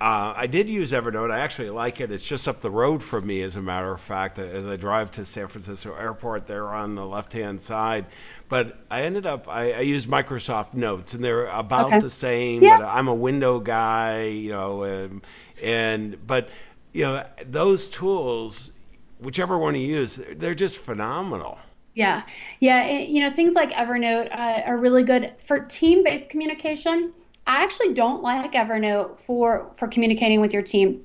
uh, 0.00 0.34
I 0.36 0.46
did 0.46 0.68
use 0.68 0.92
Evernote. 0.92 1.30
I 1.30 1.38
actually 1.40 1.70
like 1.70 2.00
it. 2.00 2.10
It's 2.10 2.24
just 2.26 2.46
up 2.46 2.60
the 2.60 2.70
road 2.70 3.02
from 3.02 3.26
me, 3.26 3.42
as 3.42 3.56
a 3.56 3.62
matter 3.62 3.92
of 3.92 4.00
fact. 4.00 4.38
As 4.38 4.66
I 4.66 4.76
drive 4.76 5.10
to 5.12 5.24
San 5.24 5.48
Francisco 5.48 5.94
Airport, 5.94 6.46
they're 6.46 6.68
on 6.68 6.94
the 6.94 7.06
left-hand 7.06 7.62
side. 7.62 8.06
But 8.48 8.78
I 8.90 9.02
ended 9.02 9.24
up 9.26 9.48
I, 9.48 9.72
I 9.72 9.80
used 9.80 10.08
Microsoft 10.08 10.74
Notes, 10.74 11.14
and 11.14 11.24
they're 11.24 11.46
about 11.46 11.86
Okay. 11.86 12.00
the 12.00 12.10
same. 12.10 12.62
Yeah. 12.62 12.78
But 12.78 12.86
I'm 12.86 13.08
a 13.08 13.14
window 13.14 13.58
guy, 13.58 14.24
you 14.24 14.50
know, 14.52 14.82
and, 14.82 15.22
and 15.62 16.26
but 16.26 16.50
you 16.92 17.04
know 17.04 17.24
those 17.46 17.88
tools, 17.88 18.72
whichever 19.18 19.56
one 19.58 19.74
you 19.74 19.86
use, 19.86 20.20
they're 20.36 20.54
just 20.54 20.78
phenomenal. 20.78 21.58
Yeah, 21.94 22.22
yeah. 22.60 22.84
it- 22.84 23.08
you 23.08 23.22
know, 23.22 23.30
things 23.30 23.54
like 23.54 23.72
Evernote 23.72 24.28
uh, 24.30 24.62
are 24.66 24.76
really 24.76 25.02
good 25.02 25.32
for 25.38 25.60
team-based 25.60 26.28
communication. 26.28 27.12
I 27.46 27.62
actually 27.62 27.94
don't 27.94 28.22
like 28.22 28.52
Evernote 28.52 29.18
for 29.20 29.72
for 29.74 29.88
communicating 29.88 30.40
with 30.40 30.52
your 30.52 30.62
team. 30.62 31.04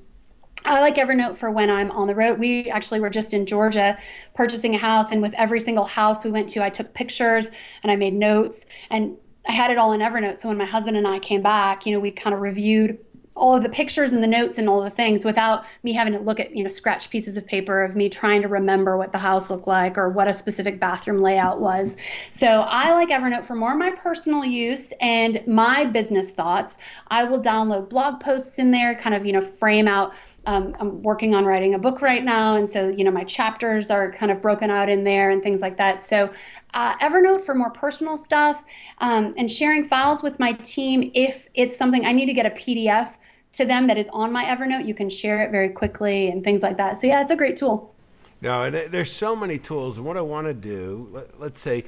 I 0.64 0.80
like 0.80 0.96
Evernote 0.96 1.36
for 1.36 1.50
when 1.50 1.70
I'm 1.70 1.90
on 1.90 2.06
the 2.06 2.14
road. 2.14 2.38
We 2.38 2.70
actually 2.70 3.00
were 3.00 3.10
just 3.10 3.34
in 3.34 3.46
Georgia 3.46 3.98
purchasing 4.34 4.74
a 4.74 4.78
house, 4.78 5.12
and 5.12 5.22
with 5.22 5.34
every 5.34 5.60
single 5.60 5.84
house 5.84 6.24
we 6.24 6.30
went 6.30 6.50
to, 6.50 6.62
I 6.62 6.70
took 6.70 6.94
pictures 6.94 7.50
and 7.82 7.90
I 7.90 7.96
made 7.96 8.14
notes, 8.14 8.66
and 8.90 9.16
I 9.46 9.52
had 9.52 9.70
it 9.70 9.78
all 9.78 9.92
in 9.92 10.00
Evernote. 10.00 10.36
So 10.36 10.48
when 10.48 10.58
my 10.58 10.64
husband 10.64 10.96
and 10.96 11.06
I 11.06 11.18
came 11.18 11.42
back, 11.42 11.86
you 11.86 11.92
know, 11.92 12.00
we 12.00 12.10
kind 12.10 12.34
of 12.34 12.40
reviewed 12.40 12.98
all 13.34 13.54
of 13.56 13.62
the 13.62 13.68
pictures 13.68 14.12
and 14.12 14.22
the 14.22 14.26
notes 14.26 14.58
and 14.58 14.68
all 14.68 14.82
the 14.82 14.90
things 14.90 15.24
without 15.24 15.64
me 15.82 15.92
having 15.92 16.12
to 16.12 16.18
look 16.18 16.40
at 16.40 16.54
you 16.54 16.62
know 16.62 16.68
scratch 16.68 17.10
pieces 17.10 17.36
of 17.36 17.46
paper 17.46 17.82
of 17.82 17.96
me 17.96 18.08
trying 18.08 18.42
to 18.42 18.48
remember 18.48 18.96
what 18.96 19.12
the 19.12 19.18
house 19.18 19.50
looked 19.50 19.66
like 19.66 19.96
or 19.96 20.08
what 20.08 20.28
a 20.28 20.32
specific 20.32 20.78
bathroom 20.78 21.20
layout 21.20 21.60
was. 21.60 21.96
So 22.30 22.64
i 22.68 22.92
like 22.92 23.08
evernote 23.08 23.44
for 23.44 23.54
more 23.54 23.74
my 23.74 23.90
personal 23.90 24.44
use 24.44 24.92
and 25.00 25.42
my 25.46 25.84
business 25.84 26.32
thoughts. 26.32 26.78
I 27.08 27.24
will 27.24 27.40
download 27.40 27.88
blog 27.88 28.20
posts 28.20 28.58
in 28.58 28.70
there 28.70 28.94
kind 28.94 29.14
of 29.14 29.24
you 29.24 29.32
know 29.32 29.40
frame 29.40 29.88
out 29.88 30.14
um, 30.46 30.74
i'm 30.80 31.02
working 31.02 31.34
on 31.34 31.44
writing 31.44 31.74
a 31.74 31.78
book 31.78 32.02
right 32.02 32.24
now 32.24 32.56
and 32.56 32.68
so 32.68 32.88
you 32.88 33.04
know 33.04 33.10
my 33.10 33.24
chapters 33.24 33.90
are 33.90 34.10
kind 34.12 34.32
of 34.32 34.40
broken 34.42 34.70
out 34.70 34.88
in 34.88 35.04
there 35.04 35.30
and 35.30 35.42
things 35.42 35.60
like 35.60 35.76
that 35.76 36.02
so 36.02 36.30
uh, 36.74 36.96
evernote 36.96 37.42
for 37.42 37.54
more 37.54 37.70
personal 37.70 38.16
stuff 38.16 38.64
um, 38.98 39.34
and 39.36 39.50
sharing 39.50 39.84
files 39.84 40.22
with 40.22 40.38
my 40.38 40.52
team 40.52 41.10
if 41.14 41.48
it's 41.54 41.76
something 41.76 42.04
i 42.04 42.12
need 42.12 42.26
to 42.26 42.34
get 42.34 42.46
a 42.46 42.50
pdf 42.50 43.16
to 43.52 43.64
them 43.64 43.86
that 43.86 43.98
is 43.98 44.08
on 44.08 44.32
my 44.32 44.44
Evernote. 44.44 44.86
You 44.86 44.94
can 44.94 45.08
share 45.08 45.40
it 45.40 45.50
very 45.50 45.68
quickly 45.68 46.28
and 46.28 46.42
things 46.42 46.62
like 46.62 46.76
that. 46.78 46.98
So 46.98 47.06
yeah, 47.06 47.20
it's 47.20 47.30
a 47.30 47.36
great 47.36 47.56
tool. 47.56 47.94
No, 48.40 48.70
there's 48.70 49.12
so 49.12 49.36
many 49.36 49.58
tools. 49.58 49.98
And 49.98 50.06
what 50.06 50.16
I 50.16 50.20
want 50.20 50.48
to 50.48 50.54
do, 50.54 51.08
let, 51.12 51.40
let's 51.40 51.60
say, 51.60 51.84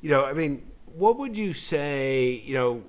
you 0.00 0.08
know, 0.08 0.24
I 0.24 0.32
mean, 0.32 0.66
what 0.86 1.18
would 1.18 1.36
you 1.36 1.52
say, 1.52 2.42
you 2.44 2.54
know, 2.54 2.82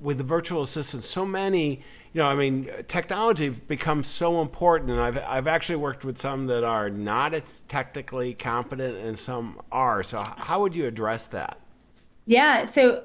with 0.00 0.16
the 0.16 0.24
virtual 0.24 0.62
assistant, 0.62 1.02
so 1.02 1.26
many, 1.26 1.82
you 2.12 2.20
know, 2.20 2.28
I 2.28 2.34
mean, 2.34 2.68
technology 2.88 3.50
becomes 3.50 4.08
so 4.08 4.42
important, 4.42 4.90
and 4.90 5.00
I've 5.00 5.18
I've 5.18 5.46
actually 5.46 5.76
worked 5.76 6.04
with 6.04 6.18
some 6.18 6.46
that 6.46 6.64
are 6.64 6.90
not 6.90 7.34
as 7.34 7.60
technically 7.68 8.34
competent, 8.34 8.96
and 8.96 9.16
some 9.16 9.60
are. 9.70 10.02
So, 10.02 10.20
how 10.20 10.60
would 10.60 10.74
you 10.74 10.86
address 10.86 11.26
that? 11.26 11.58
Yeah, 12.26 12.64
so 12.64 13.04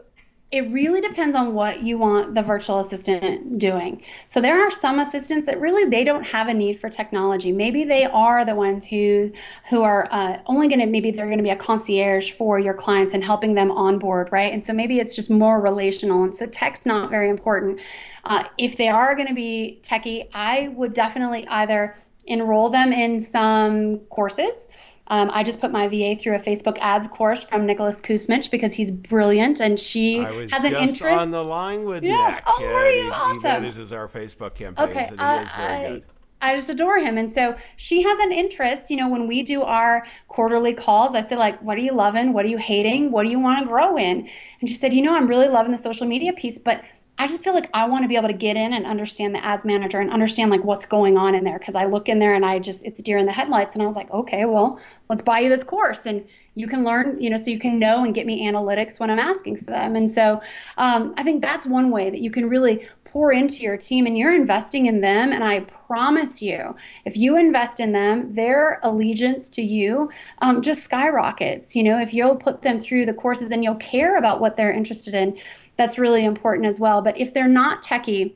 it 0.56 0.72
really 0.72 1.02
depends 1.02 1.36
on 1.36 1.54
what 1.54 1.84
you 1.84 1.98
want 1.98 2.34
the 2.34 2.42
virtual 2.42 2.80
assistant 2.80 3.60
doing. 3.60 4.02
So 4.26 4.40
there 4.40 4.66
are 4.66 4.72
some 4.72 5.00
assistants 5.00 5.48
that 5.48 5.60
really 5.60 5.90
they 5.90 6.06
don't 6.06 6.26
have 6.26 6.48
a 6.48 6.54
need 6.54 6.80
for 6.80 6.90
technology. 6.90 7.52
Maybe 7.52 7.84
they 7.84 8.06
are 8.06 8.46
the 8.46 8.56
ones 8.56 8.86
who 8.86 9.32
who 9.70 9.84
are 9.84 10.08
uh, 10.10 10.38
only 10.46 10.70
going 10.70 10.80
to 10.80 10.86
maybe 10.86 11.12
they're 11.12 11.26
going 11.26 11.40
to 11.40 11.44
be 11.44 11.50
a 11.50 11.58
concierge 11.58 12.32
for 12.32 12.58
your 12.58 12.74
clients 12.74 13.14
and 13.14 13.22
helping 13.22 13.54
them 13.54 13.70
onboard, 13.70 14.30
right? 14.32 14.54
And 14.54 14.64
so 14.64 14.72
maybe 14.72 15.00
it's 15.00 15.14
just 15.14 15.30
more 15.30 15.60
relational. 15.60 16.24
And 16.24 16.34
so 16.34 16.46
tech's 16.46 16.86
not 16.86 17.10
very 17.10 17.30
important. 17.30 17.82
Uh, 18.24 18.46
if 18.58 18.78
they 18.78 18.88
are 18.88 19.14
going 19.16 19.28
to 19.28 19.34
be 19.36 19.82
techie, 19.84 20.30
I 20.34 20.70
would 20.70 20.94
definitely 20.94 21.46
either 21.48 21.96
enroll 22.26 22.70
them 22.70 22.94
in 22.94 23.20
some 23.20 23.98
courses. 24.06 24.70
Um, 25.08 25.30
I 25.34 25.44
just 25.44 25.62
put 25.62 25.72
my 25.72 25.88
VA 25.88 26.16
through 26.16 26.36
a 26.36 26.40
Facebook 26.40 26.78
ads 26.80 27.08
course 27.08 27.44
from 27.44 27.66
Nicholas 27.66 28.02
Kusmich 28.02 28.50
because 28.50 28.74
he's 28.74 28.90
brilliant 28.92 29.60
and 29.60 29.80
she 29.80 30.18
has 30.18 30.64
an 30.64 30.72
just 30.72 30.96
interest. 30.96 31.04
on 31.04 31.32
the 31.32 31.44
line 31.44 31.86
with 31.86 32.04
Yeah. 32.04 32.32
Nick. 32.36 32.44
Oh, 32.48 32.70
were 32.74 32.86
you? 32.90 32.98
he, 32.98 33.04
he 33.06 33.12
Awesome. 33.12 33.42
manages 33.42 33.92
our 33.94 34.08
Facebook 34.08 34.56
campaigns, 34.56 34.90
Okay, 34.90 35.08
and 35.08 35.20
he 35.20 35.26
uh, 35.26 35.42
is 35.42 35.52
very 35.54 35.74
I, 35.74 35.90
good. 35.90 36.06
I 36.42 36.56
just 36.56 36.70
adore 36.70 36.98
him. 37.00 37.18
And 37.18 37.30
so 37.30 37.56
she 37.78 38.04
has 38.04 38.20
an 38.20 38.32
interest, 38.32 38.90
you 38.90 38.98
know, 38.98 39.10
when 39.10 39.28
we 39.28 39.44
do 39.44 39.62
our 39.64 40.06
quarterly 40.28 40.74
calls, 40.74 41.16
I 41.16 41.22
say, 41.22 41.36
like, 41.36 41.62
what 41.62 41.78
are 41.78 41.82
you 41.82 41.94
loving? 41.94 42.34
What 42.34 42.46
are 42.46 42.50
you 42.50 42.58
hating? 42.58 43.12
What 43.12 43.24
do 43.24 43.30
you 43.32 43.40
want 43.40 43.60
to 43.60 43.66
grow 43.66 43.98
in? 43.98 44.28
And 44.60 44.70
she 44.70 44.76
said, 44.76 44.94
you 44.94 45.02
know, 45.02 45.16
I'm 45.16 45.28
really 45.28 45.48
loving 45.48 45.72
the 45.72 45.78
social 45.78 46.06
media 46.08 46.34
piece, 46.34 46.60
but 46.60 46.84
I 47.18 47.28
just 47.28 47.44
feel 47.44 47.54
like 47.54 47.70
I 47.74 47.88
want 47.88 48.04
to 48.04 48.10
be 48.10 48.18
able 48.18 48.28
to 48.28 48.34
get 48.34 48.58
in 48.58 48.74
and 48.74 48.86
understand 48.86 49.36
the 49.36 49.44
ads 49.44 49.64
manager 49.64 50.00
and 50.00 50.12
understand 50.12 50.52
like 50.52 50.64
what's 50.64 50.86
going 50.86 51.18
on 51.18 51.34
in 51.34 51.44
there 51.44 51.58
because 51.58 51.76
I 51.76 51.86
look 51.86 52.10
in 52.10 52.20
there 52.20 52.34
and 52.34 52.46
I 52.46 52.60
just 52.60 52.86
it's 52.86 53.02
deer 53.02 53.18
in 53.18 53.26
the 53.26 53.32
headlights 53.32 53.74
and 53.74 53.82
I 53.82 53.86
was 53.86 53.96
like, 53.96 54.12
okay, 54.12 54.46
well, 54.46 54.80
let's 55.10 55.22
buy 55.22 55.40
you 55.40 55.50
this 55.50 55.64
course 55.64 56.06
and 56.06 56.26
you 56.56 56.68
can 56.68 56.84
learn, 56.84 57.22
you 57.22 57.30
know, 57.30 57.38
so 57.38 57.52
you 57.52 57.60
can 57.60 57.80
know 57.80 58.04
and 58.04 58.14
get 58.14 58.26
me 58.26 58.48
analytics 58.48 59.00
when 59.00 59.10
I'm 59.10 59.20
asking 59.20 59.58
for 59.58 59.66
them. 59.66 59.96
And 59.96 60.10
so 60.10 60.42
um, 60.78 61.14
I 61.18 61.24
think 61.24 61.42
that's 61.42 61.66
one 61.66 61.92
way 61.92 62.10
that 62.10 62.22
you 62.22 62.32
can 62.32 62.50
really 62.50 62.88
pour 63.04 63.32
into 63.32 63.64
your 63.64 63.78
team 63.78 64.06
and 64.06 64.18
you're 64.18 64.34
investing 64.34 64.88
in 64.88 65.02
them. 65.02 65.32
And 65.32 65.44
I 65.44 65.62
promise 65.62 66.42
you, 66.42 66.76
if 67.06 67.16
you 67.16 67.38
invest 67.38 67.80
in 67.80 67.92
them, 67.92 68.34
their 68.34 68.80
allegiance 68.84 69.50
to 69.52 69.62
you 69.62 70.10
um, 70.42 70.62
just 70.62 70.84
skyrockets. 70.84 71.76
You 71.76 71.84
know, 71.84 72.00
if 72.00 72.14
you'll 72.14 72.36
put 72.36 72.62
them 72.62 72.80
through 72.80 73.06
the 73.06 73.14
courses 73.14 73.52
and 73.52 73.64
you'll 73.64 73.76
care 73.76 74.18
about 74.18 74.40
what 74.42 74.58
they're 74.58 74.74
interested 74.74 75.14
in, 75.14 75.38
that's 75.78 75.98
really 75.98 76.26
important 76.26 76.68
as 76.68 76.80
well. 76.80 77.02
But 77.02 77.20
if 77.20 77.34
they're 77.34 77.48
not 77.48 77.84
techie, 77.84 78.34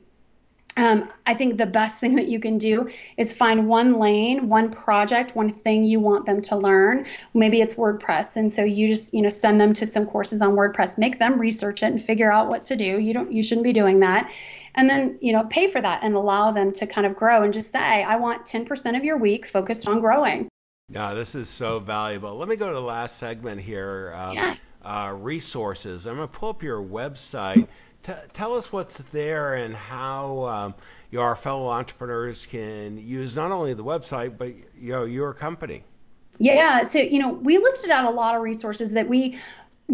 um, 0.76 1.08
I 1.26 1.34
think 1.34 1.58
the 1.58 1.66
best 1.66 2.00
thing 2.00 2.14
that 2.16 2.28
you 2.28 2.40
can 2.40 2.58
do 2.58 2.88
is 3.16 3.32
find 3.32 3.68
one 3.68 3.98
lane, 3.98 4.48
one 4.48 4.70
project, 4.70 5.34
one 5.34 5.48
thing 5.48 5.84
you 5.84 6.00
want 6.00 6.26
them 6.26 6.40
to 6.42 6.56
learn. 6.56 7.06
Maybe 7.34 7.60
it's 7.60 7.74
WordPress, 7.74 8.36
and 8.36 8.52
so 8.52 8.64
you 8.64 8.86
just 8.86 9.12
you 9.12 9.22
know 9.22 9.28
send 9.28 9.60
them 9.60 9.72
to 9.74 9.86
some 9.86 10.06
courses 10.06 10.42
on 10.42 10.54
WordPress, 10.54 10.98
make 10.98 11.18
them 11.18 11.38
research 11.38 11.82
it 11.82 11.86
and 11.86 12.02
figure 12.02 12.32
out 12.32 12.48
what 12.48 12.62
to 12.62 12.76
do. 12.76 12.98
You 12.98 13.12
don't 13.12 13.32
you 13.32 13.42
shouldn't 13.42 13.64
be 13.64 13.72
doing 13.72 14.00
that, 14.00 14.32
and 14.74 14.88
then 14.88 15.18
you 15.20 15.32
know 15.32 15.44
pay 15.44 15.66
for 15.68 15.80
that 15.80 16.00
and 16.02 16.14
allow 16.14 16.50
them 16.50 16.72
to 16.74 16.86
kind 16.86 17.06
of 17.06 17.16
grow 17.16 17.42
and 17.42 17.52
just 17.52 17.72
say 17.72 18.02
I 18.02 18.16
want 18.16 18.46
10% 18.46 18.96
of 18.96 19.04
your 19.04 19.18
week 19.18 19.46
focused 19.46 19.88
on 19.88 20.00
growing. 20.00 20.48
Yeah, 20.88 21.14
this 21.14 21.36
is 21.36 21.48
so 21.48 21.78
valuable. 21.78 22.36
Let 22.36 22.48
me 22.48 22.56
go 22.56 22.66
to 22.66 22.74
the 22.74 22.80
last 22.80 23.18
segment 23.18 23.60
here. 23.60 24.12
Um, 24.16 24.34
yeah. 24.34 24.56
Uh, 24.82 25.14
resources. 25.14 26.06
I'm 26.06 26.16
going 26.16 26.26
to 26.26 26.32
pull 26.32 26.48
up 26.48 26.62
your 26.62 26.82
website. 26.82 27.68
T- 28.02 28.12
tell 28.32 28.54
us 28.54 28.72
what's 28.72 28.96
there 28.96 29.54
and 29.56 29.74
how 29.74 30.44
um, 30.44 30.74
your 31.10 31.36
fellow 31.36 31.68
entrepreneurs 31.68 32.46
can 32.46 32.96
use 32.96 33.36
not 33.36 33.52
only 33.52 33.74
the 33.74 33.84
website 33.84 34.38
but 34.38 34.54
you 34.78 34.92
know 34.92 35.04
your 35.04 35.34
company. 35.34 35.84
Yeah, 36.38 36.84
so 36.84 36.98
you 36.98 37.18
know 37.18 37.28
we 37.28 37.58
listed 37.58 37.90
out 37.90 38.06
a 38.06 38.10
lot 38.10 38.34
of 38.34 38.40
resources 38.40 38.92
that 38.92 39.06
we 39.06 39.38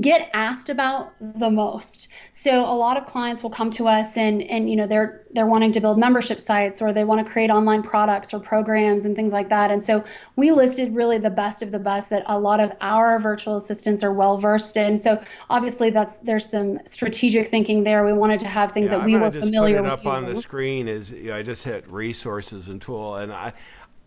get 0.01 0.31
asked 0.35 0.69
about 0.69 1.15
the 1.21 1.51
most. 1.51 2.09
So 2.33 2.61
a 2.61 2.75
lot 2.75 2.97
of 2.97 3.07
clients 3.07 3.43
will 3.43 3.51
come 3.51 3.71
to 3.73 3.89
us 3.89 4.17
and 4.17 4.43
and 4.43 4.69
you 4.69 4.77
know 4.77 4.87
they're 4.87 5.23
they're 5.33 5.47
wanting 5.47 5.73
to 5.73 5.81
build 5.81 5.99
membership 5.99 6.41
sites 6.41 6.81
or 6.81 6.93
they 6.93 7.05
want 7.05 7.25
to 7.25 7.31
create 7.31 7.51
online 7.51 7.83
products 7.83 8.33
or 8.33 8.41
programs 8.41 9.05
and 9.05 9.15
things 9.15 9.33
like 9.33 9.49
that. 9.51 9.71
And 9.71 9.83
so 9.83 10.05
we 10.37 10.51
listed 10.51 10.95
really 10.95 11.19
the 11.19 11.31
best 11.31 11.63
of 11.63 11.73
the 11.73 11.79
best 11.79 12.11
that 12.11 12.25
a 12.27 12.39
lot 12.39 12.61
of 12.61 12.73
our 12.81 13.19
virtual 13.19 13.57
assistants 13.57 14.03
are 14.03 14.13
well 14.13 14.39
versed 14.39 14.77
in. 14.77 14.97
So 14.99 15.23
obviously 15.51 15.91
that's 15.91 16.21
there's 16.21 16.49
some 16.49 16.79
strategic 16.87 17.49
thinking 17.49 17.85
there. 17.85 18.05
We 18.05 18.13
wanted 18.13 18.41
to 18.41 18.49
have 18.49 18.73
things 18.73 18.91
yeah, 18.91 18.99
that 18.99 19.07
we 19.07 19.17
were 19.17 19.31
familiar 19.31 19.83
with. 19.83 19.91
Just 19.91 20.03
put 20.03 20.09
it 20.09 20.11
up 20.11 20.17
on 20.17 20.27
the 20.27 20.37
screen 20.37 20.89
is 20.89 21.13
you 21.13 21.31
know, 21.31 21.37
I 21.37 21.43
just 21.43 21.65
hit 21.65 21.91
resources 21.91 22.69
and 22.69 22.81
tool 22.81 23.17
and 23.17 23.33
I 23.33 23.53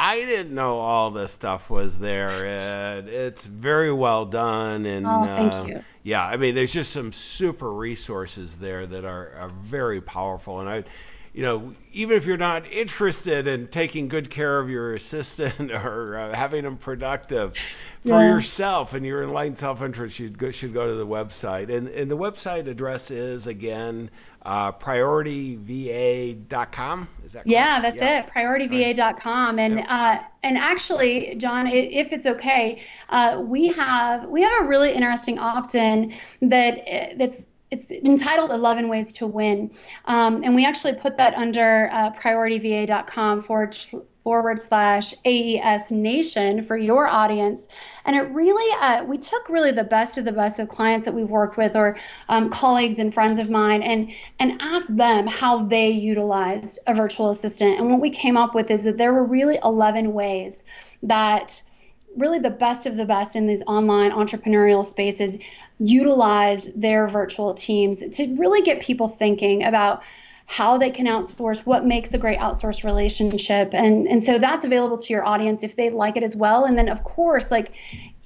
I 0.02 0.16
didn't 0.16 0.56
know 0.56 0.80
all 0.80 1.12
this 1.12 1.34
stuff 1.34 1.70
was 1.70 2.00
there. 2.00 2.46
And 2.46 3.10
it's 3.10 3.46
very 3.46 3.92
well 3.92 4.26
done. 4.26 4.86
And 4.86 5.06
oh, 5.06 5.24
thank 5.26 5.54
uh, 5.54 5.66
you. 5.68 5.84
yeah, 6.04 6.26
I 6.26 6.38
mean, 6.38 6.56
there's 6.56 6.72
just 6.72 6.94
some 6.94 7.12
super 7.12 7.70
resources 7.72 8.56
there 8.56 8.88
that 8.88 9.04
are, 9.04 9.34
are 9.34 9.50
very 9.50 10.00
powerful. 10.00 10.62
And 10.62 10.70
I, 10.70 10.86
you 11.34 11.44
know, 11.44 11.74
even 11.92 12.18
if 12.18 12.26
you're 12.26 12.38
not 12.38 12.66
interested 12.72 13.48
in 13.48 13.68
taking 13.68 14.08
good 14.08 14.30
care 14.30 14.60
of 14.60 14.70
your 14.70 14.94
assistant 14.96 15.72
or 15.72 16.18
uh, 16.18 16.36
having 16.36 16.64
them 16.64 16.78
productive 16.78 17.54
for 18.02 18.22
yeah. 18.22 18.34
yourself 18.34 18.94
and 18.94 19.06
your 19.06 19.24
enlightened 19.24 19.60
self-interest, 19.60 20.20
you 20.20 20.52
should 20.52 20.74
go 20.74 20.88
to 20.88 20.96
the 20.96 21.08
website. 21.08 21.76
And, 21.76 21.90
and 21.90 22.10
the 22.10 22.18
website 22.18 22.68
address 22.68 23.12
is 23.12 23.48
again 23.48 24.10
uh, 24.44 24.72
priorityva.com. 24.72 27.10
Is 27.26 27.34
that 27.34 27.40
correct? 27.40 27.50
Yeah, 27.50 27.82
that's 27.82 28.00
yeah. 28.00 28.22
it. 28.22 28.28
Priorityva.com. 28.28 29.60
And 29.60 29.84
uh, 29.88 30.20
and 30.44 30.58
actually, 30.58 31.36
John, 31.36 31.68
if 31.68 32.14
it's 32.14 32.26
okay, 32.26 32.82
uh, 33.10 33.42
we 33.44 33.68
have 33.68 34.28
we 34.28 34.42
have 34.42 34.64
a 34.64 34.68
really 34.68 34.94
interesting 34.94 35.38
opt-in 35.38 36.14
that 36.42 36.88
uh, 36.88 37.08
that's 37.18 37.49
it's 37.72 37.92
entitled 37.92 38.52
11 38.52 38.88
ways 38.88 39.14
to 39.14 39.28
win 39.28 39.72
um, 40.06 40.44
and 40.44 40.56
we 40.56 40.66
actually 40.66 40.94
put 40.94 41.18
that 41.18 41.36
under 41.36 41.90
uh, 41.92 42.12
priorityva.com 42.12 43.42
forward 43.42 43.76
forward 44.30 44.60
slash 44.60 45.14
AES 45.26 45.90
Nation 45.90 46.62
for 46.62 46.78
your 46.78 47.08
audience. 47.08 47.68
And 48.06 48.16
it 48.16 48.30
really, 48.30 48.76
uh, 48.80 49.04
we 49.06 49.18
took 49.18 49.50
really 49.50 49.72
the 49.72 49.84
best 49.84 50.20
of 50.20 50.26
the 50.26 50.32
best 50.32 50.60
of 50.60 50.70
clients 50.70 51.06
that 51.06 51.16
we've 51.16 51.30
worked 51.30 51.58
with 51.58 51.76
or 51.76 51.98
um, 52.28 52.52
colleagues 52.52 53.00
and 53.00 53.12
friends 53.12 53.40
of 53.40 53.50
mine 53.50 53.82
and, 53.82 54.12
and 54.38 54.62
asked 54.62 54.96
them 54.96 55.26
how 55.26 55.64
they 55.64 55.90
utilized 55.90 56.78
a 56.86 56.94
virtual 56.94 57.32
assistant. 57.32 57.80
And 57.80 57.90
what 57.90 58.02
we 58.02 58.12
came 58.12 58.38
up 58.38 58.54
with 58.54 58.70
is 58.70 58.84
that 58.84 59.00
there 59.00 59.14
were 59.14 59.24
really 59.24 59.58
11 59.64 60.14
ways 60.14 60.64
that 61.02 61.62
really 62.20 62.40
the 62.40 62.50
best 62.50 62.86
of 62.86 62.98
the 62.98 63.06
best 63.06 63.36
in 63.36 63.48
these 63.48 63.64
online 63.66 64.12
entrepreneurial 64.12 64.86
spaces 64.86 65.38
utilized 65.80 66.80
their 66.80 67.08
virtual 67.08 67.54
teams 67.54 68.04
to 68.18 68.36
really 68.36 68.62
get 68.62 68.82
people 68.82 69.08
thinking 69.08 69.64
about 69.64 70.04
how 70.46 70.80
they 70.80 70.90
can 70.90 71.06
outsource, 71.06 71.64
what 71.66 71.86
makes 71.86 72.14
a 72.14 72.18
great 72.18 72.40
outsource 72.40 72.84
relationship. 72.84 73.72
And, 73.74 74.08
and 74.08 74.24
so 74.24 74.40
that's 74.40 74.66
available 74.66 74.98
to 74.98 75.14
your 75.14 75.24
audience 75.24 75.64
if 75.64 75.76
they 75.76 75.92
like 75.92 76.18
it 76.18 76.24
as 76.24 76.36
well. 76.36 76.66
And 76.66 76.76
then, 76.76 76.90
of 76.90 77.04
course, 77.04 77.52
like 77.52 77.76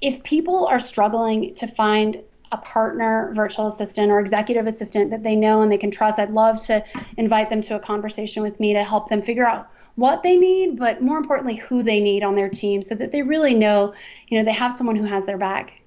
if 0.00 0.22
people 0.22 0.66
are 0.66 0.80
struggling 0.80 1.54
to 1.56 1.66
find 1.66 2.22
a 2.54 2.58
partner 2.58 3.32
virtual 3.34 3.66
assistant 3.66 4.10
or 4.10 4.20
executive 4.20 4.66
assistant 4.66 5.10
that 5.10 5.22
they 5.22 5.36
know 5.36 5.60
and 5.62 5.70
they 5.70 5.78
can 5.78 5.90
trust, 5.90 6.18
I'd 6.18 6.30
love 6.30 6.60
to 6.66 6.84
invite 7.16 7.50
them 7.50 7.60
to 7.62 7.76
a 7.76 7.80
conversation 7.80 8.42
with 8.42 8.60
me 8.60 8.72
to 8.72 8.82
help 8.82 9.08
them 9.08 9.22
figure 9.22 9.46
out 9.46 9.70
what 9.96 10.22
they 10.22 10.36
need, 10.36 10.78
but 10.78 11.02
more 11.02 11.18
importantly, 11.18 11.56
who 11.56 11.82
they 11.82 12.00
need 12.00 12.22
on 12.22 12.34
their 12.34 12.48
team 12.48 12.82
so 12.82 12.94
that 12.94 13.12
they 13.12 13.22
really 13.22 13.54
know, 13.54 13.92
you 14.28 14.38
know, 14.38 14.44
they 14.44 14.52
have 14.52 14.76
someone 14.76 14.96
who 14.96 15.04
has 15.04 15.26
their 15.26 15.38
back. 15.38 15.82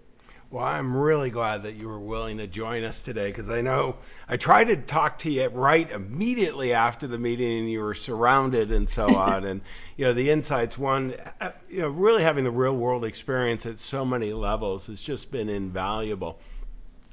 Well, 0.50 0.64
I'm 0.64 0.96
really 0.96 1.30
glad 1.30 1.64
that 1.64 1.74
you 1.74 1.90
were 1.90 2.00
willing 2.00 2.38
to 2.38 2.48
join 2.48 2.86
us 2.86 3.04
today 3.04 3.28
because 3.28 3.50
I 3.50 3.60
know 3.60 3.98
I 4.30 4.38
tried 4.38 4.66
to 4.66 4.78
talk 4.78 5.18
to 5.20 5.30
you 5.30 5.50
right 5.50 5.92
immediately 5.92 6.72
after 6.72 7.06
the 7.06 7.18
meeting 7.18 7.60
and 7.60 7.70
you 7.70 7.82
were 7.82 7.94
surrounded 7.94 8.72
and 8.72 8.88
so 8.88 9.14
on. 9.18 9.44
and, 9.44 9.60
you 9.98 10.06
know, 10.06 10.14
the 10.14 10.30
insights, 10.30 10.78
one, 10.78 11.16
uh, 11.42 11.52
you 11.68 11.82
know, 11.82 11.90
really 11.90 12.24
having 12.24 12.46
the 12.46 12.52
real 12.52 12.78
world 12.78 13.04
experience 13.04 13.66
at 13.66 13.78
so 13.78 14.06
many 14.06 14.32
levels 14.32 14.88
has 14.88 15.02
just 15.02 15.34
been 15.34 15.50
invaluable. 15.50 16.40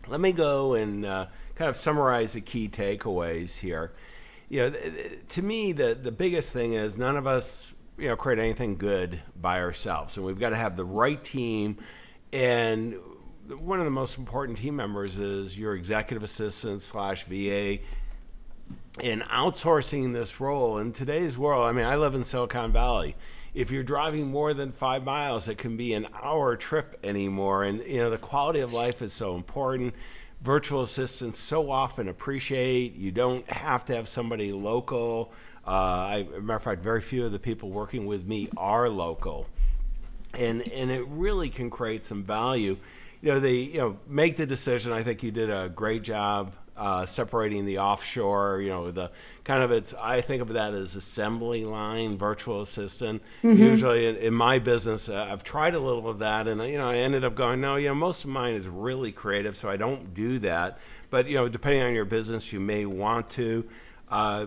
Let 0.09 0.21
me 0.21 0.33
go 0.33 0.75
and 0.75 1.05
uh, 1.05 1.27
kind 1.55 1.69
of 1.69 1.77
summarize 1.77 2.35
the 2.35 2.41
key 2.41 2.69
takeaways 2.69 3.59
here. 3.59 3.93
You 4.49 4.71
know, 4.71 4.77
to 5.31 5.43
me, 5.43 5.73
the, 5.73 5.99
the 6.01 6.13
biggest 6.13 6.53
thing 6.53 6.75
is 6.75 6.99
none 6.99 7.17
of 7.17 7.27
us, 7.27 7.75
you 7.99 8.09
know, 8.09 8.17
create 8.17 8.39
anything 8.39 8.77
good 8.77 9.21
by 9.41 9.61
ourselves. 9.61 10.17
And 10.17 10.27
we've 10.27 10.39
got 10.39 10.51
to 10.51 10.57
have 10.57 10.77
the 10.77 10.85
right 10.85 11.23
team 11.23 11.79
and 12.33 12.97
one 13.49 13.79
of 13.79 13.85
the 13.85 13.91
most 13.91 14.19
important 14.19 14.59
team 14.59 14.77
members 14.77 15.19
is 15.19 15.59
your 15.59 15.75
executive 15.75 16.23
assistant 16.23 16.81
slash 16.83 17.25
VA. 17.25 17.79
In 19.01 19.21
outsourcing 19.21 20.13
this 20.13 20.41
role 20.41 20.79
in 20.79 20.93
today's 20.93 21.37
world, 21.37 21.67
I 21.67 21.73
mean, 21.73 21.85
I 21.85 21.97
live 21.97 22.15
in 22.15 22.25
Silicon 22.25 22.73
Valley. 22.73 23.17
If 23.55 23.71
you're 23.71 23.85
driving 23.85 24.31
more 24.31 24.53
than 24.53 24.73
five 24.73 25.05
miles, 25.05 25.49
it 25.49 25.59
can 25.59 25.77
be 25.77 25.95
an 25.95 26.09
hour 26.21 26.57
trip 26.57 26.99
anymore. 27.05 27.65
And 27.65 27.83
you 27.85 27.99
know, 27.99 28.11
the 28.11 28.19
quality 28.19 28.61
of 28.61 28.73
life 28.73 29.01
is 29.01 29.13
so 29.13 29.37
important. 29.37 29.95
Virtual 30.41 30.83
assistants 30.83 31.39
so 31.39 31.71
often 31.71 32.09
appreciate. 32.09 32.97
You 32.97 33.13
don't 33.13 33.49
have 33.49 33.85
to 33.87 33.95
have 33.95 34.09
somebody 34.09 34.53
local. 34.53 35.33
Uh, 35.67 35.71
I, 35.71 36.27
matter 36.41 36.57
of 36.57 36.63
fact, 36.63 36.83
very 36.83 37.01
few 37.01 37.25
of 37.25 37.33
the 37.33 37.39
people 37.39 37.71
working 37.71 38.07
with 38.07 38.27
me 38.27 38.49
are 38.57 38.89
local, 38.89 39.47
and 40.39 40.61
and 40.73 40.91
it 40.91 41.07
really 41.09 41.49
can 41.49 41.71
create 41.71 42.05
some 42.05 42.23
value 42.23 42.77
you 43.25 43.33
know, 43.33 43.41
they 43.41 43.55
you 43.55 43.79
know 43.79 43.97
make 44.07 44.37
the 44.37 44.45
decision. 44.45 44.93
I 44.93 45.03
think 45.03 45.23
you 45.23 45.31
did 45.31 45.49
a 45.49 45.71
great 45.71 46.03
job 46.03 46.55
uh, 46.77 47.07
separating 47.07 47.65
the 47.65 47.79
offshore. 47.79 48.61
You 48.61 48.71
know, 48.71 48.91
the 48.91 49.11
kind 49.45 49.63
of 49.63 49.71
it's. 49.71 49.95
I 49.95 50.21
think 50.21 50.43
of 50.43 50.49
that 50.55 50.75
as 50.75 50.97
assembly 50.97 51.65
line 51.65 52.19
virtual 52.19 52.63
assistant. 52.63 53.23
Mm-hmm. 53.43 53.63
Usually, 53.63 54.07
in, 54.07 54.17
in, 54.17 54.35
my 54.35 54.59
business, 54.59 55.09
uh, 55.09 55.29
I've 55.31 55.45
tried 55.45 55.75
a 55.75 55.81
little 55.81 56.09
of 56.09 56.19
that, 56.21 56.49
and 56.49 56.63
you 56.63 56.79
know, 56.79 56.91
I 56.91 56.97
ended 56.97 57.25
up 57.25 57.35
going, 57.35 57.61
no, 57.61 57.77
you 57.77 57.89
know, 57.89 57.95
most 57.95 58.25
of 58.25 58.31
mine 58.31 58.55
is 58.55 58.69
really 58.69 59.13
creative, 59.13 59.57
so 59.57 59.69
I 59.69 59.77
don't 59.77 60.15
do 60.15 60.39
that. 60.41 60.79
But 61.11 61.29
you 61.29 61.35
know, 61.35 61.49
depending 61.49 61.83
on 61.83 61.95
your 61.95 62.05
business, 62.07 62.53
you 62.53 62.61
may 62.61 62.87
want 62.87 63.31
to. 63.31 63.67
Uh, 64.11 64.47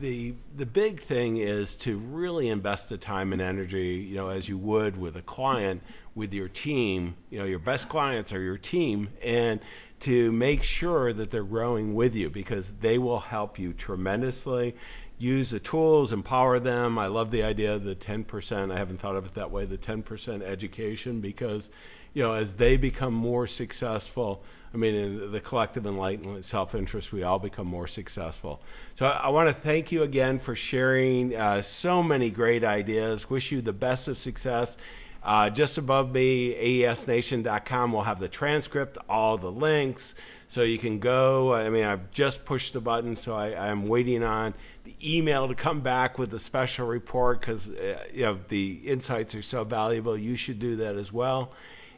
the 0.00 0.34
the 0.56 0.66
big 0.66 1.00
thing 1.00 1.36
is 1.36 1.76
to 1.76 1.98
really 1.98 2.48
invest 2.48 2.88
the 2.88 2.98
time 2.98 3.32
and 3.32 3.40
energy, 3.40 3.94
you 3.94 4.16
know, 4.16 4.28
as 4.28 4.48
you 4.48 4.58
would 4.58 4.96
with 4.96 5.16
a 5.16 5.22
client, 5.22 5.82
with 6.14 6.34
your 6.34 6.48
team. 6.48 7.14
You 7.30 7.38
know, 7.38 7.44
your 7.44 7.60
best 7.60 7.88
clients 7.88 8.32
are 8.32 8.40
your 8.40 8.58
team, 8.58 9.08
and 9.22 9.60
to 10.00 10.32
make 10.32 10.62
sure 10.62 11.12
that 11.12 11.30
they're 11.30 11.44
growing 11.44 11.94
with 11.94 12.14
you 12.14 12.30
because 12.30 12.72
they 12.80 12.98
will 12.98 13.20
help 13.20 13.58
you 13.58 13.72
tremendously. 13.72 14.76
Use 15.18 15.50
the 15.50 15.58
tools, 15.58 16.12
empower 16.12 16.60
them. 16.60 16.98
I 16.98 17.06
love 17.08 17.30
the 17.30 17.42
idea 17.42 17.74
of 17.74 17.84
the 17.84 17.96
10%. 17.96 18.72
I 18.72 18.78
haven't 18.78 18.98
thought 18.98 19.16
of 19.16 19.26
it 19.26 19.34
that 19.34 19.50
way 19.50 19.64
the 19.64 19.78
10% 19.78 20.42
education 20.42 21.20
because 21.20 21.70
you 22.14 22.22
know, 22.22 22.32
as 22.32 22.54
they 22.54 22.76
become 22.76 23.14
more 23.14 23.46
successful, 23.46 24.42
I 24.72 24.76
mean, 24.76 24.94
in 24.94 25.32
the 25.32 25.40
collective 25.40 25.86
enlightenment, 25.86 26.44
self 26.44 26.74
interest, 26.74 27.12
we 27.12 27.22
all 27.22 27.38
become 27.38 27.66
more 27.66 27.86
successful. 27.86 28.60
So 28.96 29.06
I, 29.06 29.28
want 29.28 29.48
to 29.48 29.54
thank 29.54 29.92
you 29.92 30.02
again 30.02 30.38
for 30.38 30.54
sharing 30.54 31.34
uh, 31.34 31.62
so 31.62 32.02
many 32.02 32.30
great 32.30 32.64
ideas. 32.64 33.30
Wish 33.30 33.52
you 33.52 33.60
the 33.60 33.72
best 33.72 34.08
of 34.08 34.18
success. 34.18 34.78
Uh, 35.22 35.50
just 35.50 35.78
above 35.78 36.12
me, 36.12 36.54
aesnation.com 36.84 37.92
will 37.92 38.02
have 38.02 38.20
the 38.20 38.28
transcript, 38.28 38.96
all 39.08 39.36
the 39.36 39.50
links, 39.50 40.14
so 40.46 40.62
you 40.62 40.78
can 40.78 40.98
go. 40.98 41.52
I 41.54 41.68
mean, 41.68 41.84
I've 41.84 42.10
just 42.10 42.44
pushed 42.44 42.72
the 42.72 42.80
button, 42.80 43.16
so 43.16 43.34
I, 43.34 43.70
am 43.70 43.86
waiting 43.88 44.22
on 44.22 44.54
the 44.84 44.94
email 45.04 45.48
to 45.48 45.54
come 45.54 45.80
back 45.80 46.18
with 46.18 46.30
the 46.30 46.38
special 46.38 46.86
report 46.86 47.40
because 47.40 47.68
uh, 47.68 48.04
you 48.14 48.22
know 48.22 48.38
the 48.48 48.80
insights 48.84 49.34
are 49.34 49.42
so 49.42 49.64
valuable. 49.64 50.16
You 50.16 50.36
should 50.36 50.58
do 50.58 50.76
that 50.76 50.96
as 50.96 51.12
well. 51.12 51.52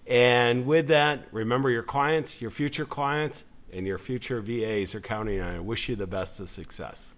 And 0.06 0.66
with 0.66 0.88
that, 0.88 1.28
remember 1.30 1.70
your 1.70 1.84
clients, 1.84 2.40
your 2.40 2.50
future 2.50 2.84
clients, 2.84 3.44
and 3.72 3.86
your 3.86 3.98
future 3.98 4.40
VAs 4.40 4.94
are 4.94 5.00
counting 5.00 5.40
on 5.40 5.54
it. 5.54 5.56
I 5.58 5.60
wish 5.60 5.88
you 5.88 5.94
the 5.94 6.06
best 6.06 6.40
of 6.40 6.48
success. 6.48 7.14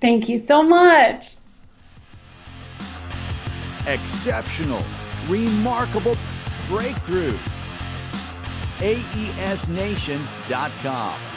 Thank 0.00 0.28
you 0.28 0.36
so 0.38 0.62
much. 0.62 1.36
Exceptional, 3.86 4.82
remarkable 5.28 6.16
breakthroughs. 6.68 7.38
AESNation.com. 8.78 11.33